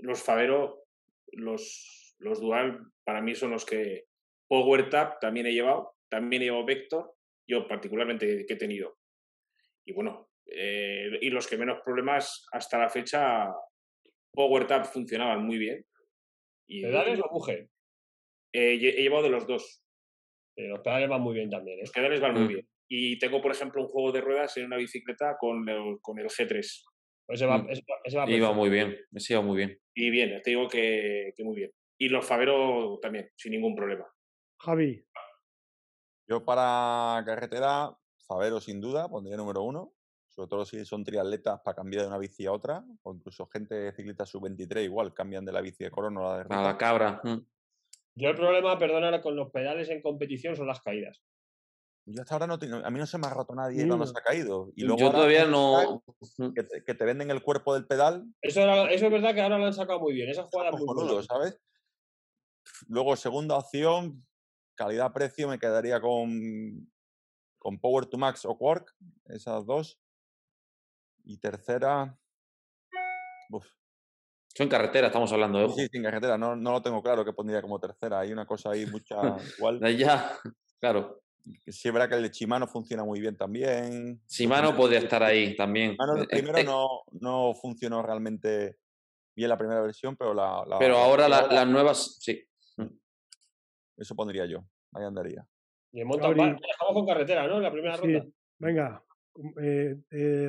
los 0.01 0.21
Favero, 0.21 0.85
los, 1.31 2.15
los 2.19 2.39
Dual, 2.39 2.91
para 3.03 3.21
mí 3.21 3.35
son 3.35 3.51
los 3.51 3.65
que 3.65 4.05
Power 4.47 4.89
Tap 4.89 5.19
también 5.19 5.45
he 5.45 5.53
llevado, 5.53 5.95
también 6.09 6.41
he 6.41 6.45
llevado 6.45 6.65
Vector, 6.65 7.13
yo 7.47 7.67
particularmente 7.67 8.45
que 8.45 8.53
he 8.53 8.57
tenido. 8.57 8.97
Y 9.85 9.93
bueno, 9.93 10.29
eh, 10.45 11.17
y 11.21 11.29
los 11.29 11.47
que 11.47 11.57
menos 11.57 11.81
problemas 11.83 12.45
hasta 12.51 12.77
la 12.77 12.89
fecha, 12.89 13.53
Power 14.33 14.67
Tap 14.67 14.85
funcionaban 14.85 15.45
muy 15.45 15.57
bien. 15.57 15.85
Y, 16.67 16.81
¿Pedales 16.81 17.19
o 17.19 17.29
buje? 17.31 17.69
Eh, 18.53 18.73
he 18.73 19.01
llevado 19.01 19.23
de 19.23 19.29
los 19.29 19.47
dos. 19.47 19.83
los 20.57 20.79
pedales 20.81 21.09
van 21.09 21.21
muy 21.21 21.33
bien 21.33 21.49
también. 21.49 21.79
¿eh? 21.79 21.81
Los 21.81 21.91
pedales 21.91 22.19
van 22.19 22.33
muy 22.33 22.43
mm. 22.43 22.47
bien. 22.47 22.67
Y 22.89 23.19
tengo, 23.19 23.41
por 23.41 23.51
ejemplo, 23.51 23.81
un 23.81 23.87
juego 23.87 24.11
de 24.11 24.21
ruedas 24.21 24.57
en 24.57 24.65
una 24.65 24.77
bicicleta 24.77 25.37
con 25.39 25.67
el, 25.69 25.99
con 26.01 26.19
el 26.19 26.27
G3. 26.27 26.83
Pues 27.31 27.39
ese 27.39 27.49
va, 27.49 27.59
mm. 27.59 27.69
ese 28.03 28.17
va, 28.17 28.29
iba 28.29 28.51
muy 28.51 28.69
bien, 28.69 28.93
ese 29.13 29.31
iba 29.31 29.41
muy 29.41 29.55
bien. 29.55 29.79
Y 29.95 30.09
bien, 30.09 30.41
te 30.41 30.49
digo 30.49 30.67
que, 30.67 31.33
que 31.37 31.45
muy 31.45 31.55
bien. 31.55 31.71
Y 31.97 32.09
los 32.09 32.25
Favero 32.25 32.99
también, 33.01 33.29
sin 33.37 33.53
ningún 33.53 33.73
problema. 33.73 34.05
Javi. 34.59 35.01
Yo 36.27 36.43
para 36.43 37.23
carretera, 37.25 37.97
Favero 38.27 38.59
sin 38.59 38.81
duda, 38.81 39.07
pondría 39.07 39.37
número 39.37 39.63
uno. 39.63 39.93
Sobre 40.27 40.49
todo 40.49 40.65
si 40.65 40.83
son 40.83 41.05
triatletas 41.05 41.61
para 41.63 41.73
cambiar 41.73 42.01
de 42.01 42.09
una 42.09 42.17
bici 42.17 42.45
a 42.45 42.51
otra. 42.51 42.83
O 43.03 43.13
incluso 43.13 43.47
gente 43.47 43.93
ciclista 43.93 44.25
sub-23 44.25 44.83
igual 44.83 45.13
cambian 45.13 45.45
de 45.45 45.53
la 45.53 45.61
bici 45.61 45.85
de 45.85 45.89
corona 45.89 46.19
a 46.19 46.23
la 46.23 46.43
de 46.43 46.53
A 46.53 46.61
la 46.61 46.77
cabra. 46.77 47.21
Mm. 47.23 47.47
Yo 48.15 48.29
el 48.29 48.35
problema, 48.35 48.77
perdona, 48.77 49.21
con 49.21 49.37
los 49.37 49.51
pedales 49.51 49.87
en 49.87 50.01
competición 50.01 50.57
son 50.57 50.67
las 50.67 50.81
caídas. 50.81 51.23
Yo 52.13 52.21
hasta 52.21 52.35
ahora 52.35 52.47
no 52.47 52.59
tengo, 52.59 52.77
a 52.77 52.89
mí 52.89 52.99
no 52.99 53.05
se 53.05 53.17
me 53.17 53.27
ha 53.27 53.29
roto 53.29 53.53
nadie 53.55 53.87
cuando 53.87 54.05
se 54.05 54.17
ha 54.17 54.21
caído. 54.21 54.71
Y 54.75 54.83
luego 54.83 54.99
Yo 54.99 55.11
todavía 55.11 55.45
no. 55.45 56.03
Que 56.55 56.63
te, 56.63 56.83
que 56.83 56.93
te, 56.93 57.05
venden 57.05 57.31
el 57.31 57.41
cuerpo 57.41 57.73
del 57.73 57.87
pedal. 57.87 58.25
Eso, 58.41 58.61
era, 58.61 58.89
eso 58.91 59.05
es 59.05 59.11
verdad 59.11 59.33
que 59.33 59.41
ahora 59.41 59.57
lo 59.57 59.65
han 59.65 59.73
sacado 59.73 59.99
muy 59.99 60.13
bien. 60.13 60.29
Esa 60.29 60.43
jugada 60.43 60.71
muy 60.71 60.85
buena. 60.85 61.23
¿sabes? 61.23 61.59
Luego, 62.87 63.15
segunda 63.15 63.57
opción, 63.57 64.25
calidad-precio, 64.75 65.47
me 65.47 65.59
quedaría 65.59 65.99
con, 66.01 66.91
con 67.57 67.79
Power 67.79 68.05
to 68.05 68.17
Max 68.17 68.45
o 68.45 68.57
Quark, 68.57 68.93
esas 69.25 69.65
dos. 69.65 69.99
Y 71.23 71.37
tercera. 71.37 72.17
Uf. 73.51 73.67
Son 74.55 74.67
carretera, 74.67 75.07
estamos 75.07 75.31
hablando 75.31 75.59
de. 75.59 75.69
Sí, 75.69 75.87
sin 75.91 76.03
carretera, 76.03 76.37
no, 76.37 76.55
no 76.55 76.71
lo 76.71 76.81
tengo 76.81 77.01
claro 77.01 77.23
que 77.23 77.33
pondría 77.33 77.61
como 77.61 77.79
tercera. 77.79 78.19
Hay 78.19 78.33
una 78.33 78.45
cosa 78.45 78.71
ahí 78.71 78.85
mucha 78.85 79.15
igual. 79.57 79.97
ya, 79.97 80.37
claro. 80.79 81.20
Sí, 81.67 81.87
es 81.87 81.93
verdad 81.93 82.09
que 82.09 82.15
el 82.15 82.23
de 82.23 82.29
Shimano 82.29 82.67
funciona 82.67 83.03
muy 83.03 83.19
bien 83.19 83.35
también. 83.35 84.21
Shimano 84.27 84.75
podría 84.75 84.99
estar 84.99 85.23
ahí 85.23 85.55
también. 85.55 85.91
Shimano, 85.91 86.15
el 86.17 86.23
eh, 86.23 86.27
primero 86.29 86.57
eh, 86.57 86.63
no, 86.63 86.87
no 87.19 87.53
funcionó 87.53 88.01
realmente 88.01 88.77
bien 89.35 89.49
la 89.49 89.57
primera 89.57 89.81
versión, 89.81 90.15
pero 90.15 90.33
la. 90.33 90.63
pero 90.79 90.97
ahora 90.97 91.27
las 91.27 91.67
nuevas, 91.67 92.17
sí. 92.19 92.43
Mm. 92.77 92.87
Eso 93.97 94.15
pondría 94.15 94.45
yo. 94.45 94.63
Ahí 94.93 95.03
andaría. 95.03 95.45
Y 95.91 96.01
en 96.01 96.07
mountain 96.07 96.35
bike, 96.35 96.59
dejamos 96.61 96.93
con 96.93 97.05
carretera, 97.05 97.47
¿no? 97.47 97.57
En 97.57 97.63
la 97.63 97.71
primera 97.71 97.97
ronda. 97.97 98.25
Venga, 98.59 99.03
eh, 99.61 99.97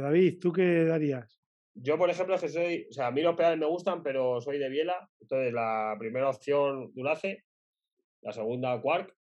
David, 0.00 0.38
¿tú 0.40 0.52
qué 0.52 0.84
darías? 0.84 1.42
Yo, 1.74 1.96
por 1.96 2.10
ejemplo, 2.10 2.38
que 2.38 2.48
soy, 2.48 2.86
o 2.90 2.92
sea, 2.92 3.06
a 3.06 3.10
mí 3.10 3.22
los 3.22 3.34
pedales 3.34 3.58
me 3.58 3.66
gustan, 3.66 4.02
pero 4.02 4.40
soy 4.40 4.58
de 4.58 4.68
Biela. 4.68 5.08
Entonces, 5.20 5.52
la 5.52 5.96
primera 5.98 6.28
opción, 6.28 6.92
Dulace. 6.94 7.44
La 8.20 8.32
segunda, 8.32 8.80
Quark. 8.80 9.16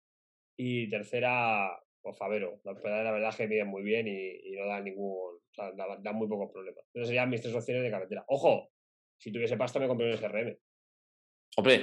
Y 0.63 0.91
tercera, 0.91 1.71
pues 2.03 2.19
Favero. 2.19 2.61
Los 2.65 2.79
pedales, 2.83 3.05
la 3.05 3.13
verdad, 3.13 3.35
que 3.35 3.49
miden 3.49 3.69
muy 3.69 3.83
bien 3.83 4.07
y, 4.07 4.53
no 4.59 4.67
dan 4.67 4.85
ningún. 4.85 5.37
O 5.37 5.55
sea, 5.55 5.73
dan, 5.73 6.17
muy 6.17 6.29
pocos 6.29 6.53
problemas. 6.53 6.85
Entonces, 6.89 7.09
serían 7.09 7.31
mis 7.31 7.41
tres 7.41 7.55
opciones 7.55 7.83
de 7.83 7.91
carretera. 7.91 8.27
Ojo, 8.29 8.69
si 9.17 9.33
tuviese 9.33 9.57
pasta, 9.57 9.81
me 9.81 9.89
compré 9.89 10.11
un 10.11 10.19
SRM. 10.19 10.55
Hombre. 11.57 11.83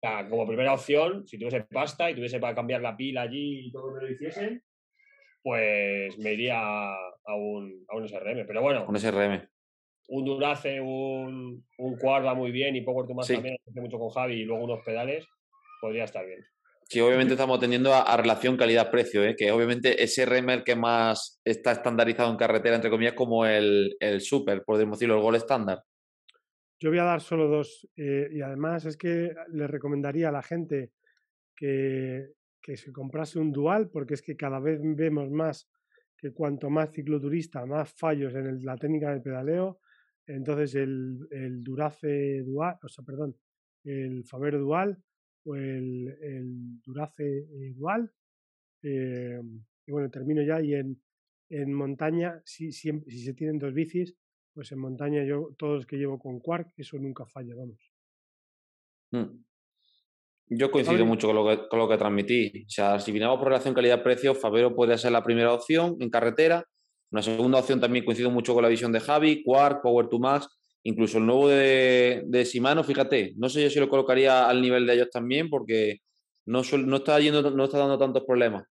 sea, 0.00 0.28
como 0.28 0.46
primera 0.46 0.74
opción, 0.74 1.26
si 1.26 1.38
tuviese 1.38 1.62
pasta 1.62 2.10
y 2.10 2.16
tuviese 2.16 2.40
para 2.40 2.54
cambiar 2.54 2.80
la 2.80 2.96
pila 2.96 3.22
allí 3.22 3.66
y 3.66 3.72
todo 3.72 3.90
lo 3.90 3.98
que 3.98 4.06
lo 4.06 4.12
hiciesen, 4.12 4.62
pues 5.42 6.18
me 6.18 6.32
iría 6.32 6.58
a 6.58 7.34
un, 7.36 7.84
a 7.88 7.96
un 7.96 8.08
SRM. 8.08 8.44
Pero 8.44 8.62
bueno. 8.62 8.86
Un 8.88 8.98
SRM. 8.98 9.48
Un 10.08 10.24
Durace, 10.24 10.80
un, 10.80 11.64
un 11.78 11.96
Quad 11.96 12.24
va 12.24 12.34
muy 12.34 12.50
bien 12.50 12.74
y 12.74 12.80
Power 12.80 13.06
to 13.06 13.14
Max 13.14 13.28
también, 13.28 13.56
hace 13.68 13.80
mucho 13.80 13.98
con 14.00 14.10
Javi 14.10 14.34
y 14.34 14.44
luego 14.44 14.64
unos 14.64 14.84
pedales, 14.84 15.26
podría 15.80 16.04
estar 16.04 16.26
bien. 16.26 16.44
Sí, 16.90 17.00
obviamente 17.00 17.34
estamos 17.34 17.58
atendiendo 17.58 17.92
a, 17.92 18.16
relación 18.16 18.56
calidad-precio, 18.56 19.22
¿eh? 19.22 19.36
que 19.36 19.52
obviamente 19.52 20.02
SRM 20.06 20.48
el 20.48 20.64
que 20.64 20.74
más 20.74 21.38
está 21.44 21.72
estandarizado 21.72 22.30
en 22.30 22.38
carretera, 22.38 22.76
entre 22.76 22.88
comillas, 22.88 23.12
como 23.12 23.44
el, 23.44 23.94
el 24.00 24.22
Super, 24.22 24.64
podemos 24.64 24.98
decirlo, 24.98 25.16
el 25.16 25.20
Gol 25.20 25.34
estándar. 25.34 25.82
Yo 26.80 26.88
voy 26.88 26.98
a 26.98 27.04
dar 27.04 27.20
solo 27.20 27.46
dos 27.46 27.86
eh, 27.94 28.28
y 28.32 28.40
además 28.40 28.86
es 28.86 28.96
que 28.96 29.34
le 29.48 29.66
recomendaría 29.66 30.30
a 30.30 30.32
la 30.32 30.42
gente 30.42 30.92
que, 31.54 32.28
que 32.62 32.78
se 32.78 32.90
comprase 32.90 33.38
un 33.38 33.52
dual, 33.52 33.90
porque 33.90 34.14
es 34.14 34.22
que 34.22 34.34
cada 34.34 34.58
vez 34.58 34.80
vemos 34.82 35.30
más 35.30 35.68
que 36.16 36.32
cuanto 36.32 36.70
más 36.70 36.90
cicloturista, 36.90 37.66
más 37.66 37.92
fallos 37.92 38.34
en 38.34 38.64
la 38.64 38.78
técnica 38.78 39.12
de 39.12 39.20
pedaleo. 39.20 39.80
Entonces 40.26 40.74
el, 40.74 41.18
el 41.32 41.62
Durace 41.62 42.44
Dual, 42.44 42.78
o 42.82 42.88
sea, 42.88 43.04
perdón, 43.04 43.36
el 43.84 44.24
Favero 44.24 44.58
Dual 44.58 44.96
o 45.48 45.56
el, 45.56 46.08
el 46.20 46.80
Durace 46.82 47.38
eh, 47.38 47.72
Dual. 47.74 48.10
Eh, 48.82 49.40
y 49.86 49.90
bueno, 49.90 50.10
termino 50.10 50.42
ya. 50.42 50.60
Y 50.60 50.74
en, 50.74 51.00
en 51.48 51.72
montaña, 51.72 52.40
si, 52.44 52.72
si, 52.72 52.92
si 53.06 53.18
se 53.24 53.34
tienen 53.34 53.58
dos 53.58 53.72
bicis, 53.72 54.14
pues 54.52 54.72
en 54.72 54.78
montaña 54.78 55.24
yo, 55.24 55.54
todos 55.56 55.76
los 55.76 55.86
que 55.86 55.96
llevo 55.96 56.18
con 56.18 56.40
Quark, 56.40 56.72
eso 56.76 56.98
nunca 56.98 57.24
falla, 57.26 57.54
vamos. 57.56 57.92
Mm. 59.12 59.44
Yo 60.50 60.70
coincido 60.70 61.04
mucho 61.04 61.26
con 61.26 61.36
lo, 61.36 61.46
que, 61.46 61.68
con 61.68 61.78
lo 61.78 61.88
que 61.88 61.98
transmití. 61.98 62.64
O 62.66 62.70
sea, 62.70 62.98
si 62.98 63.12
vinamos 63.12 63.38
por 63.38 63.48
relación 63.48 63.74
calidad-precio, 63.74 64.34
Favero 64.34 64.74
puede 64.74 64.96
ser 64.96 65.12
la 65.12 65.22
primera 65.22 65.52
opción 65.52 65.96
en 66.00 66.08
carretera. 66.08 66.64
Una 67.10 67.22
segunda 67.22 67.58
opción 67.58 67.80
también 67.80 68.04
coincido 68.04 68.30
mucho 68.30 68.54
con 68.54 68.62
la 68.62 68.68
visión 68.68 68.92
de 68.92 69.00
Javi, 69.00 69.42
Quark, 69.42 69.82
Power 69.82 70.08
to 70.08 70.18
Max, 70.18 70.57
incluso 70.84 71.18
el 71.18 71.26
nuevo 71.26 71.48
de, 71.48 72.22
de 72.26 72.44
Shimano, 72.44 72.84
fíjate, 72.84 73.34
no 73.36 73.48
sé 73.48 73.62
yo 73.62 73.70
si 73.70 73.80
lo 73.80 73.88
colocaría 73.88 74.48
al 74.48 74.62
nivel 74.62 74.86
de 74.86 74.94
ellos 74.94 75.10
también 75.10 75.48
porque 75.50 75.98
no, 76.46 76.62
no, 76.62 76.96
está, 76.96 77.20
yendo, 77.20 77.50
no 77.50 77.64
está 77.64 77.78
dando 77.78 77.98
tantos 77.98 78.24
problemas. 78.24 78.64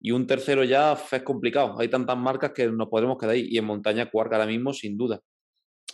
Y 0.00 0.10
un 0.10 0.26
tercero 0.26 0.64
ya 0.64 0.98
es 1.10 1.22
complicado. 1.22 1.78
Hay 1.78 1.88
tantas 1.88 2.18
marcas 2.18 2.52
que 2.52 2.66
nos 2.66 2.88
podremos 2.88 3.16
quedar 3.16 3.34
ahí. 3.34 3.46
Y 3.48 3.58
en 3.58 3.64
montaña, 3.64 4.10
Quark 4.10 4.32
ahora 4.32 4.46
mismo, 4.46 4.72
sin 4.72 4.98
duda. 4.98 5.20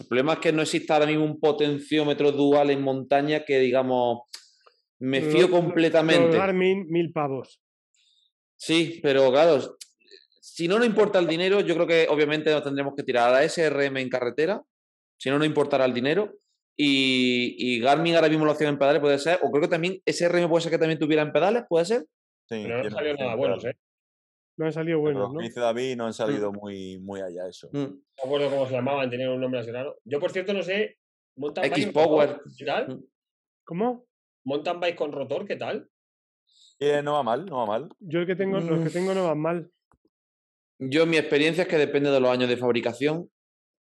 El 0.00 0.06
problema 0.06 0.34
es 0.34 0.38
que 0.38 0.52
no 0.52 0.62
existe 0.62 0.92
ahora 0.92 1.06
mismo 1.06 1.24
un 1.24 1.38
potenciómetro 1.38 2.32
dual 2.32 2.70
en 2.70 2.82
montaña 2.82 3.44
que, 3.44 3.58
digamos, 3.58 4.22
me 4.98 5.20
fío 5.20 5.50
completamente. 5.50 6.52
mil, 6.54 6.86
mil 6.86 7.12
pavos. 7.12 7.60
Sí, 8.56 8.98
pero 9.02 9.30
claro, 9.30 9.76
si 10.40 10.66
no 10.66 10.78
nos 10.78 10.86
importa 10.86 11.18
el 11.18 11.28
dinero, 11.28 11.60
yo 11.60 11.74
creo 11.74 11.86
que 11.86 12.06
obviamente 12.08 12.50
nos 12.50 12.64
tendremos 12.64 12.94
que 12.96 13.04
tirar 13.04 13.28
a 13.28 13.32
la 13.32 13.48
SRM 13.48 13.98
en 13.98 14.08
carretera, 14.08 14.62
si 15.18 15.30
no 15.30 15.38
nos 15.38 15.46
importará 15.46 15.84
el 15.84 15.94
dinero. 15.94 16.38
Y, 16.80 17.80
Garmin 17.80 18.14
ahora 18.14 18.28
mismo 18.28 18.44
lo 18.44 18.52
hacía 18.52 18.68
en 18.68 18.78
pedales, 18.78 19.00
puede 19.00 19.18
ser. 19.18 19.40
O 19.42 19.50
creo 19.50 19.62
que 19.62 19.68
también 19.68 20.00
SRM 20.06 20.48
puede 20.48 20.62
ser 20.62 20.70
que 20.70 20.78
también 20.78 20.98
tuviera 20.98 21.22
en 21.22 21.32
pedales, 21.32 21.64
puede 21.68 21.84
ser. 21.84 22.02
Sí, 22.48 22.62
pero 22.62 22.84
no 22.84 22.90
salió 22.90 23.14
nada 23.14 23.34
buenos, 23.34 23.64
¿eh? 23.64 23.76
No 24.56 24.66
han 24.66 24.72
salido 24.72 24.98
buenos, 24.98 25.32
¿no? 25.32 25.40
dice 25.40 25.60
David 25.60 25.96
no 25.96 26.04
han 26.04 26.10
mm. 26.10 26.14
salido 26.14 26.52
muy, 26.52 26.98
muy 26.98 27.20
allá 27.20 27.46
eso. 27.48 27.68
Mm. 27.72 27.78
No 27.78 27.88
me 27.88 28.22
acuerdo 28.24 28.50
cómo 28.50 28.66
se 28.66 28.74
llamaban, 28.74 29.10
tenían 29.10 29.30
un 29.30 29.40
nombre 29.40 29.60
así 29.60 29.70
raro. 29.70 29.98
Yo, 30.04 30.18
por 30.18 30.32
cierto, 30.32 30.52
no 30.52 30.62
sé. 30.62 30.98
X 31.36 31.86
Power. 31.92 32.40
¿Qué 32.56 32.64
tal? 32.64 32.88
Mm. 32.88 33.04
¿Cómo? 33.64 34.06
Mountain 34.44 34.80
bike 34.80 34.96
con 34.96 35.12
rotor, 35.12 35.46
¿qué 35.46 35.56
tal? 35.56 35.88
Eh, 36.80 37.02
no 37.02 37.14
va 37.14 37.22
mal, 37.22 37.44
no 37.46 37.58
va 37.58 37.66
mal. 37.66 37.88
Yo 37.98 38.20
el 38.20 38.26
que 38.26 38.36
tengo, 38.36 38.58
los 38.58 38.84
que 38.84 38.90
tengo 38.90 39.14
no 39.14 39.26
van 39.26 39.38
mal. 39.38 39.70
Yo 40.78 41.06
mi 41.06 41.16
experiencia 41.16 41.62
es 41.62 41.68
que 41.68 41.76
depende 41.76 42.10
de 42.10 42.20
los 42.20 42.30
años 42.30 42.48
de 42.48 42.56
fabricación. 42.56 43.30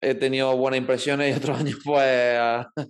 He 0.04 0.16
tenido 0.16 0.56
buenas 0.56 0.80
impresiones 0.80 1.32
y 1.32 1.38
otros 1.38 1.56
años 1.60 1.78
pues 1.84 2.38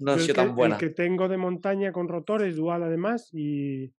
no 0.00 0.12
han 0.12 0.20
sido 0.20 0.34
tan 0.34 0.54
buenas. 0.54 0.82
El 0.82 0.88
que 0.88 0.94
tengo 0.94 1.28
de 1.28 1.36
montaña 1.36 1.92
con 1.92 2.08
rotor 2.08 2.42
es 2.42 2.56
dual 2.56 2.82
además 2.82 3.28
y, 3.32 3.92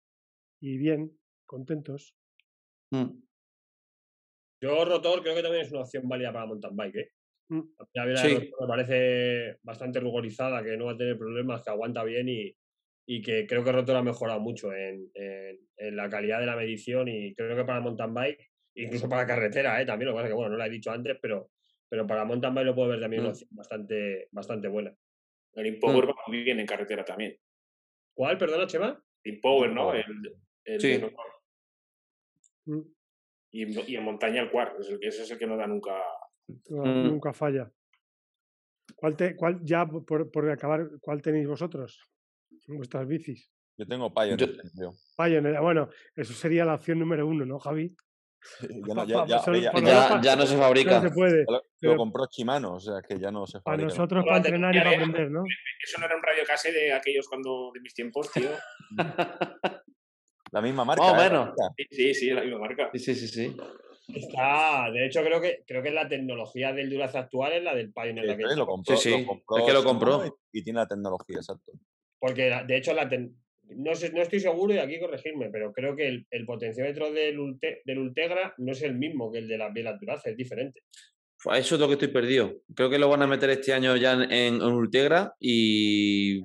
y 0.59 0.77
bien, 0.77 1.11
contentos. 1.45 2.15
Yo 4.61 4.85
rotor 4.85 5.21
creo 5.21 5.35
que 5.35 5.43
también 5.43 5.65
es 5.65 5.71
una 5.71 5.81
opción 5.81 6.07
válida 6.09 6.33
para 6.33 6.47
mountain 6.47 6.75
bike. 6.75 6.95
¿eh? 6.95 7.11
La 7.93 8.05
vida 8.05 8.23
me 8.23 8.67
parece 8.67 9.59
bastante 9.61 9.99
rugorizada, 9.99 10.63
que 10.63 10.75
no 10.75 10.85
va 10.85 10.93
a 10.93 10.97
tener 10.97 11.17
problemas, 11.17 11.61
que 11.61 11.69
aguanta 11.69 12.03
bien 12.03 12.29
y, 12.29 12.55
y 13.05 13.21
que 13.21 13.45
creo 13.45 13.63
que 13.63 13.71
Rotor 13.71 13.97
ha 13.97 14.03
mejorado 14.03 14.39
mucho 14.39 14.73
en, 14.73 15.11
en, 15.13 15.95
la 15.95 16.09
calidad 16.09 16.39
de 16.39 16.45
la 16.45 16.55
medición 16.55 17.07
y 17.07 17.35
creo 17.35 17.55
que 17.55 17.65
para 17.65 17.81
mountain 17.81 18.13
bike, 18.13 18.51
incluso 18.75 19.09
para 19.09 19.27
carretera, 19.27 19.81
¿eh? 19.81 19.85
también 19.85 20.07
lo 20.07 20.13
que 20.13 20.15
pasa 20.15 20.27
es 20.27 20.31
que, 20.31 20.35
bueno, 20.35 20.51
no 20.51 20.57
lo 20.57 20.63
he 20.63 20.69
dicho 20.69 20.91
antes, 20.91 21.17
pero, 21.21 21.51
pero 21.93 22.07
para 22.07 22.25
mountain 22.25 22.55
bike 22.55 22.65
lo 22.65 22.73
puedo 22.73 22.89
ver 22.89 22.99
también 22.99 23.21
mm. 23.21 23.33
bastante, 23.51 24.27
bastante 24.31 24.67
buena. 24.67 24.91
El 25.53 25.67
Impower 25.67 26.05
mm. 26.05 26.09
va 26.09 26.15
muy 26.25 26.41
bien 26.41 26.59
en 26.59 26.65
carretera 26.65 27.05
también. 27.05 27.37
¿Cuál? 28.15 28.35
Perdona, 28.39 28.65
Chema. 28.65 28.99
Impower, 29.23 29.71
¿no? 29.71 29.93
El, 29.93 30.03
el 30.65 30.81
sí. 30.81 30.99
Mm. 32.65 32.81
y, 33.51 33.91
y, 33.91 33.95
en 33.95 34.03
montaña 34.03 34.41
el 34.41 34.49
Quark, 34.49 34.79
ese 34.79 35.21
es 35.21 35.29
el 35.29 35.37
que 35.37 35.45
no 35.45 35.55
da 35.55 35.67
nunca. 35.67 36.01
Nunca 36.67 37.31
falla. 37.31 37.71
¿Cuál 38.95 39.15
te, 39.15 39.35
cuál, 39.35 39.59
ya 39.61 39.85
por, 39.85 40.31
por 40.31 40.49
acabar, 40.49 40.89
¿cuál 40.99 41.21
tenéis 41.21 41.47
vosotros? 41.47 42.09
vuestras 42.69 43.07
bicis. 43.07 43.51
Yo 43.77 43.85
tengo 43.85 44.11
Pioneer. 44.11 44.57
Pioneer, 45.15 45.61
bueno, 45.61 45.89
eso 46.15 46.33
sería 46.33 46.65
la 46.65 46.73
opción 46.73 46.97
número 46.97 47.27
uno, 47.27 47.45
¿no, 47.45 47.59
Javi? 47.59 47.95
Ya, 50.21 50.35
no 50.35 50.45
se 50.45 50.57
fabrica. 50.57 50.99
No 50.99 51.09
se 51.09 51.13
puede. 51.13 51.45
Lo, 51.81 51.97
compró 51.97 52.27
Shimano, 52.29 52.75
o 52.75 52.79
sea 52.79 53.01
que 53.07 53.19
ya 53.19 53.31
no 53.31 53.45
se 53.45 53.59
fabrica. 53.61 53.63
Para 53.63 53.83
nosotros, 53.83 54.25
para 54.25 54.37
entrenar 54.37 54.75
y 54.75 54.79
para 54.79 54.91
aprender, 54.91 55.31
¿no? 55.31 55.43
Eso 55.83 55.99
no 55.99 56.05
era 56.05 56.15
un 56.15 56.23
radio 56.23 56.43
case 56.45 56.71
de 56.71 56.93
aquellos 56.93 57.27
cuando 57.27 57.71
de 57.73 57.81
mis 57.81 57.93
tiempos, 57.93 58.31
tío. 58.31 58.49
la 60.51 60.61
misma 60.61 60.85
marca. 60.85 61.03
Oh, 61.03 61.15
bueno. 61.15 61.53
Sí, 61.89 62.13
sí, 62.13 62.29
la 62.31 62.41
misma 62.41 62.59
marca. 62.59 62.89
Sí, 62.93 62.99
sí, 62.99 63.15
sí, 63.15 63.27
sí. 63.27 63.57
Está, 64.13 64.91
de 64.91 65.05
hecho, 65.05 65.23
creo 65.23 65.39
que 65.39 65.63
creo 65.65 65.81
que 65.81 65.91
la 65.91 66.07
tecnología 66.09 66.73
del 66.73 66.89
Durace 66.89 67.17
actual 67.17 67.53
es 67.53 67.63
la 67.63 67.73
del 67.73 67.93
Pioneer. 67.93 68.35
Sí, 68.35 68.43
la 68.43 68.55
lo 68.55 68.65
compró, 68.65 68.97
sí, 68.97 69.09
sí. 69.09 69.27
es 69.57 69.65
que 69.65 69.73
lo 69.73 69.83
compró. 69.83 70.25
Y, 70.25 70.59
y 70.59 70.63
tiene 70.63 70.79
la 70.79 70.87
tecnología, 70.87 71.37
exacto. 71.37 71.71
Porque 72.19 72.63
de 72.67 72.77
hecho 72.77 72.93
la 72.93 73.07
no, 73.77 73.95
sé, 73.95 74.11
no 74.11 74.21
estoy 74.21 74.39
seguro 74.39 74.73
y 74.73 74.77
aquí 74.77 74.99
corregirme, 74.99 75.49
pero 75.49 75.71
creo 75.73 75.95
que 75.95 76.07
el, 76.07 76.27
el 76.31 76.45
potenciómetro 76.45 77.11
del, 77.11 77.37
del, 77.85 77.99
Ultegra 77.99 78.53
no 78.57 78.71
es 78.71 78.81
el 78.81 78.95
mismo 78.95 79.31
que 79.31 79.39
el 79.39 79.47
de 79.47 79.57
la 79.57 79.69
Biela 79.69 79.97
Durace, 79.97 80.31
es 80.31 80.37
diferente. 80.37 80.81
Eso 81.55 81.75
es 81.75 81.81
lo 81.81 81.87
que 81.87 81.93
estoy 81.93 82.07
perdido. 82.07 82.61
Creo 82.75 82.89
que 82.89 82.99
lo 82.99 83.09
van 83.09 83.21
a 83.21 83.27
meter 83.27 83.49
este 83.49 83.73
año 83.73 83.95
ya 83.97 84.13
en, 84.13 84.61
Ultegra 84.61 85.33
y 85.39 86.41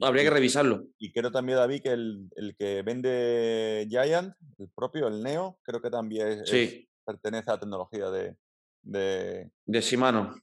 Habría 0.00 0.22
que 0.22 0.30
revisarlo. 0.30 0.84
Y 0.98 1.12
creo 1.12 1.32
también, 1.32 1.58
David, 1.58 1.82
que 1.82 1.90
el, 1.90 2.54
que 2.56 2.82
vende 2.82 3.84
Giant, 3.90 4.32
el 4.58 4.70
propio, 4.72 5.08
el 5.08 5.22
Neo, 5.22 5.58
creo 5.62 5.82
que 5.82 5.90
también 5.90 6.44
pertenece 7.04 7.50
a 7.50 7.54
la 7.54 7.60
tecnología 7.60 8.10
de... 8.10 8.36
De, 8.80 9.50
de 9.66 9.80
Shimano. 9.80 10.36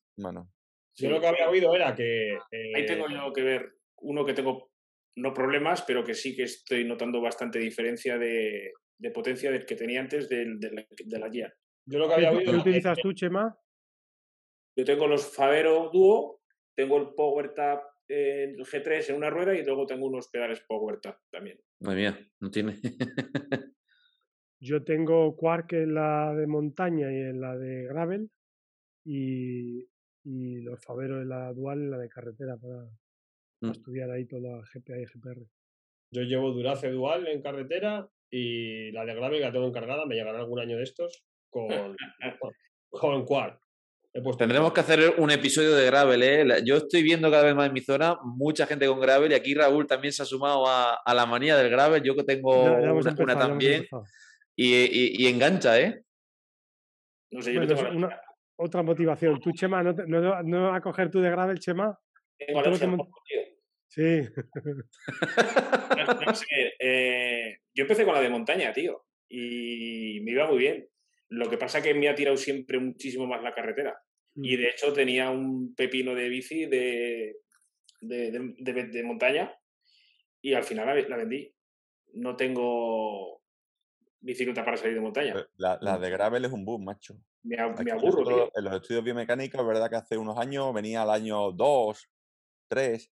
Yo 0.97 1.09
lo 1.09 1.21
que 1.21 1.27
había 1.27 1.49
oído 1.49 1.73
era 1.73 1.95
que... 1.95 2.37
Ahí 2.75 2.85
tengo 2.85 3.07
yo 3.09 3.31
que 3.31 3.43
ver 3.43 3.75
uno 3.97 4.25
que 4.25 4.33
tengo, 4.33 4.69
no 5.17 5.33
problemas, 5.33 5.81
pero 5.83 6.03
que 6.03 6.13
sí 6.13 6.35
que 6.35 6.43
estoy 6.43 6.83
notando 6.83 7.21
bastante 7.21 7.59
diferencia 7.59 8.17
de, 8.17 8.73
potencia 9.13 9.51
del 9.51 9.65
que 9.65 9.75
tenía 9.75 10.01
antes 10.01 10.27
de, 10.29 10.45
la, 11.19 11.29
guía. 11.29 11.53
Yo 11.85 11.99
lo 11.99 12.07
que 12.07 12.15
había 12.15 12.31
oído... 12.31 12.51
¿Qué 12.51 12.57
utilizas 12.57 12.97
tú, 12.97 13.13
Chema? 13.13 13.57
Yo 14.77 14.83
tengo 14.83 15.07
los 15.07 15.33
Favero 15.33 15.89
Duo, 15.91 16.41
tengo 16.75 16.97
el 16.97 17.13
PowerTap 17.15 17.83
el 18.07 18.57
G3 18.57 19.09
en 19.09 19.15
una 19.15 19.29
rueda 19.29 19.55
y 19.55 19.65
luego 19.65 19.85
tengo 19.85 20.05
unos 20.05 20.29
pedales 20.29 20.61
PowerTap 20.67 21.17
también. 21.31 21.59
Madre 21.81 22.01
mía, 22.01 22.31
no 22.39 22.51
tiene. 22.51 22.79
Yo 24.61 24.83
tengo 24.83 25.35
Quark 25.35 25.73
en 25.73 25.95
la 25.95 26.33
de 26.33 26.47
montaña 26.47 27.11
y 27.11 27.17
en 27.17 27.41
la 27.41 27.57
de 27.57 27.83
gravel 27.85 28.29
y, 29.05 29.87
y 30.23 30.61
los 30.61 30.83
Favero 30.83 31.21
en 31.21 31.29
la 31.29 31.51
dual 31.53 31.81
en 31.81 31.91
la 31.91 31.97
de 31.97 32.09
carretera 32.09 32.57
para, 32.57 32.89
mm. 33.67 33.71
estudiar 33.71 34.11
ahí 34.11 34.25
toda 34.25 34.41
la 34.41 34.61
GPA 34.73 34.97
y 34.97 35.05
GPR. 35.05 35.45
Yo 36.11 36.21
llevo 36.21 36.51
Durace 36.51 36.89
dual 36.89 37.27
en 37.27 37.41
carretera 37.41 38.07
y 38.29 38.91
la 38.91 39.05
de 39.05 39.15
gravel 39.15 39.41
la 39.41 39.51
tengo 39.51 39.67
encargada, 39.67 40.05
me 40.05 40.15
llegará 40.15 40.39
algún 40.39 40.59
año 40.59 40.77
de 40.77 40.83
estos 40.83 41.25
con, 41.49 41.67
con, 42.39 42.51
con 42.89 43.25
Quark. 43.25 43.59
Tendremos 44.37 44.71
que 44.71 44.79
hacer 44.79 45.15
un 45.17 45.29
episodio 45.29 45.75
de 45.75 45.87
Gravel, 45.87 46.23
¿eh? 46.23 46.45
Yo 46.63 46.77
estoy 46.77 47.03
viendo 47.03 47.29
cada 47.29 47.43
vez 47.43 47.53
más 47.53 47.67
en 47.67 47.73
mi 47.73 47.81
zona 47.81 48.17
mucha 48.23 48.65
gente 48.65 48.87
con 48.87 49.01
Gravel 49.01 49.29
y 49.33 49.35
aquí 49.35 49.53
Raúl 49.53 49.85
también 49.87 50.13
se 50.13 50.23
ha 50.23 50.25
sumado 50.25 50.63
a, 50.65 51.13
la 51.13 51.25
manía 51.25 51.57
del 51.57 51.69
Gravel. 51.69 52.01
Yo 52.01 52.15
que 52.15 52.23
tengo 52.23 52.63
una, 52.63 53.37
también. 53.37 53.85
Y, 54.55 55.27
engancha, 55.27 55.77
¿eh? 55.81 56.01
No 57.29 57.41
sé, 57.41 57.53
yo 57.53 57.61
Otra 58.55 58.83
motivación. 58.83 59.37
¿Tú, 59.41 59.51
Chema, 59.51 59.83
no, 59.83 59.93
no, 60.43 60.67
vas 60.69 60.77
a 60.77 60.81
coger 60.81 61.11
tú 61.11 61.19
de 61.19 61.29
Gravel, 61.29 61.59
Chema? 61.59 61.99
Sí. 63.95 64.03
Eh, 66.79 67.59
yo 67.73 67.83
empecé 67.83 68.03
con 68.03 68.13
la 68.13 68.21
de 68.21 68.29
montaña, 68.29 68.73
tío. 68.73 69.05
Y 69.29 70.19
me 70.21 70.31
iba 70.31 70.47
muy 70.47 70.57
bien. 70.57 70.87
Lo 71.29 71.49
que 71.49 71.57
pasa 71.57 71.79
es 71.79 71.85
que 71.85 71.93
me 71.93 72.09
ha 72.09 72.15
tirado 72.15 72.37
siempre 72.37 72.79
muchísimo 72.79 73.25
más 73.25 73.41
la 73.41 73.53
carretera. 73.53 73.97
Y 74.35 74.55
mm. 74.55 74.59
de 74.59 74.67
hecho 74.67 74.93
tenía 74.93 75.29
un 75.29 75.73
pepino 75.73 76.13
de 76.13 76.29
bici 76.29 76.65
de, 76.65 77.37
de, 78.01 79.03
montaña 79.03 79.51
y 80.41 80.53
al 80.53 80.63
final 80.63 81.09
la, 81.09 81.17
vendí. 81.17 81.53
No 82.13 82.35
tengo 82.35 83.41
bicicleta 84.19 84.63
para 84.63 84.77
salir 84.77 84.95
de 84.95 85.01
montaña. 85.01 85.47
La, 85.57 85.79
mm. 85.81 86.01
de 86.01 86.09
gravel 86.09 86.45
es 86.45 86.51
un 86.51 86.65
boom, 86.65 86.83
macho. 86.83 87.15
Me, 87.43 87.57
aburro, 87.57 88.51
En 88.55 88.63
los 88.63 88.75
estudios 88.75 89.03
biomecánicos, 89.03 89.65
verdad 89.65 89.89
que 89.89 89.95
hace 89.95 90.17
unos 90.17 90.37
años 90.37 90.73
venía 90.73 91.03
al 91.03 91.11
año 91.11 91.51
2, 91.51 92.09
3, 92.67 93.14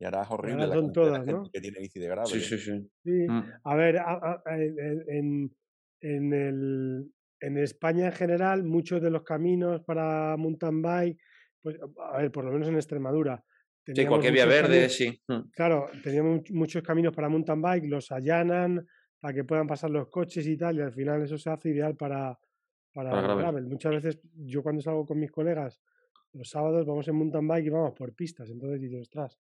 y 0.00 0.04
ahora 0.04 0.22
es 0.22 0.30
horrible 0.30 0.66
la 0.66 0.74
son 0.74 0.92
todas, 0.92 1.26
¿no? 1.26 1.50
que 1.50 1.60
tiene 1.60 1.80
bici 1.80 1.98
de 1.98 2.06
gravel. 2.06 2.28
Sí, 2.28 2.40
sí, 2.40 2.58
sí. 2.58 2.88
Mm. 3.04 3.42
A 3.64 3.74
ver, 3.74 4.00
en, 5.08 5.52
en, 6.00 6.32
el, 6.32 7.12
en 7.40 7.58
España 7.58 8.06
en 8.06 8.12
general, 8.12 8.62
muchos 8.62 9.02
de 9.02 9.10
los 9.10 9.24
caminos 9.24 9.82
para 9.82 10.36
mountain 10.36 10.80
bike, 10.80 11.18
pues 11.60 11.76
a 12.12 12.18
ver, 12.18 12.30
por 12.30 12.44
lo 12.44 12.52
menos 12.52 12.68
en 12.68 12.76
Extremadura. 12.76 13.42
Sí, 13.84 14.06
cualquier 14.06 14.34
vía 14.34 14.46
verde, 14.46 14.88
sí. 14.88 15.20
Mm. 15.26 15.50
Claro, 15.50 15.86
teníamos 16.04 16.48
muchos 16.50 16.82
caminos 16.82 17.14
para 17.14 17.28
mountain 17.28 17.60
bike, 17.60 17.86
los 17.86 18.12
allanan 18.12 18.86
para 19.18 19.34
que 19.34 19.44
puedan 19.44 19.66
pasar 19.66 19.90
los 19.90 20.08
coches 20.08 20.46
y 20.46 20.56
tal, 20.56 20.76
y 20.76 20.82
al 20.82 20.92
final 20.92 21.22
eso 21.22 21.36
se 21.36 21.50
hace 21.50 21.70
ideal 21.70 21.96
para, 21.96 22.38
para, 22.92 23.34
gravel. 23.34 23.66
Muchas 23.66 23.92
veces 23.92 24.20
yo 24.36 24.62
cuando 24.62 24.80
salgo 24.80 25.04
con 25.04 25.18
mis 25.18 25.32
colegas, 25.32 25.80
los 26.34 26.48
sábados 26.48 26.86
vamos 26.86 27.08
en 27.08 27.16
mountain 27.16 27.48
bike 27.48 27.66
y 27.66 27.70
vamos 27.70 27.94
por 27.96 28.14
pistas, 28.14 28.48
entonces 28.50 28.80
dices, 28.80 29.00
ostras, 29.00 29.36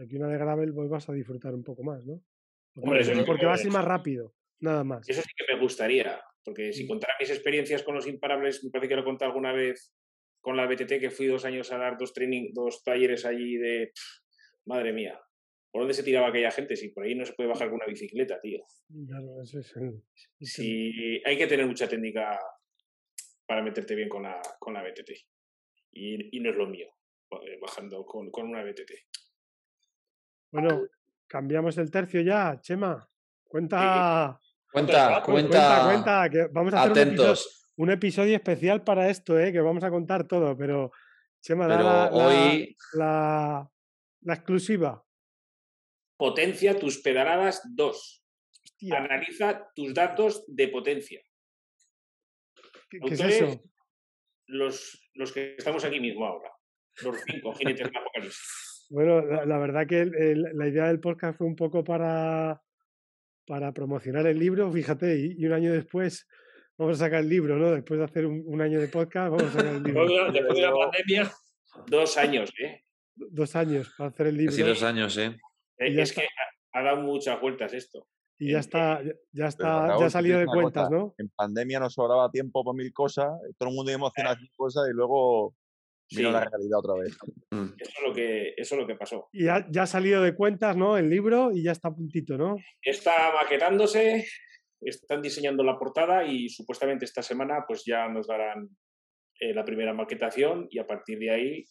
pues 0.00 0.08
aquí 0.08 0.16
una 0.16 0.28
de 0.28 0.38
gravel 0.38 0.72
pues 0.72 0.88
vas 0.88 1.08
a 1.08 1.12
disfrutar 1.12 1.54
un 1.54 1.62
poco 1.62 1.82
más, 1.82 2.04
¿no? 2.06 2.22
Porque, 2.74 3.22
porque 3.26 3.46
vas 3.46 3.60
a 3.60 3.66
ir 3.66 3.72
más 3.72 3.84
rápido, 3.84 4.34
nada 4.60 4.82
más. 4.82 5.06
Eso 5.08 5.20
sí 5.20 5.28
que 5.36 5.52
me 5.52 5.60
gustaría, 5.60 6.22
porque 6.42 6.72
si 6.72 6.84
mm. 6.84 6.88
contara 6.88 7.14
mis 7.20 7.30
experiencias 7.30 7.82
con 7.82 7.94
los 7.94 8.06
imparables, 8.06 8.64
me 8.64 8.70
parece 8.70 8.88
que 8.88 8.94
lo 8.94 9.02
he 9.02 9.04
contado 9.04 9.30
alguna 9.30 9.52
vez 9.52 9.92
con 10.40 10.56
la 10.56 10.66
BTT, 10.66 11.00
que 11.00 11.10
fui 11.10 11.26
dos 11.26 11.44
años 11.44 11.70
a 11.72 11.76
dar 11.76 11.98
dos, 11.98 12.14
training, 12.14 12.52
dos 12.54 12.82
talleres 12.82 13.26
allí 13.26 13.58
de... 13.58 13.92
madre 14.64 14.94
mía, 14.94 15.20
¿por 15.70 15.82
dónde 15.82 15.92
se 15.92 16.02
tiraba 16.02 16.28
aquella 16.28 16.50
gente? 16.50 16.76
Si 16.76 16.88
por 16.88 17.04
ahí 17.04 17.14
no 17.14 17.26
se 17.26 17.34
puede 17.34 17.50
bajar 17.50 17.68
con 17.68 17.76
una 17.76 17.86
bicicleta, 17.86 18.40
tío. 18.40 18.64
Claro, 19.06 19.42
eso 19.42 19.58
es 19.58 19.74
Si 20.40 21.20
hay 21.26 21.36
que 21.36 21.46
tener 21.46 21.66
mucha 21.66 21.88
técnica 21.88 22.38
para 23.44 23.62
meterte 23.62 23.94
bien 23.94 24.08
con 24.08 24.22
la, 24.22 24.40
con 24.58 24.72
la 24.72 24.82
BTT. 24.82 25.10
Y, 25.92 26.36
y 26.38 26.40
no 26.40 26.50
es 26.50 26.56
lo 26.56 26.68
mío, 26.68 26.88
eh, 27.42 27.58
bajando 27.60 28.06
con, 28.06 28.30
con 28.30 28.48
una 28.48 28.62
BTT. 28.62 28.92
Bueno, 30.50 30.82
cambiamos 31.26 31.78
el 31.78 31.90
tercio 31.90 32.20
ya, 32.22 32.60
Chema. 32.60 33.08
Cuenta, 33.44 34.40
Cuenta, 34.72 35.22
cuenta, 35.24 35.84
cuenta, 35.84 36.30
que 36.30 36.46
vamos 36.52 36.72
a 36.74 36.84
hacer 36.84 37.16
Un, 37.76 37.90
episodio, 37.90 38.36
especial 38.36 38.84
para 38.84 39.08
esto, 39.08 39.38
¿eh? 39.38 39.52
que 39.52 39.60
vamos 39.60 39.82
a 39.82 39.90
contar 39.90 40.28
todo, 40.28 40.56
pero 40.56 40.92
Chema, 41.40 41.66
da 41.66 41.82
la, 41.82 42.10
hoy... 42.12 42.76
la, 42.92 43.68
exclusiva. 44.26 45.04
Potencia 46.16 46.78
tus 46.78 46.98
pedaladas 46.98 47.62
2. 47.74 48.24
Analiza 48.92 49.68
tus 49.74 49.92
datos 49.92 50.44
de 50.46 50.68
potencia. 50.68 51.20
¿Qué, 52.88 52.98
es 53.10 53.20
eso? 53.20 53.62
Los, 54.46 55.10
los 55.14 55.32
que 55.32 55.56
estamos 55.56 55.84
aquí 55.84 55.98
mismo 55.98 56.26
ahora. 56.26 56.52
Los 57.02 57.16
cinco 57.26 57.52
jinetes 57.54 57.88
del 57.88 57.96
apocalipsis. 57.96 58.69
Bueno, 58.90 59.22
la, 59.22 59.58
verdad 59.58 59.86
que 59.86 60.04
la 60.04 60.68
idea 60.68 60.88
del 60.88 61.00
podcast 61.00 61.38
fue 61.38 61.46
un 61.46 61.56
poco 61.56 61.82
para 61.84 62.60
para 63.50 63.72
promocionar 63.72 64.28
el 64.28 64.38
libro, 64.38 64.70
fíjate, 64.70 65.34
y, 65.36 65.44
un 65.44 65.52
año 65.52 65.72
después 65.72 66.28
vamos 66.78 67.00
a 67.00 67.06
sacar 67.06 67.18
el 67.18 67.28
libro, 67.28 67.56
¿no? 67.56 67.72
Después 67.72 67.98
de 67.98 68.04
hacer 68.04 68.24
un, 68.24 68.60
año 68.60 68.80
de 68.80 68.86
podcast, 68.86 69.32
vamos 69.32 69.42
a 69.42 69.58
sacar 69.58 69.74
el 69.74 69.82
libro. 69.82 70.30
Después 70.30 70.54
de 70.56 70.62
la 70.62 70.72
pandemia, 70.72 71.32
dos 71.88 72.16
años, 72.16 72.52
¿eh? 72.62 72.84
Dos 73.16 73.56
años 73.56 73.92
para 73.98 74.10
hacer 74.10 74.28
el 74.28 74.36
libro. 74.36 74.52
Sí, 74.52 74.62
dos 74.62 74.84
años, 74.84 75.18
¿eh? 75.18 75.36
eh 75.78 76.00
es 76.00 76.12
que 76.12 76.28
ha 76.72 76.82
dado 76.82 76.98
muchas 76.98 77.40
vueltas 77.40 77.74
esto. 77.74 78.06
Y 78.38 78.52
ya 78.52 78.60
está, 78.60 79.02
ya 79.32 79.48
está, 79.48 79.98
ya 79.98 80.06
ha 80.06 80.10
salido 80.10 80.38
de 80.38 80.46
cuentas, 80.46 80.88
¿no? 80.88 81.12
En 81.18 81.28
pandemia 81.30 81.80
nos 81.80 81.94
sobraba 81.94 82.30
tiempo 82.30 82.62
por 82.62 82.76
mil 82.76 82.92
cosas, 82.92 83.32
todo 83.58 83.68
el 83.68 83.74
mundo 83.74 83.90
emociona 83.90 84.36
mil 84.36 84.50
cosas 84.56 84.84
y 84.88 84.94
luego 84.94 85.56
vino 86.10 86.30
la 86.30 86.44
realidad 86.44 86.78
otra 86.78 86.94
vez. 86.94 87.16
Mm. 87.50 87.74
Eso 87.78 87.92
es 87.96 88.06
lo 88.06 88.14
que, 88.14 88.54
eso 88.56 88.74
es 88.74 88.80
lo 88.80 88.86
que 88.86 88.94
pasó. 88.94 89.28
Y 89.32 89.44
ya, 89.44 89.66
ha 89.78 89.86
salido 89.86 90.22
de 90.22 90.34
cuentas, 90.34 90.76
¿no? 90.76 90.96
El 90.96 91.08
libro 91.08 91.52
y 91.52 91.62
ya 91.62 91.72
está 91.72 91.88
a 91.88 91.94
puntito, 91.94 92.36
¿no? 92.36 92.56
Está 92.82 93.32
maquetándose, 93.32 94.26
están 94.80 95.22
diseñando 95.22 95.62
la 95.62 95.78
portada 95.78 96.24
y 96.24 96.48
supuestamente 96.48 97.04
esta 97.04 97.22
semana 97.22 97.64
pues 97.66 97.84
ya 97.84 98.08
nos 98.08 98.26
darán 98.26 98.68
eh, 99.40 99.54
la 99.54 99.64
primera 99.64 99.94
maquetación 99.94 100.66
y 100.70 100.78
a 100.78 100.86
partir 100.86 101.18
de 101.18 101.30
ahí 101.30 101.64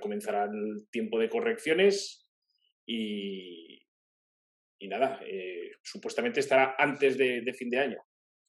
comenzará 0.00 0.44
el 0.44 0.88
tiempo 0.90 1.18
de 1.18 1.28
correcciones 1.28 2.28
y, 2.86 3.80
y 4.78 4.88
nada, 4.88 5.20
eh, 5.24 5.72
supuestamente 5.82 6.40
estará 6.40 6.74
antes 6.78 7.16
de, 7.16 7.40
de, 7.40 7.54
fin 7.54 7.70
de 7.70 7.78
año. 7.78 8.02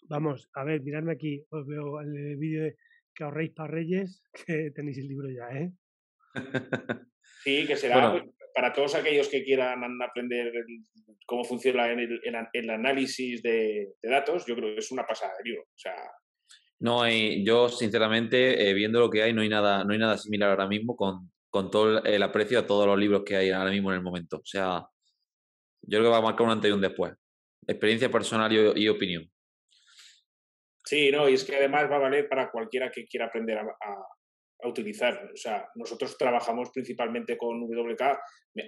Vamos, 0.10 0.50
a 0.54 0.64
ver, 0.64 0.82
miradme 0.82 1.14
aquí, 1.14 1.46
os 1.50 1.66
veo 1.66 2.02
el 2.02 2.36
vídeo 2.38 2.64
de 2.64 2.76
que 3.16 3.24
ahorréis 3.24 3.52
para 3.52 3.72
Reyes, 3.72 4.24
que 4.46 4.72
tenéis 4.72 4.98
el 4.98 5.08
libro 5.08 5.30
ya, 5.30 5.50
¿eh? 5.58 5.72
sí, 7.44 7.66
que 7.68 7.76
será 7.76 8.12
pues, 8.12 8.24
para 8.54 8.74
todos 8.74 8.96
aquellos 8.96 9.28
que 9.28 9.44
quieran 9.44 9.84
aprender 10.02 10.52
cómo 11.26 11.44
funciona 11.44 11.92
el, 11.92 12.20
el, 12.54 12.70
análisis 12.70 13.42
de, 13.42 13.94
datos, 14.04 14.46
yo 14.46 14.56
creo 14.56 14.74
que 14.74 14.80
es 14.80 14.92
una 14.92 15.06
pasada 15.06 15.32
de 15.38 15.50
libro. 15.50 15.64
O 15.64 15.78
sea, 15.78 15.96
no 16.80 17.02
hay, 17.02 17.46
yo 17.46 17.70
sinceramente, 17.70 18.70
eh, 18.70 18.74
viendo 18.74 19.00
lo 19.00 19.10
que 19.10 19.24
hay, 19.24 19.34
no 19.34 19.42
hay 19.42 19.50
nada, 19.50 19.84
no 19.84 19.94
hay 19.94 20.00
nada 20.00 20.18
similar 20.18 20.50
ahora 20.50 20.68
mismo 20.68 20.96
con, 20.96 21.32
con 21.50 21.70
todo 21.70 22.04
el 22.04 22.24
aprecio 22.24 22.60
a 22.60 22.66
todos 22.66 22.88
los 22.88 22.98
libros 22.98 23.24
que 23.26 23.36
hay 23.36 23.50
ahora 23.52 23.72
mismo 23.72 23.92
en 23.92 23.98
el 23.98 24.04
momento. 24.04 24.38
O 24.38 24.46
sea, 24.46 24.86
yo 25.84 26.00
creo 26.00 26.04
que 26.04 26.10
va 26.10 26.18
a 26.18 26.22
marcar 26.22 26.46
un 26.46 26.54
antes 26.54 26.70
y 26.70 26.74
un 26.74 26.82
después. 26.82 27.14
Experiencia 27.68 28.10
personal 28.10 28.52
y 28.76 28.90
opinión. 28.90 29.30
Sí, 30.84 31.12
no, 31.12 31.30
y 31.30 31.34
es 31.34 31.44
que 31.44 31.56
además 31.56 31.90
va 31.90 31.98
a 31.98 32.00
valer 32.00 32.28
para 32.28 32.50
cualquiera 32.50 32.90
que 32.92 33.06
quiera 33.06 33.28
aprender 33.28 33.58
a, 33.58 33.62
a, 33.62 34.68
utilizar. 34.68 35.30
O 35.34 35.38
sea, 35.38 35.68
nosotros 35.76 36.18
trabajamos 36.18 36.70
principalmente 36.72 37.38
con 37.38 37.62
WK. 37.62 38.02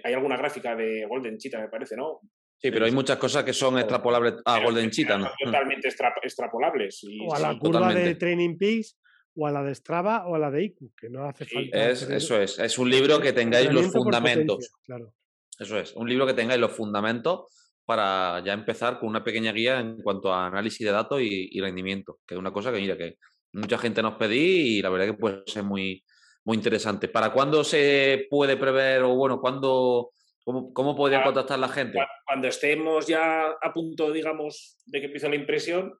Hay 0.04 0.14
alguna 0.14 0.36
gráfica 0.36 0.74
de 0.74 1.06
Golden 1.06 1.38
Cheetah, 1.38 1.60
me 1.60 1.68
parece, 1.68 1.96
¿no? 1.96 2.20
Sí, 2.58 2.70
pero 2.70 2.86
hay 2.86 2.92
muchas 2.92 3.18
cosas 3.18 3.44
que 3.44 3.52
son 3.52 3.78
extrapolables 3.78 4.34
a 4.44 4.64
Golden 4.64 4.90
Cheetah, 4.90 5.18
¿no? 5.18 5.30
Totalmente 5.38 5.88
extrapolables. 5.88 7.04
o 7.26 7.34
a 7.34 7.38
la 7.38 7.58
curva 7.58 7.92
de 7.92 8.14
Training 8.14 8.56
Peaks, 8.56 8.98
o 9.36 9.46
a 9.46 9.52
la 9.52 9.62
de 9.62 9.74
Strava, 9.74 10.26
o 10.26 10.34
a 10.34 10.38
la 10.38 10.50
de 10.50 10.64
IQ, 10.64 10.94
que 10.96 11.10
no 11.10 11.24
hace 11.24 11.44
falta. 11.44 11.90
Es, 11.90 12.02
eso 12.02 12.40
es. 12.40 12.58
Es 12.58 12.78
un 12.78 12.88
libro 12.88 13.20
que 13.20 13.32
tengáis 13.32 13.70
los 13.70 13.92
fundamentos. 13.92 14.72
claro. 14.84 15.12
Eso 15.58 15.78
es, 15.78 15.94
un 15.94 16.08
libro 16.08 16.26
que 16.26 16.34
tengáis 16.34 16.60
los 16.60 16.72
fundamentos 16.72 17.46
para 17.84 18.42
ya 18.44 18.52
empezar 18.52 18.98
con 18.98 19.08
una 19.08 19.22
pequeña 19.22 19.52
guía 19.52 19.80
en 19.80 20.00
cuanto 20.02 20.32
a 20.32 20.46
análisis 20.46 20.86
de 20.86 20.92
datos 20.92 21.20
y, 21.20 21.60
rendimiento, 21.60 22.18
que 22.26 22.34
es 22.34 22.38
una 22.38 22.52
cosa 22.52 22.72
que 22.72 22.80
mira 22.80 22.96
que 22.96 23.18
mucha 23.52 23.78
gente 23.78 24.02
nos 24.02 24.14
pedí 24.14 24.78
y 24.78 24.82
la 24.82 24.90
verdad 24.90 25.06
que 25.06 25.14
puede 25.14 25.42
ser 25.46 25.62
muy, 25.62 26.02
muy 26.44 26.56
interesante. 26.56 27.08
¿Para 27.08 27.32
cuándo 27.32 27.62
se 27.62 28.26
puede 28.30 28.56
prever 28.56 29.02
o 29.02 29.14
bueno, 29.14 29.40
cuándo, 29.40 30.10
cómo, 30.44 30.72
cómo 30.72 30.96
podría 30.96 31.22
contactar 31.22 31.58
la 31.58 31.68
gente? 31.68 31.98
Cuando 32.26 32.48
estemos 32.48 33.06
ya 33.06 33.46
a 33.46 33.72
punto, 33.72 34.10
digamos, 34.12 34.78
de 34.86 35.00
que 35.00 35.06
empiece 35.06 35.28
la 35.28 35.36
impresión, 35.36 35.92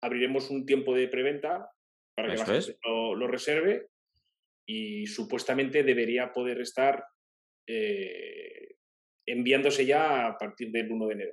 abriremos 0.00 0.50
un 0.50 0.64
tiempo 0.64 0.94
de 0.94 1.08
preventa 1.08 1.68
para 2.14 2.30
que 2.30 2.38
la 2.38 2.46
gente 2.46 2.78
lo, 2.84 3.26
reserve 3.26 3.88
y 4.66 5.06
supuestamente 5.06 5.82
debería 5.82 6.32
poder 6.32 6.60
estar 6.60 7.04
eh, 7.66 8.65
enviándose 9.26 9.84
ya 9.84 10.28
a 10.28 10.38
partir 10.38 10.70
del 10.70 10.90
1 10.90 11.06
de 11.06 11.12
enero. 11.14 11.32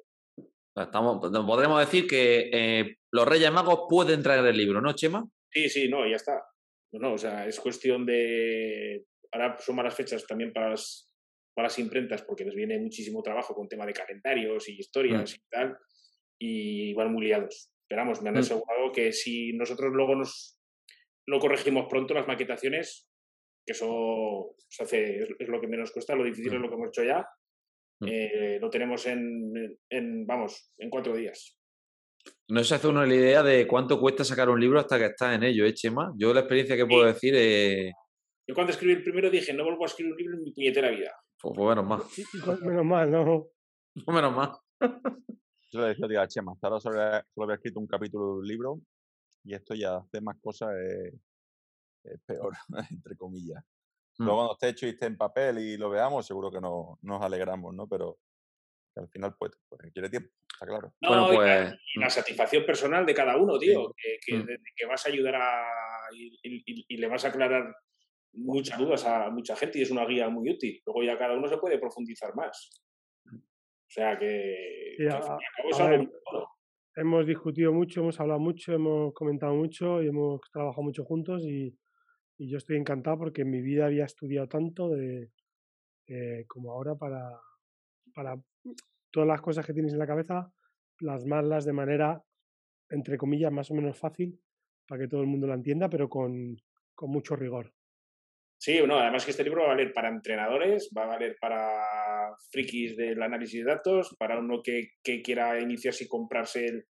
Estamos, 0.76 1.20
podremos 1.46 1.80
decir 1.80 2.08
que 2.08 2.50
eh, 2.52 2.96
los 3.12 3.28
Reyes 3.28 3.52
Magos 3.52 3.82
pueden 3.88 4.24
traer 4.24 4.44
el 4.46 4.58
libro, 4.58 4.82
¿no, 4.82 4.94
Chema? 4.94 5.24
Sí, 5.52 5.70
sí, 5.70 5.88
no, 5.88 6.08
ya 6.08 6.16
está. 6.16 6.42
No, 6.94 7.14
o 7.14 7.18
sea, 7.18 7.48
es 7.48 7.60
cuestión 7.60 8.06
de. 8.06 9.06
Ahora 9.32 9.58
son 9.60 9.76
malas 9.76 9.96
fechas 9.96 10.26
también 10.26 10.52
para 10.52 10.72
las, 10.72 11.12
para 11.56 11.68
las 11.68 11.80
imprentas 11.80 12.24
porque 12.24 12.46
les 12.46 12.56
viene 12.56 12.80
muchísimo 12.80 13.22
trabajo 13.22 13.54
con 13.54 13.68
tema 13.68 13.86
de 13.86 13.94
calendarios 13.94 14.68
y 14.70 14.80
historias 14.80 15.32
mm. 15.32 15.36
y 15.36 15.50
tal, 15.50 15.78
y 16.40 16.94
van 16.94 17.14
muy 17.14 17.26
liados. 17.26 17.72
Esperamos, 17.84 18.22
me 18.22 18.30
han 18.30 18.36
mm. 18.36 18.40
asegurado 18.40 18.92
que 18.92 19.12
si 19.12 19.54
nosotros 19.54 19.92
luego 19.94 20.16
nos 20.16 20.60
lo 21.28 21.40
corregimos 21.40 21.88
pronto, 21.90 22.14
las 22.14 22.28
maquetaciones, 22.28 23.08
que 23.66 23.74
eso 23.74 24.56
se 24.70 24.84
hace, 24.84 25.20
es, 25.40 25.48
lo 25.48 25.62
que 25.62 25.68
menos 25.68 25.92
cuesta, 25.92 26.16
lo 26.16 26.24
difícil 26.24 26.54
es 26.54 26.60
mm. 26.60 26.64
lo 26.64 26.70
que 26.70 26.76
hemos 26.76 26.88
hecho 26.90 27.04
ya, 27.04 27.28
Mm. 28.04 28.08
Eh, 28.10 28.58
lo 28.60 28.70
tenemos 28.70 29.06
en, 29.06 30.26
vamos, 30.26 30.72
en 30.78 30.90
cuatro 30.90 31.16
días. 31.16 31.58
No 32.50 32.64
se 32.64 32.76
hace 32.76 32.88
uno 32.88 33.06
la 33.06 33.16
idea 33.16 33.44
de 33.44 33.68
cuánto 33.68 34.00
cuesta 34.00 34.24
sacar 34.24 34.50
un 34.50 34.60
libro 34.60 34.80
hasta 34.80 34.98
que 34.98 35.06
estás 35.06 35.36
en 35.36 35.44
ello, 35.44 35.66
¿eh, 35.66 35.74
Chema? 35.74 36.14
Yo 36.18 36.34
la 36.34 36.42
experiencia 36.42 36.76
que 36.76 36.86
puedo 36.86 37.06
decir 37.06 37.36
es... 37.36 37.94
Yo 38.48 38.56
cuando 38.56 38.72
escribí 38.72 38.94
el 38.94 39.04
primero 39.04 39.30
dije, 39.30 39.54
no 39.54 39.64
vuelvo 39.64 39.84
a 39.84 39.88
escribir 39.88 40.14
un 40.14 40.18
libro 40.18 40.38
en 40.38 40.44
mi 40.44 40.52
puñetera 40.52 40.90
vida. 40.90 41.12
Pues, 41.42 41.54
pues 41.56 41.70
menos 41.70 41.86
mal. 41.86 42.02
menos 42.62 42.86
mal, 42.86 43.12
no. 43.12 43.48
menos 44.14 44.36
mal. 44.36 44.52
Yo 45.72 45.82
le 45.82 45.88
decía 45.96 46.22
a 46.22 46.28
Chema, 46.28 46.52
hasta 46.54 46.68
ahora 46.68 46.80
solo 46.80 47.02
había, 47.02 47.56
escrito 47.56 47.80
un 47.80 47.88
capítulo 47.88 48.26
de 48.26 48.40
un 48.40 48.48
libro 48.48 48.80
y 49.46 49.56
esto 49.56 49.74
ya 49.74 49.98
hace 49.98 50.22
más 50.22 50.38
cosas 50.42 50.70
es 52.04 52.20
peor, 52.26 52.54
entre 52.92 53.16
comillas. 53.16 53.64
Mm. 54.18 54.26
Luego 54.26 54.38
cuando 54.38 54.54
esté 54.54 54.70
hecho 54.70 54.86
y 54.86 54.90
esté 54.90 55.06
en 55.08 55.18
papel 55.18 55.60
y 55.60 55.78
lo 55.78 55.90
veamos, 55.90 56.26
seguro 56.26 56.52
que 56.52 56.62
no, 56.62 57.00
nos 57.02 57.22
alegramos, 57.22 57.74
¿no? 57.74 57.88
Pero 57.88 58.20
al 58.96 59.10
final 59.10 59.36
pues, 59.38 59.52
pues, 59.68 59.82
requiere 59.82 60.10
tiempo, 60.10 60.30
está 60.52 60.68
claro. 60.68 60.94
bueno, 61.02 61.28
pues... 61.34 61.74
la, 61.96 62.10
satisfacción 62.10 62.66
personal 62.66 63.06
de 63.06 63.14
cada 63.14 63.38
uno, 63.38 63.58
tío, 63.58 63.94
que, 63.98 64.38
mm. 64.38 64.46
que, 64.76 64.86
vas 64.86 65.06
a 65.06 65.10
ayudar 65.10 65.36
a... 65.36 65.66
Y, 66.12 66.98
le 66.98 67.08
vas 67.08 67.26
a 67.26 67.30
aclarar 67.30 67.76
muchas 68.34 68.78
dudas 68.78 69.06
a 69.06 69.30
mucha 69.30 69.56
gente 69.56 69.80
y 69.80 69.82
es 69.82 69.92
una 69.92 70.06
guía 70.06 70.30
muy 70.30 70.50
útil. 70.50 70.82
Luego 70.86 71.04
ya 71.04 71.18
cada 71.18 71.36
uno 71.36 71.48
se 71.48 71.58
puede 71.58 71.80
profundizar 71.80 72.36
más. 72.36 72.84
O 73.26 73.90
sea 73.90 74.18
que... 74.18 74.96
hemos 76.96 77.26
discutido 77.26 77.74
mucho, 77.74 78.02
hemos 78.02 78.20
hablado 78.20 78.40
mucho, 78.40 78.74
hemos 78.74 79.14
comentado 79.14 79.56
mucho 79.56 80.04
y 80.04 80.08
hemos 80.08 80.40
trabajado 80.52 80.84
mucho 80.84 81.04
juntos 81.04 81.44
y 81.44 81.76
y 82.38 82.50
yo 82.50 82.58
estoy 82.58 82.78
encantado 82.78 83.18
porque 83.18 83.42
en 83.42 83.52
mi 83.52 83.62
vida 83.62 83.86
había 83.86 84.06
estudiado 84.06 84.48
tanto 84.48 84.90
de, 84.90 85.32
eh, 86.08 86.46
como 86.48 86.72
ahora 86.72 86.96
para, 86.96 87.40
para 88.14 88.42
todas 89.12 89.28
las 89.28 89.42
cosas 89.42 89.66
que 89.66 89.74
tienes 89.74 89.94
en 89.94 90.00
la 90.00 90.08
cabeza, 90.08 90.52
plasmarlas 90.98 91.66
de 91.66 91.74
manera, 91.74 92.24
entre 92.90 93.18
comillas, 93.18 93.52
más 93.52 93.72
o 93.72 93.76
menos 93.76 93.98
fácil, 93.98 94.40
para 94.88 95.02
que 95.02 95.08
todo 95.08 95.22
el 95.22 95.28
mundo 95.28 95.48
la 95.48 95.56
entienda, 95.56 95.90
pero 95.90 96.10
con, 96.10 96.58
con 96.96 97.10
mucho 97.10 97.36
rigor. 97.36 97.74
Sí, 98.58 98.80
bueno, 98.80 98.98
además 98.98 99.26
que 99.26 99.32
este 99.32 99.44
libro 99.44 99.62
va 99.62 99.68
a 99.68 99.76
valer 99.76 99.94
para 99.94 100.10
entrenadores, 100.10 100.90
va 100.98 101.04
a 101.04 101.08
valer 101.08 101.36
para 101.40 102.34
frikis 102.50 102.96
del 102.96 103.22
análisis 103.22 103.64
de 103.64 103.72
datos, 103.72 104.16
para 104.18 104.40
uno 104.40 104.62
que, 104.64 104.92
que 105.04 105.22
quiera 105.22 105.60
iniciarse 105.60 106.06
y 106.06 106.08
comprarse 106.08 106.86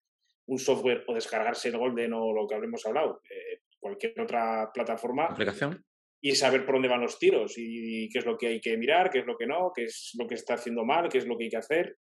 un 0.46 0.58
software 0.58 1.04
o 1.06 1.14
descargarse 1.14 1.68
el 1.68 1.78
Golden 1.78 2.12
o 2.12 2.32
lo 2.32 2.46
que 2.46 2.54
habremos 2.54 2.84
hablado. 2.84 3.22
Eh, 3.30 3.62
cualquier 3.82 4.20
otra 4.20 4.70
plataforma. 4.72 5.26
Aplicación. 5.26 5.84
Y 6.24 6.36
saber 6.36 6.64
por 6.64 6.76
dónde 6.76 6.88
van 6.88 7.00
los 7.00 7.18
tiros 7.18 7.54
y, 7.56 8.08
qué 8.08 8.20
es 8.20 8.24
lo 8.24 8.38
que 8.38 8.46
hay 8.46 8.60
que 8.60 8.76
mirar, 8.76 9.10
qué 9.10 9.18
es 9.18 9.26
lo 9.26 9.36
que 9.36 9.46
no, 9.46 9.72
qué 9.74 9.84
es 9.84 10.12
lo 10.16 10.28
que 10.28 10.36
está 10.36 10.54
haciendo 10.54 10.84
mal, 10.84 11.08
qué 11.08 11.18
es 11.18 11.26
lo 11.26 11.36
que 11.36 11.44
hay 11.44 11.50
que 11.50 11.56
hacer. 11.56 11.96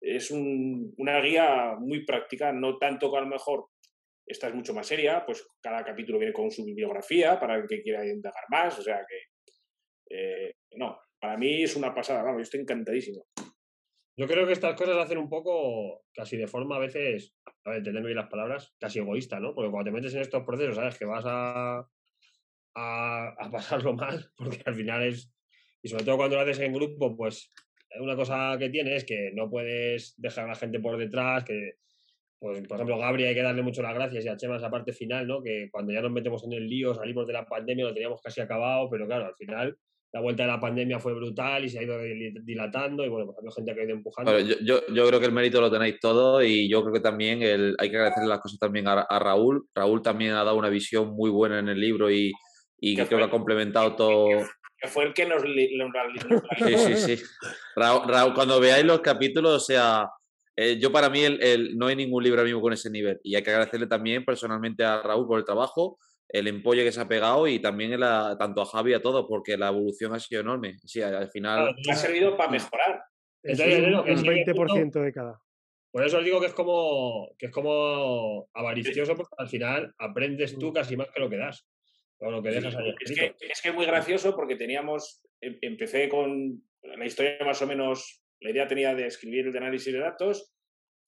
Es 0.00 0.30
una 0.32 1.20
guía 1.20 1.76
muy 1.78 2.04
práctica, 2.04 2.52
no 2.52 2.76
tanto 2.78 3.10
que 3.10 3.18
a 3.18 3.20
lo 3.20 3.28
mejor 3.28 3.66
esta 4.26 4.48
es 4.48 4.54
mucho 4.54 4.74
más 4.74 4.86
seria, 4.86 5.24
pues 5.24 5.46
cada 5.62 5.84
capítulo 5.84 6.18
viene 6.18 6.32
con 6.32 6.50
su 6.50 6.64
bibliografía 6.64 7.38
para 7.38 7.56
el 7.56 7.66
que 7.68 7.82
quiera 7.82 8.04
indagar 8.04 8.44
más, 8.48 8.78
o 8.78 8.82
sea 8.82 9.04
que 9.08 9.30
eh, 10.10 10.54
no, 10.76 10.98
para 11.20 11.36
mí 11.36 11.62
es 11.62 11.76
una 11.76 11.94
pasada, 11.94 12.22
vamos, 12.22 12.38
yo 12.38 12.42
estoy 12.42 12.60
encantadísimo. 12.60 13.26
Yo 14.20 14.26
creo 14.26 14.46
que 14.46 14.52
estas 14.52 14.76
cosas 14.76 14.98
hacen 14.98 15.16
un 15.16 15.30
poco, 15.30 16.04
casi 16.12 16.36
de 16.36 16.46
forma 16.46 16.76
a 16.76 16.78
veces, 16.78 17.34
a 17.64 17.70
ver, 17.70 17.80
bien 17.80 18.14
las 18.14 18.28
palabras, 18.28 18.74
casi 18.78 18.98
egoísta, 18.98 19.40
¿no? 19.40 19.54
Porque 19.54 19.70
cuando 19.70 19.90
te 19.90 19.94
metes 19.94 20.12
en 20.12 20.20
estos 20.20 20.44
procesos, 20.44 20.76
sabes 20.76 20.98
que 20.98 21.06
vas 21.06 21.24
a, 21.26 21.88
a, 22.74 23.48
pasarlo 23.50 23.94
mal, 23.94 24.30
porque 24.36 24.60
al 24.66 24.74
final 24.74 25.04
es, 25.04 25.32
y 25.80 25.88
sobre 25.88 26.04
todo 26.04 26.18
cuando 26.18 26.36
lo 26.36 26.42
haces 26.42 26.58
en 26.58 26.74
grupo, 26.74 27.16
pues 27.16 27.50
una 27.98 28.14
cosa 28.14 28.56
que 28.58 28.68
tienes 28.68 28.92
es 28.92 29.04
que 29.06 29.30
no 29.32 29.48
puedes 29.48 30.12
dejar 30.18 30.44
a 30.44 30.48
la 30.48 30.54
gente 30.54 30.80
por 30.80 30.98
detrás, 30.98 31.44
que, 31.44 31.76
pues, 32.38 32.60
por 32.68 32.76
ejemplo, 32.76 32.98
Gabriel 32.98 33.30
hay 33.30 33.34
que 33.34 33.42
darle 33.42 33.62
mucho 33.62 33.80
las 33.80 33.94
gracias 33.94 34.26
y 34.26 34.28
a 34.28 34.36
Chema 34.36 34.58
esa 34.58 34.70
parte 34.70 34.92
final, 34.92 35.26
¿no? 35.26 35.42
Que 35.42 35.70
cuando 35.70 35.94
ya 35.94 36.02
nos 36.02 36.12
metemos 36.12 36.44
en 36.44 36.52
el 36.52 36.68
lío, 36.68 36.94
salimos 36.94 37.26
de 37.26 37.32
la 37.32 37.46
pandemia, 37.46 37.86
lo 37.86 37.94
teníamos 37.94 38.20
casi 38.20 38.42
acabado, 38.42 38.90
pero 38.90 39.06
claro, 39.06 39.24
al 39.24 39.34
final 39.36 39.78
la 40.12 40.20
vuelta 40.20 40.42
de 40.42 40.48
la 40.48 40.60
pandemia 40.60 40.98
fue 40.98 41.14
brutal 41.14 41.64
y 41.64 41.68
se 41.68 41.78
ha 41.78 41.82
ido 41.82 41.96
dilatando 42.42 43.04
y 43.04 43.08
bueno, 43.08 43.26
pues 43.26 43.38
hay 43.46 43.54
gente 43.54 43.74
que 43.74 43.80
ha 43.80 43.84
ido 43.84 43.94
empujando. 43.94 44.38
yo, 44.40 44.80
yo, 44.88 45.06
creo 45.06 45.20
que 45.20 45.26
el 45.26 45.32
mérito 45.32 45.60
lo 45.60 45.70
tenéis 45.70 46.00
todo 46.00 46.42
y 46.42 46.68
yo 46.68 46.82
creo 46.82 46.94
que 46.94 47.00
también 47.00 47.42
el, 47.42 47.76
hay 47.78 47.90
que 47.90 47.96
agradecerle 47.96 48.28
las 48.28 48.40
cosas 48.40 48.58
también 48.58 48.88
a, 48.88 49.06
Raúl. 49.18 49.66
Raúl 49.74 50.02
también 50.02 50.32
ha 50.32 50.44
dado 50.44 50.56
una 50.56 50.68
visión 50.68 51.10
muy 51.10 51.30
buena 51.30 51.60
en 51.60 51.68
el 51.68 51.80
libro 51.80 52.10
y, 52.10 52.32
y 52.80 52.96
creo 52.96 53.08
que 53.08 53.24
ha 53.24 53.30
complementado 53.30 53.94
todo. 53.94 54.28
Que 54.80 54.88
fue 54.88 55.04
el 55.04 55.14
que 55.14 55.26
nos... 55.26 55.42
sí, 55.42 56.76
sí, 56.76 57.16
sí. 57.16 57.24
Raúl, 57.76 58.34
cuando 58.34 58.58
veáis 58.58 58.84
los 58.84 59.00
capítulos, 59.00 59.62
o 59.62 59.64
sea, 59.64 60.08
eh, 60.56 60.78
yo 60.80 60.90
para 60.90 61.08
mí 61.08 61.20
el, 61.22 61.78
no 61.78 61.86
hay 61.86 61.94
ningún 61.94 62.24
libro 62.24 62.42
mismo 62.42 62.60
con 62.60 62.72
ese 62.72 62.90
nivel 62.90 63.20
y 63.22 63.36
hay 63.36 63.42
que 63.42 63.50
agradecerle 63.50 63.86
también 63.86 64.24
personalmente 64.24 64.82
a 64.82 65.00
Raúl 65.02 65.26
por 65.26 65.38
el 65.38 65.44
trabajo 65.44 65.98
el 66.32 66.46
empolle 66.46 66.84
que 66.84 66.92
se 66.92 67.00
ha 67.00 67.08
pegado 67.08 67.46
y 67.48 67.58
también 67.58 67.98
tanto 68.38 68.62
a 68.62 68.66
Javi 68.66 68.94
a 68.94 69.02
todos, 69.02 69.26
porque 69.28 69.56
la 69.56 69.68
evolución 69.68 70.14
ha 70.14 70.20
sido 70.20 70.40
enorme. 70.40 70.76
Sí, 70.84 71.02
al 71.02 71.28
final. 71.30 71.74
ha 71.88 71.94
servido 71.94 72.36
para 72.36 72.50
mejorar. 72.50 73.02
Es 73.42 73.58
un, 73.58 73.66
20% 73.66 75.02
de 75.02 75.12
cada. 75.12 75.40
Por 75.90 76.06
eso 76.06 76.18
os 76.18 76.24
digo 76.24 76.40
que 76.40 76.46
es 76.46 76.54
como 76.54 77.30
que 77.36 77.46
es 77.46 77.52
como 77.52 78.48
avaricioso, 78.54 79.16
porque 79.16 79.34
al 79.38 79.48
final 79.48 79.94
aprendes 79.98 80.56
tú 80.56 80.70
mm. 80.70 80.72
casi 80.72 80.96
más 80.96 81.08
que 81.10 81.20
lo 81.20 81.28
que 81.28 81.36
das. 81.36 81.66
O 82.18 82.30
lo 82.30 82.42
que 82.42 82.50
dejas 82.50 82.74
es, 83.00 83.18
que, 83.18 83.34
es 83.40 83.62
que 83.62 83.68
es 83.70 83.74
muy 83.74 83.86
gracioso 83.86 84.36
porque 84.36 84.56
teníamos. 84.56 85.22
Em, 85.40 85.58
empecé 85.62 86.08
con 86.08 86.62
la 86.82 87.06
historia 87.06 87.38
más 87.44 87.60
o 87.62 87.66
menos. 87.66 88.22
La 88.40 88.50
idea 88.50 88.68
tenía 88.68 88.94
de 88.94 89.06
escribir 89.06 89.46
el 89.46 89.52
de 89.52 89.58
análisis 89.58 89.92
de 89.92 89.98
datos. 89.98 90.54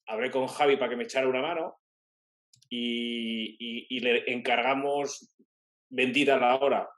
Hablé 0.07 0.31
con 0.31 0.47
Javi 0.47 0.77
para 0.77 0.91
que 0.91 0.97
me 0.97 1.05
echara 1.05 1.29
una 1.29 1.43
mano 1.43 1.82
y, 2.75 4.01
le 4.01 4.33
encargamos, 4.33 5.35
bendita 5.91 6.39
la 6.39 6.57
hora, 6.57 6.89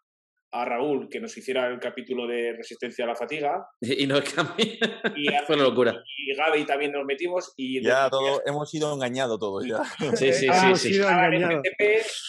a 0.52 0.64
Raúl 0.64 1.08
que 1.08 1.18
nos 1.18 1.36
hiciera 1.36 1.66
el 1.66 1.80
capítulo 1.80 2.28
de 2.28 2.52
resistencia 2.52 3.04
a 3.04 3.08
la 3.08 3.16
fatiga. 3.16 3.66
Y 3.80 4.06
nos 4.06 4.20
y 5.16 5.28
Fue 5.46 5.56
una 5.56 5.64
locura. 5.64 6.02
Y 6.16 6.34
Gaby 6.34 6.64
también 6.64 6.92
nos 6.92 7.04
metimos. 7.04 7.52
Y 7.56 7.82
ya 7.82 8.08
todo, 8.08 8.40
hemos 8.46 8.70
sido 8.70 8.92
engañados 8.94 9.38
todos 9.38 9.66
ya. 9.66 9.82
Sí, 10.16 10.32
sí, 10.32 10.48
sí. 10.76 10.76
sí, 10.94 11.00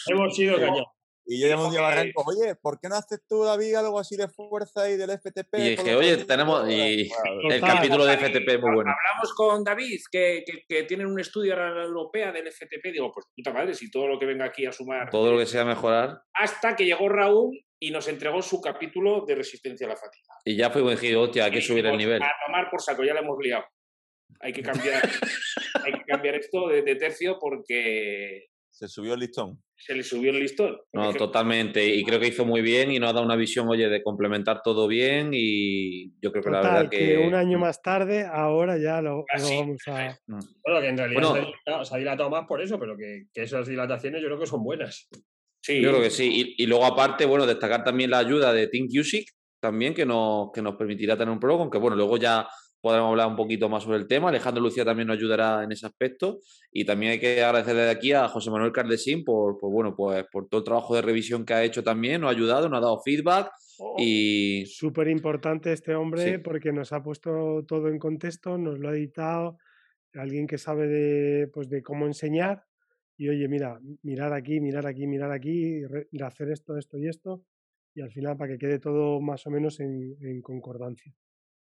hemos 0.07 0.35
sido 0.35 0.55
engañados. 0.55 0.94
Y 1.27 1.41
yo 1.41 1.47
llamé 1.47 1.65
un 1.65 1.71
día 1.71 1.79
a 1.79 1.83
Barranco, 1.89 2.23
oye, 2.27 2.55
¿por 2.55 2.79
qué 2.79 2.87
no 2.87 2.95
haces 2.95 3.19
tú, 3.27 3.43
David, 3.43 3.73
algo 3.73 3.99
así 3.99 4.15
de 4.15 4.27
fuerza 4.27 4.87
y 4.89 4.95
del 4.95 5.09
FTP? 5.09 5.55
Y 5.57 5.69
dije, 5.71 5.95
oye, 5.95 6.17
tenemos. 6.17 6.69
Y 6.69 7.09
el 7.49 7.61
capítulo 7.61 8.05
de 8.05 8.17
FTP 8.17 8.47
es 8.47 8.61
muy 8.61 8.75
bueno. 8.75 8.91
Hablamos 8.91 9.33
con 9.35 9.63
David, 9.63 9.99
que, 10.11 10.43
que, 10.67 10.83
tienen 10.83 11.07
un 11.07 11.19
estudio 11.19 11.55
europea 11.55 12.31
del 12.31 12.51
FTP. 12.51 12.91
Digo, 12.93 13.11
pues 13.11 13.25
puta 13.35 13.51
madre, 13.51 13.73
si 13.73 13.89
todo 13.89 14.07
lo 14.07 14.19
que 14.19 14.27
venga 14.27 14.45
aquí 14.45 14.67
a 14.67 14.71
sumar. 14.71 15.09
Todo 15.09 15.31
lo 15.31 15.39
que 15.39 15.47
sea 15.47 15.65
mejorar. 15.65 16.21
Hasta 16.33 16.75
que 16.75 16.85
llegó 16.85 17.09
Raúl 17.09 17.59
y 17.79 17.89
nos 17.89 18.07
entregó 18.07 18.43
su 18.43 18.61
capítulo 18.61 19.25
de 19.25 19.35
resistencia 19.35 19.87
a 19.87 19.89
la 19.89 19.95
fatiga. 19.95 20.27
Y 20.45 20.55
ya 20.55 20.69
fue 20.69 20.83
buen 20.83 20.97
giro, 20.97 21.23
hostia, 21.23 21.45
hay 21.45 21.51
que 21.51 21.61
subir 21.61 21.87
el 21.87 21.97
nivel. 21.97 22.21
A 22.21 22.31
tomar 22.45 22.69
por 22.69 22.81
saco, 22.81 23.03
ya 23.03 23.15
le 23.15 23.21
hemos 23.21 23.37
liado. 23.39 23.65
Hay 24.41 24.53
que 24.53 24.61
cambiar, 24.61 25.01
hay 25.85 25.91
que 25.91 26.03
cambiar 26.05 26.35
esto 26.35 26.67
de, 26.67 26.83
de 26.83 26.95
tercio 26.95 27.37
porque 27.39 28.45
Se 28.69 28.87
subió 28.87 29.15
el 29.15 29.21
listón. 29.21 29.64
Se 29.77 29.93
le 29.93 30.03
subió 30.03 30.31
el 30.31 30.39
listón. 30.39 30.77
No, 30.93 31.13
totalmente. 31.13 31.85
Y 31.85 32.03
creo 32.03 32.19
que 32.19 32.27
hizo 32.27 32.45
muy 32.45 32.61
bien 32.61 32.91
y 32.91 32.99
nos 32.99 33.09
ha 33.09 33.13
dado 33.13 33.25
una 33.25 33.35
visión, 33.35 33.67
oye, 33.67 33.89
de 33.89 34.01
complementar 34.01 34.61
todo 34.63 34.87
bien. 34.87 35.31
Y 35.33 36.11
yo 36.21 36.31
creo 36.31 36.43
que 36.43 36.49
la 36.49 36.61
verdad 36.61 36.89
que... 36.89 37.17
un 37.17 37.35
año 37.35 37.59
más 37.59 37.81
tarde, 37.81 38.25
ahora 38.25 38.77
ya 38.77 39.01
lo, 39.01 39.25
vamos 39.27 39.81
a. 39.87 40.17
Mm. 40.27 40.39
Bueno, 40.63 40.81
que 40.81 40.87
en 40.87 40.97
realidad 40.97 41.83
se, 41.83 41.95
ha 41.95 41.97
dilatado, 41.97 42.29
más 42.29 42.47
por 42.47 42.61
eso, 42.61 42.79
pero 42.79 42.95
que, 42.95 43.25
esas 43.33 43.67
dilataciones 43.67 44.21
yo 44.21 44.27
creo 44.27 44.39
que 44.39 44.47
son 44.47 44.63
buenas. 44.63 45.09
Sí. 45.61 45.81
Yo 45.81 45.89
creo 45.89 46.01
que 46.01 46.09
sí. 46.09 46.55
Y, 46.57 46.65
luego, 46.67 46.85
aparte, 46.85 47.25
bueno, 47.25 47.45
destacar 47.45 47.83
también 47.83 48.11
la 48.11 48.19
ayuda 48.19 48.53
de 48.53 48.67
Think 48.67 48.91
Music, 48.93 49.29
también, 49.59 49.93
que 49.93 50.05
nos, 50.05 50.51
que 50.53 50.61
nos 50.61 50.75
permitirá 50.75 51.17
tener 51.17 51.31
un 51.31 51.39
prólogo, 51.39 51.63
aunque 51.63 51.79
bueno, 51.79 51.95
luego 51.95 52.17
ya 52.17 52.47
podremos 52.85 53.09
hablar 53.09 53.27
un 53.29 53.35
poquito 53.35 53.67
más 53.67 53.81
sobre 53.81 53.97
el 53.97 54.05
tema. 54.05 54.29
Alejandro 54.29 54.61
Lucía 54.61 54.85
también 54.85 55.07
nos 55.07 55.17
ayudará 55.17 55.63
en 55.63 55.71
ese 55.71 55.87
aspecto. 55.87 56.41
Y 56.71 56.85
también 56.85 57.13
hay 57.13 57.19
que 57.19 57.43
agradecer 57.43 57.75
desde 57.75 57.89
aquí 57.89 58.11
a 58.11 58.27
José 58.27 58.51
Manuel 58.51 58.71
Cardesín 58.71 59.23
por, 59.23 59.57
bueno, 59.59 59.95
pues, 59.95 60.23
por 60.31 60.47
todo 60.47 60.59
el 60.59 60.65
trabajo 60.65 60.93
de 60.93 61.01
revisión 61.01 61.45
que 61.45 61.55
ha 61.55 61.63
hecho 61.63 61.83
también, 61.83 62.21
nos 62.21 62.27
ha 62.27 62.35
ayudado, 62.35 62.69
nos 62.69 62.77
ha 62.77 62.81
dado 62.81 63.01
feedback. 63.01 63.49
Oh, 63.79 63.95
y 63.97 64.67
súper 64.67 65.07
importante 65.07 65.73
este 65.73 65.95
hombre 65.95 66.37
porque 66.37 66.71
nos 66.71 66.93
ha 66.93 67.01
puesto 67.01 67.65
todo 67.67 67.87
en 67.87 67.97
contexto, 67.97 68.55
nos 68.59 68.77
lo 68.77 68.89
ha 68.89 68.93
editado, 68.93 69.57
alguien 70.13 70.45
que 70.45 70.59
sabe 70.59 70.85
de, 70.87 71.47
pues, 71.47 71.67
de 71.67 71.81
cómo 71.81 72.05
enseñar. 72.05 72.65
Y 73.17 73.29
oye, 73.29 73.47
mira, 73.47 73.79
mirar 74.03 74.31
aquí, 74.31 74.59
mirar 74.59 74.85
aquí, 74.85 75.07
mirar 75.07 75.31
aquí, 75.31 75.81
hacer 76.23 76.51
esto, 76.51 76.77
esto 76.77 76.99
y 76.99 77.07
esto. 77.07 77.41
Y 77.95 78.01
al 78.01 78.11
final 78.11 78.37
para 78.37 78.51
que 78.51 78.59
quede 78.59 78.77
todo 78.77 79.19
más 79.21 79.47
o 79.47 79.49
menos 79.49 79.79
en 79.79 80.39
concordancia. 80.43 81.11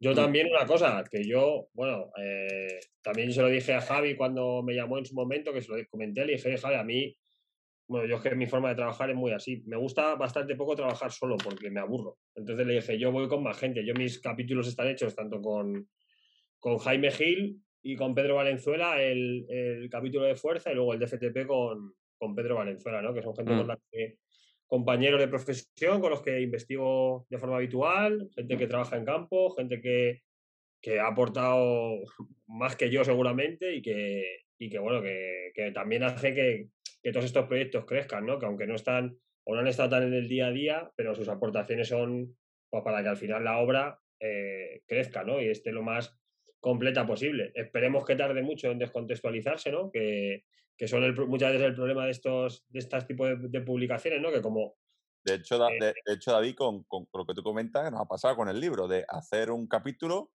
Yo 0.02 0.16
también 0.16 0.48
una 0.50 0.66
cosa, 0.66 1.04
que 1.08 1.22
yo, 1.22 1.68
bueno, 1.74 2.10
eh, 2.18 2.80
también 3.02 3.32
se 3.32 3.40
lo 3.40 3.46
dije 3.46 3.72
a 3.72 3.80
Javi 3.80 4.16
cuando 4.16 4.60
me 4.60 4.74
llamó 4.74 4.98
en 4.98 5.04
su 5.04 5.14
momento, 5.14 5.52
que 5.52 5.62
se 5.62 5.70
lo 5.70 5.76
comenté, 5.88 6.26
le 6.26 6.32
dije, 6.32 6.58
Javi, 6.58 6.74
a 6.74 6.82
mí, 6.82 7.16
bueno, 7.86 8.08
yo 8.08 8.16
es 8.16 8.22
que 8.22 8.34
mi 8.34 8.48
forma 8.48 8.70
de 8.70 8.74
trabajar 8.74 9.10
es 9.10 9.14
muy 9.14 9.30
así. 9.30 9.62
Me 9.64 9.76
gusta 9.76 10.16
bastante 10.16 10.56
poco 10.56 10.74
trabajar 10.74 11.12
solo 11.12 11.36
porque 11.36 11.70
me 11.70 11.78
aburro. 11.78 12.18
Entonces 12.34 12.66
le 12.66 12.74
dije, 12.74 12.98
yo 12.98 13.12
voy 13.12 13.28
con 13.28 13.44
más 13.44 13.56
gente. 13.56 13.86
Yo 13.86 13.94
mis 13.94 14.18
capítulos 14.18 14.66
están 14.66 14.88
hechos 14.88 15.14
tanto 15.14 15.40
con, 15.40 15.88
con 16.58 16.78
Jaime 16.78 17.12
Gil 17.12 17.62
y 17.80 17.94
con 17.94 18.12
Pedro 18.12 18.34
Valenzuela, 18.34 19.00
el, 19.00 19.46
el 19.48 19.88
capítulo 19.88 20.24
de 20.24 20.34
fuerza 20.34 20.72
y 20.72 20.74
luego 20.74 20.94
el 20.94 20.98
de 20.98 21.06
FTP 21.06 21.46
con, 21.46 21.94
con 22.18 22.34
Pedro 22.34 22.56
Valenzuela, 22.56 23.02
¿no? 23.02 23.14
Que 23.14 23.22
son 23.22 23.36
gente 23.36 23.52
con 23.52 23.66
mm. 23.66 23.68
la 23.68 23.78
que 23.88 24.18
compañeros 24.72 25.20
de 25.20 25.28
profesión 25.28 26.00
con 26.00 26.08
los 26.08 26.22
que 26.22 26.40
investigo 26.40 27.26
de 27.28 27.36
forma 27.36 27.56
habitual, 27.56 28.30
gente 28.34 28.56
que 28.56 28.66
trabaja 28.66 28.96
en 28.96 29.04
campo, 29.04 29.54
gente 29.54 29.82
que, 29.82 30.22
ha 30.98 31.08
aportado 31.08 31.98
más 32.46 32.74
que 32.74 32.88
yo 32.88 33.04
seguramente 33.04 33.74
y 33.74 33.82
que, 33.82 34.24
y 34.58 34.70
que 34.70 34.78
bueno, 34.78 35.02
que, 35.02 35.72
también 35.74 36.04
hace 36.04 36.32
que, 36.32 36.68
todos 37.12 37.26
estos 37.26 37.48
proyectos 37.48 37.84
crezcan, 37.84 38.24
¿no? 38.24 38.38
Que 38.38 38.46
aunque 38.46 38.66
no 38.66 38.74
están 38.74 39.14
o 39.44 39.54
no 39.54 39.60
han 39.60 39.66
estado 39.66 39.90
tan 39.90 40.04
en 40.04 40.14
el 40.14 40.26
día 40.26 40.46
a 40.46 40.52
día, 40.52 40.90
pero 40.96 41.14
sus 41.14 41.28
aportaciones 41.28 41.88
son 41.88 42.34
pues, 42.70 42.82
para 42.82 43.02
que 43.02 43.10
al 43.10 43.18
final 43.18 43.44
la 43.44 43.58
obra 43.58 43.98
eh, 44.20 44.80
crezca, 44.86 45.22
¿no? 45.22 45.38
Y 45.38 45.48
esté 45.48 45.70
lo 45.70 45.82
más 45.82 46.18
completa 46.62 47.04
posible. 47.04 47.50
Esperemos 47.56 48.04
que 48.06 48.14
tarde 48.14 48.40
mucho 48.40 48.70
en 48.70 48.78
descontextualizarse, 48.78 49.72
¿no? 49.72 49.90
Que, 49.90 50.44
que 50.78 50.86
son 50.86 51.02
el, 51.02 51.12
muchas 51.26 51.52
veces 51.52 51.66
el 51.66 51.74
problema 51.74 52.04
de 52.04 52.12
estos 52.12 52.64
de 52.68 52.78
este 52.78 53.00
tipo 53.02 53.26
de, 53.26 53.60
publicaciones, 53.60 54.22
¿no? 54.22 54.30
Que 54.30 54.40
como... 54.40 54.76
De 55.24 55.34
hecho, 55.34 55.56
eh 55.68 55.78
de, 55.80 56.14
hecho 56.14 56.32
David, 56.32 56.54
con, 56.54 56.84
con, 56.84 57.06
lo 57.12 57.26
que 57.26 57.34
tú 57.34 57.42
comentas, 57.42 57.90
nos 57.90 58.00
ha 58.00 58.06
pasado 58.06 58.36
con 58.36 58.48
el 58.48 58.60
libro, 58.60 58.86
de 58.86 59.04
hacer 59.08 59.50
un 59.50 59.66
capítulo 59.66 60.30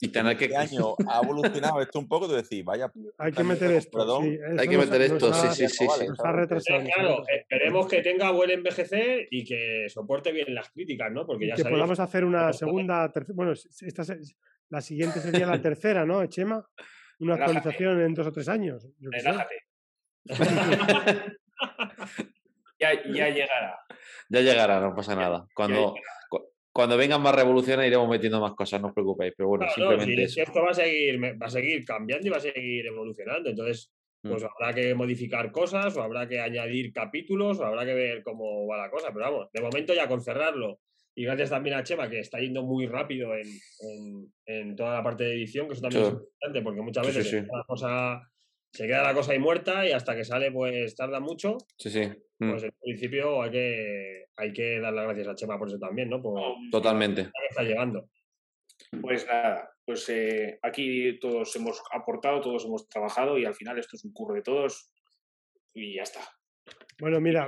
y 0.00 0.08
tener 0.08 0.38
que... 0.38 0.46
Este 0.46 0.56
año 0.56 0.94
ha 1.06 1.20
evolucionado 1.22 1.82
esto 1.82 1.98
un 1.98 2.08
poco, 2.08 2.26
tú 2.26 2.32
decís, 2.32 2.64
vaya... 2.64 2.90
Hay 3.18 3.32
que 3.32 3.44
meter 3.44 3.70
esto, 3.72 3.98
perdón. 3.98 4.38
hay 4.58 4.68
que 4.68 4.78
meter 4.78 5.02
esto, 5.02 5.34
sí, 5.34 5.68
sí, 5.68 5.68
sí. 5.68 5.86
claro, 6.16 7.24
esperemos 7.26 7.88
que 7.88 8.00
tenga 8.00 8.30
buen 8.30 8.50
envejecer 8.50 9.28
y 9.30 9.44
que 9.44 9.86
soporte 9.88 10.32
bien 10.32 10.54
las 10.54 10.70
críticas, 10.70 11.12
¿no? 11.12 11.26
Porque 11.26 11.48
ya 11.48 11.56
que 11.56 11.64
podamos 11.64 12.00
hacer 12.00 12.24
una 12.24 12.54
segunda, 12.54 13.12
bueno, 13.34 13.52
esta, 13.52 14.04
la 14.70 14.80
siguiente 14.80 15.20
sería 15.20 15.46
la 15.46 15.60
tercera, 15.60 16.04
¿no, 16.04 16.24
Chema? 16.26 16.64
Una 17.20 17.34
actualización 17.34 18.00
en 18.00 18.14
dos 18.14 18.26
o 18.26 18.32
tres 18.32 18.48
años. 18.48 18.86
Relájate. 19.00 19.64
ya, 22.78 22.92
ya 23.12 23.28
llegará. 23.30 23.80
Ya 24.28 24.40
llegará, 24.40 24.80
no 24.80 24.94
pasa 24.94 25.16
nada. 25.16 25.46
Cuando, 25.54 25.94
cuando 26.72 26.96
vengan 26.96 27.22
más 27.22 27.34
revoluciones 27.34 27.86
iremos 27.86 28.08
metiendo 28.08 28.40
más 28.40 28.54
cosas, 28.54 28.80
no 28.80 28.88
os 28.88 28.94
preocupéis. 28.94 29.34
Pero 29.36 29.48
bueno, 29.48 29.66
simplemente. 29.74 30.22
esto 30.24 30.62
va 30.62 30.70
a 30.70 30.74
seguir, 30.74 31.20
va 31.20 31.46
a 31.46 31.50
seguir 31.50 31.84
cambiando 31.84 32.26
y 32.26 32.30
va 32.30 32.36
a 32.36 32.40
seguir 32.40 32.86
evolucionando. 32.86 33.50
Entonces, 33.50 33.90
mm. 34.22 34.30
pues 34.30 34.44
habrá 34.44 34.72
que 34.74 34.94
modificar 34.94 35.50
cosas, 35.50 35.96
o 35.96 36.02
habrá 36.02 36.28
que 36.28 36.40
añadir 36.40 36.92
capítulos, 36.92 37.58
o 37.58 37.64
habrá 37.64 37.84
que 37.84 37.94
ver 37.94 38.22
cómo 38.22 38.66
va 38.66 38.76
la 38.76 38.90
cosa. 38.90 39.08
Pero 39.12 39.24
vamos, 39.24 39.48
de 39.52 39.60
momento 39.60 39.94
ya 39.94 40.06
con 40.06 40.22
cerrarlo. 40.22 40.78
Y 41.18 41.24
gracias 41.24 41.50
también 41.50 41.74
a 41.74 41.82
Chema, 41.82 42.08
que 42.08 42.20
está 42.20 42.38
yendo 42.38 42.62
muy 42.62 42.86
rápido 42.86 43.34
en, 43.34 43.48
en, 44.46 44.76
toda 44.76 44.94
la 44.94 45.02
parte 45.02 45.24
de 45.24 45.32
edición, 45.32 45.66
que 45.66 45.72
eso 45.72 45.82
también 45.82 46.04
es 46.04 46.10
importante, 46.10 46.62
porque 46.62 46.80
muchas 46.80 47.06
veces 47.08 47.44
la 47.52 47.64
cosa 47.66 48.22
se 48.72 48.86
queda 48.86 49.02
la 49.02 49.14
cosa 49.14 49.32
ahí 49.32 49.40
muerta 49.40 49.84
y 49.84 49.90
hasta 49.90 50.14
que 50.14 50.24
sale 50.24 50.52
pues 50.52 50.94
tarda 50.94 51.18
mucho. 51.18 51.58
Sí, 51.76 51.90
sí. 51.90 52.02
Mm. 52.38 52.50
Pues 52.52 52.62
en 52.62 52.72
principio 52.80 53.42
hay 53.42 53.50
que, 53.50 54.26
hay 54.36 54.52
que 54.52 54.78
dar 54.78 54.92
las 54.92 55.06
gracias 55.06 55.26
a 55.26 55.34
Chema 55.34 55.58
por 55.58 55.66
eso 55.66 55.80
también, 55.80 56.08
¿no? 56.08 56.22
Totalmente. 56.70 57.32
está 57.50 57.64
llegando. 57.64 58.08
Pues 59.02 59.26
nada, 59.26 59.72
pues 59.84 60.08
eh, 60.10 60.60
aquí 60.62 61.18
todos 61.18 61.56
hemos 61.56 61.82
aportado, 61.90 62.40
todos 62.40 62.64
hemos 62.64 62.88
trabajado 62.88 63.36
y 63.38 63.44
al 63.44 63.56
final 63.56 63.76
esto 63.76 63.96
es 63.96 64.04
un 64.04 64.12
curro 64.12 64.36
de 64.36 64.42
todos 64.42 64.92
y 65.74 65.96
ya 65.96 66.04
está. 66.04 66.20
Bueno, 67.00 67.20
mira. 67.20 67.46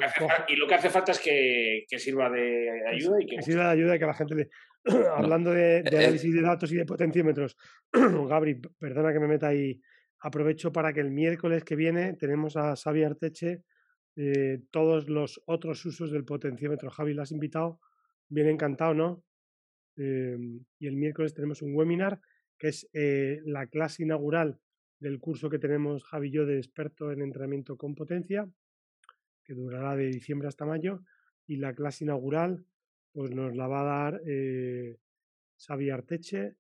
Y 0.49 0.57
lo 0.57 0.67
que 0.67 0.75
hace, 0.75 0.91
falta 0.91 1.13
es 1.13 1.19
que, 1.21 1.85
sirva 1.99 2.31
de 2.31 2.87
ayuda 2.89 3.17
y 3.21 3.27
que. 3.27 3.43
sirva 3.43 3.65
de 3.65 3.71
ayuda 3.71 3.97
y 3.97 3.99
que 3.99 4.07
la 4.07 4.15
gente 4.15 4.35
le. 4.35 4.49
Hablando 5.15 5.51
de, 5.51 5.83
de, 5.83 5.99
análisis 5.99 6.33
de 6.33 6.41
datos 6.41 6.73
y 6.73 6.77
de 6.77 6.87
potenciómetros, 6.87 7.57
Gabri, 7.93 8.61
perdona 8.79 9.13
que 9.13 9.21
me 9.21 9.29
meta 9.29 9.49
ahí 9.49 9.81
aprovecho 10.21 10.73
para 10.73 10.93
que 10.93 11.01
el 11.01 11.11
miércoles 11.11 11.65
que 11.65 11.77
viene 11.77 12.15
tenemos 12.15 12.57
a 12.57 12.77
Xavi 12.77 13.03
Arteche 13.05 13.65
eh, 14.17 14.61
todos 14.71 15.09
los 15.09 15.41
otros 15.47 15.85
usos 15.85 16.11
del 16.11 16.25
potenciómetro. 16.25 16.91
Javi, 16.91 17.15
¿lo 17.15 17.23
has 17.23 17.33
invitado? 17.33 17.81
Bien 18.29 18.49
encantado, 18.49 18.95
¿no? 18.95 19.25
Em, 19.97 20.65
y 20.79 20.87
el 20.87 20.97
miércoles 20.97 21.35
tenemos 21.35 21.63
un 21.63 21.75
webinar 21.75 22.21
que 22.59 22.69
es 22.69 22.89
eh, 22.93 23.41
la 23.45 23.67
clase 23.67 24.03
inaugural 24.03 24.59
del 24.99 25.19
curso 25.19 25.49
que 25.49 25.59
tenemos 25.59 26.05
Javi 26.05 26.29
y 26.29 26.33
yo 26.33 26.45
de 26.45 26.59
experto 26.59 27.11
en 27.13 27.23
entrenamiento 27.23 27.77
con 27.77 27.95
potencia, 27.95 28.47
que 29.51 29.61
durará 29.61 29.97
de 29.97 30.07
diciembre 30.07 30.49
hasta 30.49 30.65
mayo. 30.65 31.03
Y 31.47 31.57
la 31.57 31.75
clase 31.75 32.05
inaugural 32.05 32.65
pues 33.13 33.33
nos 33.33 33.57
la 33.57 33.67
va 33.67 33.81
a 33.81 33.85
dar 33.85 34.21
eh, 34.25 34.99
Xavi 35.59 35.91
Arteche, 35.91 36.57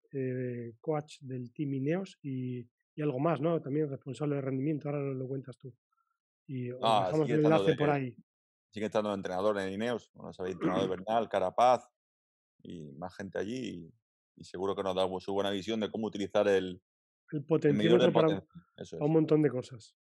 coach 0.80 1.18
del 1.20 1.52
Team 1.52 1.74
Ineos 1.74 2.18
y 2.22 2.66
y 2.94 3.02
algo 3.02 3.18
más, 3.18 3.40
¿no? 3.40 3.60
También 3.60 3.88
responsable 3.88 4.36
de 4.36 4.42
rendimiento, 4.42 4.88
ahora 4.88 5.00
lo, 5.00 5.14
lo 5.14 5.28
cuentas 5.28 5.56
tú. 5.56 5.74
Y 6.46 6.70
ah, 6.82 7.04
dejamos 7.06 7.30
el 7.30 7.44
enlace 7.44 7.74
por 7.74 7.90
ahí. 7.90 8.16
Sigue 8.70 8.86
estando 8.86 9.12
entrenador 9.14 9.58
en 9.58 9.72
Ineos, 9.72 10.10
bueno, 10.14 10.32
sabéis, 10.32 10.54
entrenador 10.54 10.82
de 10.82 10.88
Bernal, 10.96 11.28
Carapaz 11.28 11.88
y 12.62 12.92
más 12.92 13.14
gente 13.14 13.38
allí. 13.38 13.90
Y, 14.36 14.44
seguro 14.44 14.74
que 14.74 14.82
nos 14.82 14.96
da 14.96 15.06
su 15.20 15.34
buena 15.34 15.50
visión 15.50 15.80
de 15.80 15.90
cómo 15.90 16.06
utilizar 16.06 16.48
el, 16.48 16.80
el 17.30 17.44
potenciómetro 17.44 18.10
para, 18.10 18.42
un 19.00 19.12
montón 19.12 19.42
de 19.42 19.50
cosas. 19.50 19.94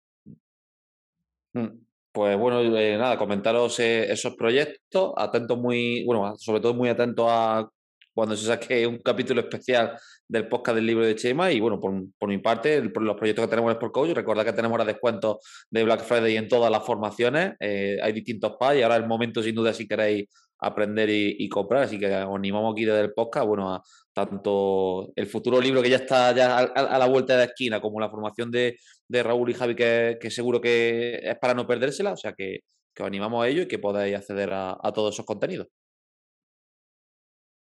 Mm. 1.55 1.69
Pues 2.17 2.35
bueno, 2.39 2.63
eh, 2.79 2.97
nada, 2.97 3.19
comentaros 3.19 3.79
eh, 3.79 4.11
esos 4.11 4.37
proyectos, 4.37 5.13
atentos 5.19 5.59
muy, 5.59 6.03
bueno, 6.07 6.35
sobre 6.39 6.63
todo 6.63 6.73
muy 6.73 6.89
atentos 6.89 7.27
a 7.29 7.69
cuando 8.15 8.35
se 8.35 8.47
saque 8.47 8.87
un 8.87 9.01
capítulo 9.01 9.43
especial 9.43 9.99
del 10.27 10.49
podcast 10.49 10.77
del 10.77 10.87
libro 10.87 11.05
de 11.05 11.15
Chema. 11.15 11.53
Y 11.53 11.61
bueno, 11.61 11.79
por, 11.79 11.93
mi 12.27 12.39
parte, 12.39 12.81
los 12.81 13.17
proyectos 13.17 13.45
que 13.45 13.51
tenemos 13.51 13.71
en 13.71 13.77
Sport 13.77 13.93
Coach, 13.93 14.11
recordad 14.15 14.47
que 14.47 14.55
tenemos 14.55 14.73
ahora 14.73 14.87
descuentos 14.87 15.67
de 15.69 15.85
Black 15.85 16.05
Friday 16.05 16.39
en 16.39 16.49
todas 16.49 16.71
las 16.71 16.87
formaciones. 16.87 17.53
Eh, 17.61 17.99
hay 18.03 18.13
distintos 18.15 18.55
packs 18.59 18.79
y 18.79 18.83
ahora 18.83 18.97
es 18.97 19.03
el 19.03 19.09
momento, 19.09 19.43
sin 19.43 19.55
duda, 19.55 19.75
si 19.75 19.87
queréis 19.87 20.25
aprender 20.59 21.11
y, 21.11 21.47
comprar. 21.51 21.83
Así 21.83 21.99
que 21.99 22.07
os 22.07 22.35
animamos 22.35 22.73
aquí 22.73 22.87
desde 22.87 23.03
el 23.03 23.13
podcast, 23.13 23.47
bueno, 23.47 23.75
a 23.75 23.83
tanto 24.17 25.13
el 25.15 25.27
futuro 25.27 25.61
libro 25.61 25.83
que 25.83 25.91
ya 25.91 25.97
está 25.97 26.35
ya 26.35 26.59
a, 26.59 26.99
la 26.99 27.07
vuelta 27.07 27.35
de 27.35 27.41
la 27.41 27.45
esquina, 27.45 27.81
como 27.83 28.01
la 28.01 28.09
formación 28.09 28.51
de, 28.51 28.79
Raúl 29.11 29.51
y 29.51 29.55
Javi, 29.55 29.77
que, 29.77 30.31
seguro 30.31 30.61
que 30.61 31.21
es 31.23 31.39
para 31.39 31.53
no 31.53 31.67
perdérsela. 31.67 32.13
O 32.13 32.17
sea 32.17 32.33
que, 32.33 32.61
os 32.99 33.07
animamos 33.07 33.45
a 33.45 33.49
ello 33.49 33.63
y 33.63 33.69
que 33.69 33.79
podáis 33.79 34.17
acceder 34.17 34.51
a 34.53 34.93
todos 34.95 35.15
esos 35.15 35.27
contenidos. 35.27 35.69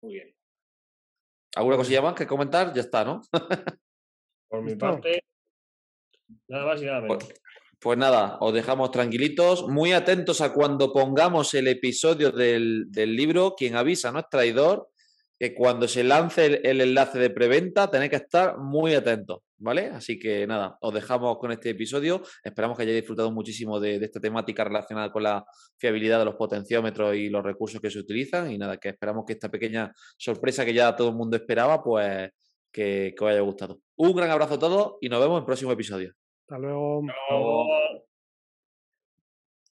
Muy 0.01 0.13
bien. 0.15 0.33
¿Alguna 1.55 1.77
cosilla 1.77 2.01
más 2.01 2.15
que 2.15 2.25
comentar? 2.25 2.73
Ya 2.73 2.81
está, 2.81 3.03
¿no? 3.03 3.21
Por 4.49 4.61
mi 4.63 4.75
parte, 4.75 5.23
nada 6.47 6.65
más 6.65 6.81
y 6.81 6.85
nada 6.85 7.01
menos. 7.01 7.23
Pues, 7.23 7.41
pues, 7.79 7.97
nada, 7.97 8.37
os 8.39 8.53
dejamos 8.53 8.91
tranquilitos, 8.91 9.67
muy 9.67 9.91
atentos 9.91 10.41
a 10.41 10.53
cuando 10.53 10.93
pongamos 10.93 11.53
el 11.53 11.67
episodio 11.67 12.31
del, 12.31 12.89
libro. 12.93 13.55
Quien 13.55 13.75
avisa 13.75 14.11
no 14.11 14.19
es 14.19 14.29
traidor. 14.29 14.90
Que 15.41 15.55
cuando 15.55 15.87
se 15.87 16.03
lance 16.03 16.61
el, 16.63 16.81
enlace 16.81 17.17
de 17.17 17.31
preventa 17.31 17.89
tenéis 17.89 18.11
que 18.11 18.17
estar 18.17 18.59
muy 18.59 18.93
atentos, 18.93 19.39
¿vale? 19.57 19.87
Así 19.87 20.19
que 20.19 20.45
nada, 20.45 20.77
os 20.81 20.93
dejamos 20.93 21.39
con 21.39 21.51
este 21.51 21.71
episodio. 21.71 22.21
Esperamos 22.43 22.77
que 22.77 22.83
hayáis 22.83 22.97
disfrutado 22.97 23.31
muchísimo 23.31 23.79
de, 23.79 23.95
esta 23.95 24.19
temática 24.19 24.63
relacionada 24.63 25.11
con 25.11 25.23
la 25.23 25.43
fiabilidad 25.79 26.19
de 26.19 26.25
los 26.25 26.35
potenciómetros 26.35 27.15
y 27.15 27.29
los 27.29 27.43
recursos 27.43 27.81
que 27.81 27.89
se 27.89 27.97
utilizan. 27.97 28.51
Y 28.51 28.59
nada, 28.59 28.77
que 28.77 28.89
esperamos 28.89 29.25
que 29.25 29.33
esta 29.33 29.49
pequeña 29.49 29.91
sorpresa 30.15 30.63
que 30.63 30.75
ya 30.75 30.95
todo 30.95 31.09
el 31.09 31.15
mundo 31.15 31.37
esperaba, 31.37 31.81
pues 31.81 32.29
que, 32.71 33.15
que 33.17 33.25
os 33.25 33.31
haya 33.31 33.41
gustado. 33.41 33.79
Un 33.95 34.15
gran 34.15 34.29
abrazo 34.29 34.53
a 34.53 34.59
todos 34.59 34.97
y 35.01 35.09
nos 35.09 35.21
vemos 35.21 35.37
en 35.37 35.39
el 35.39 35.45
próximo 35.45 35.71
episodio. 35.71 36.13
Hasta 36.47 36.59
luego. 36.59 37.01
Hasta 37.09 37.33
luego. 37.33 37.65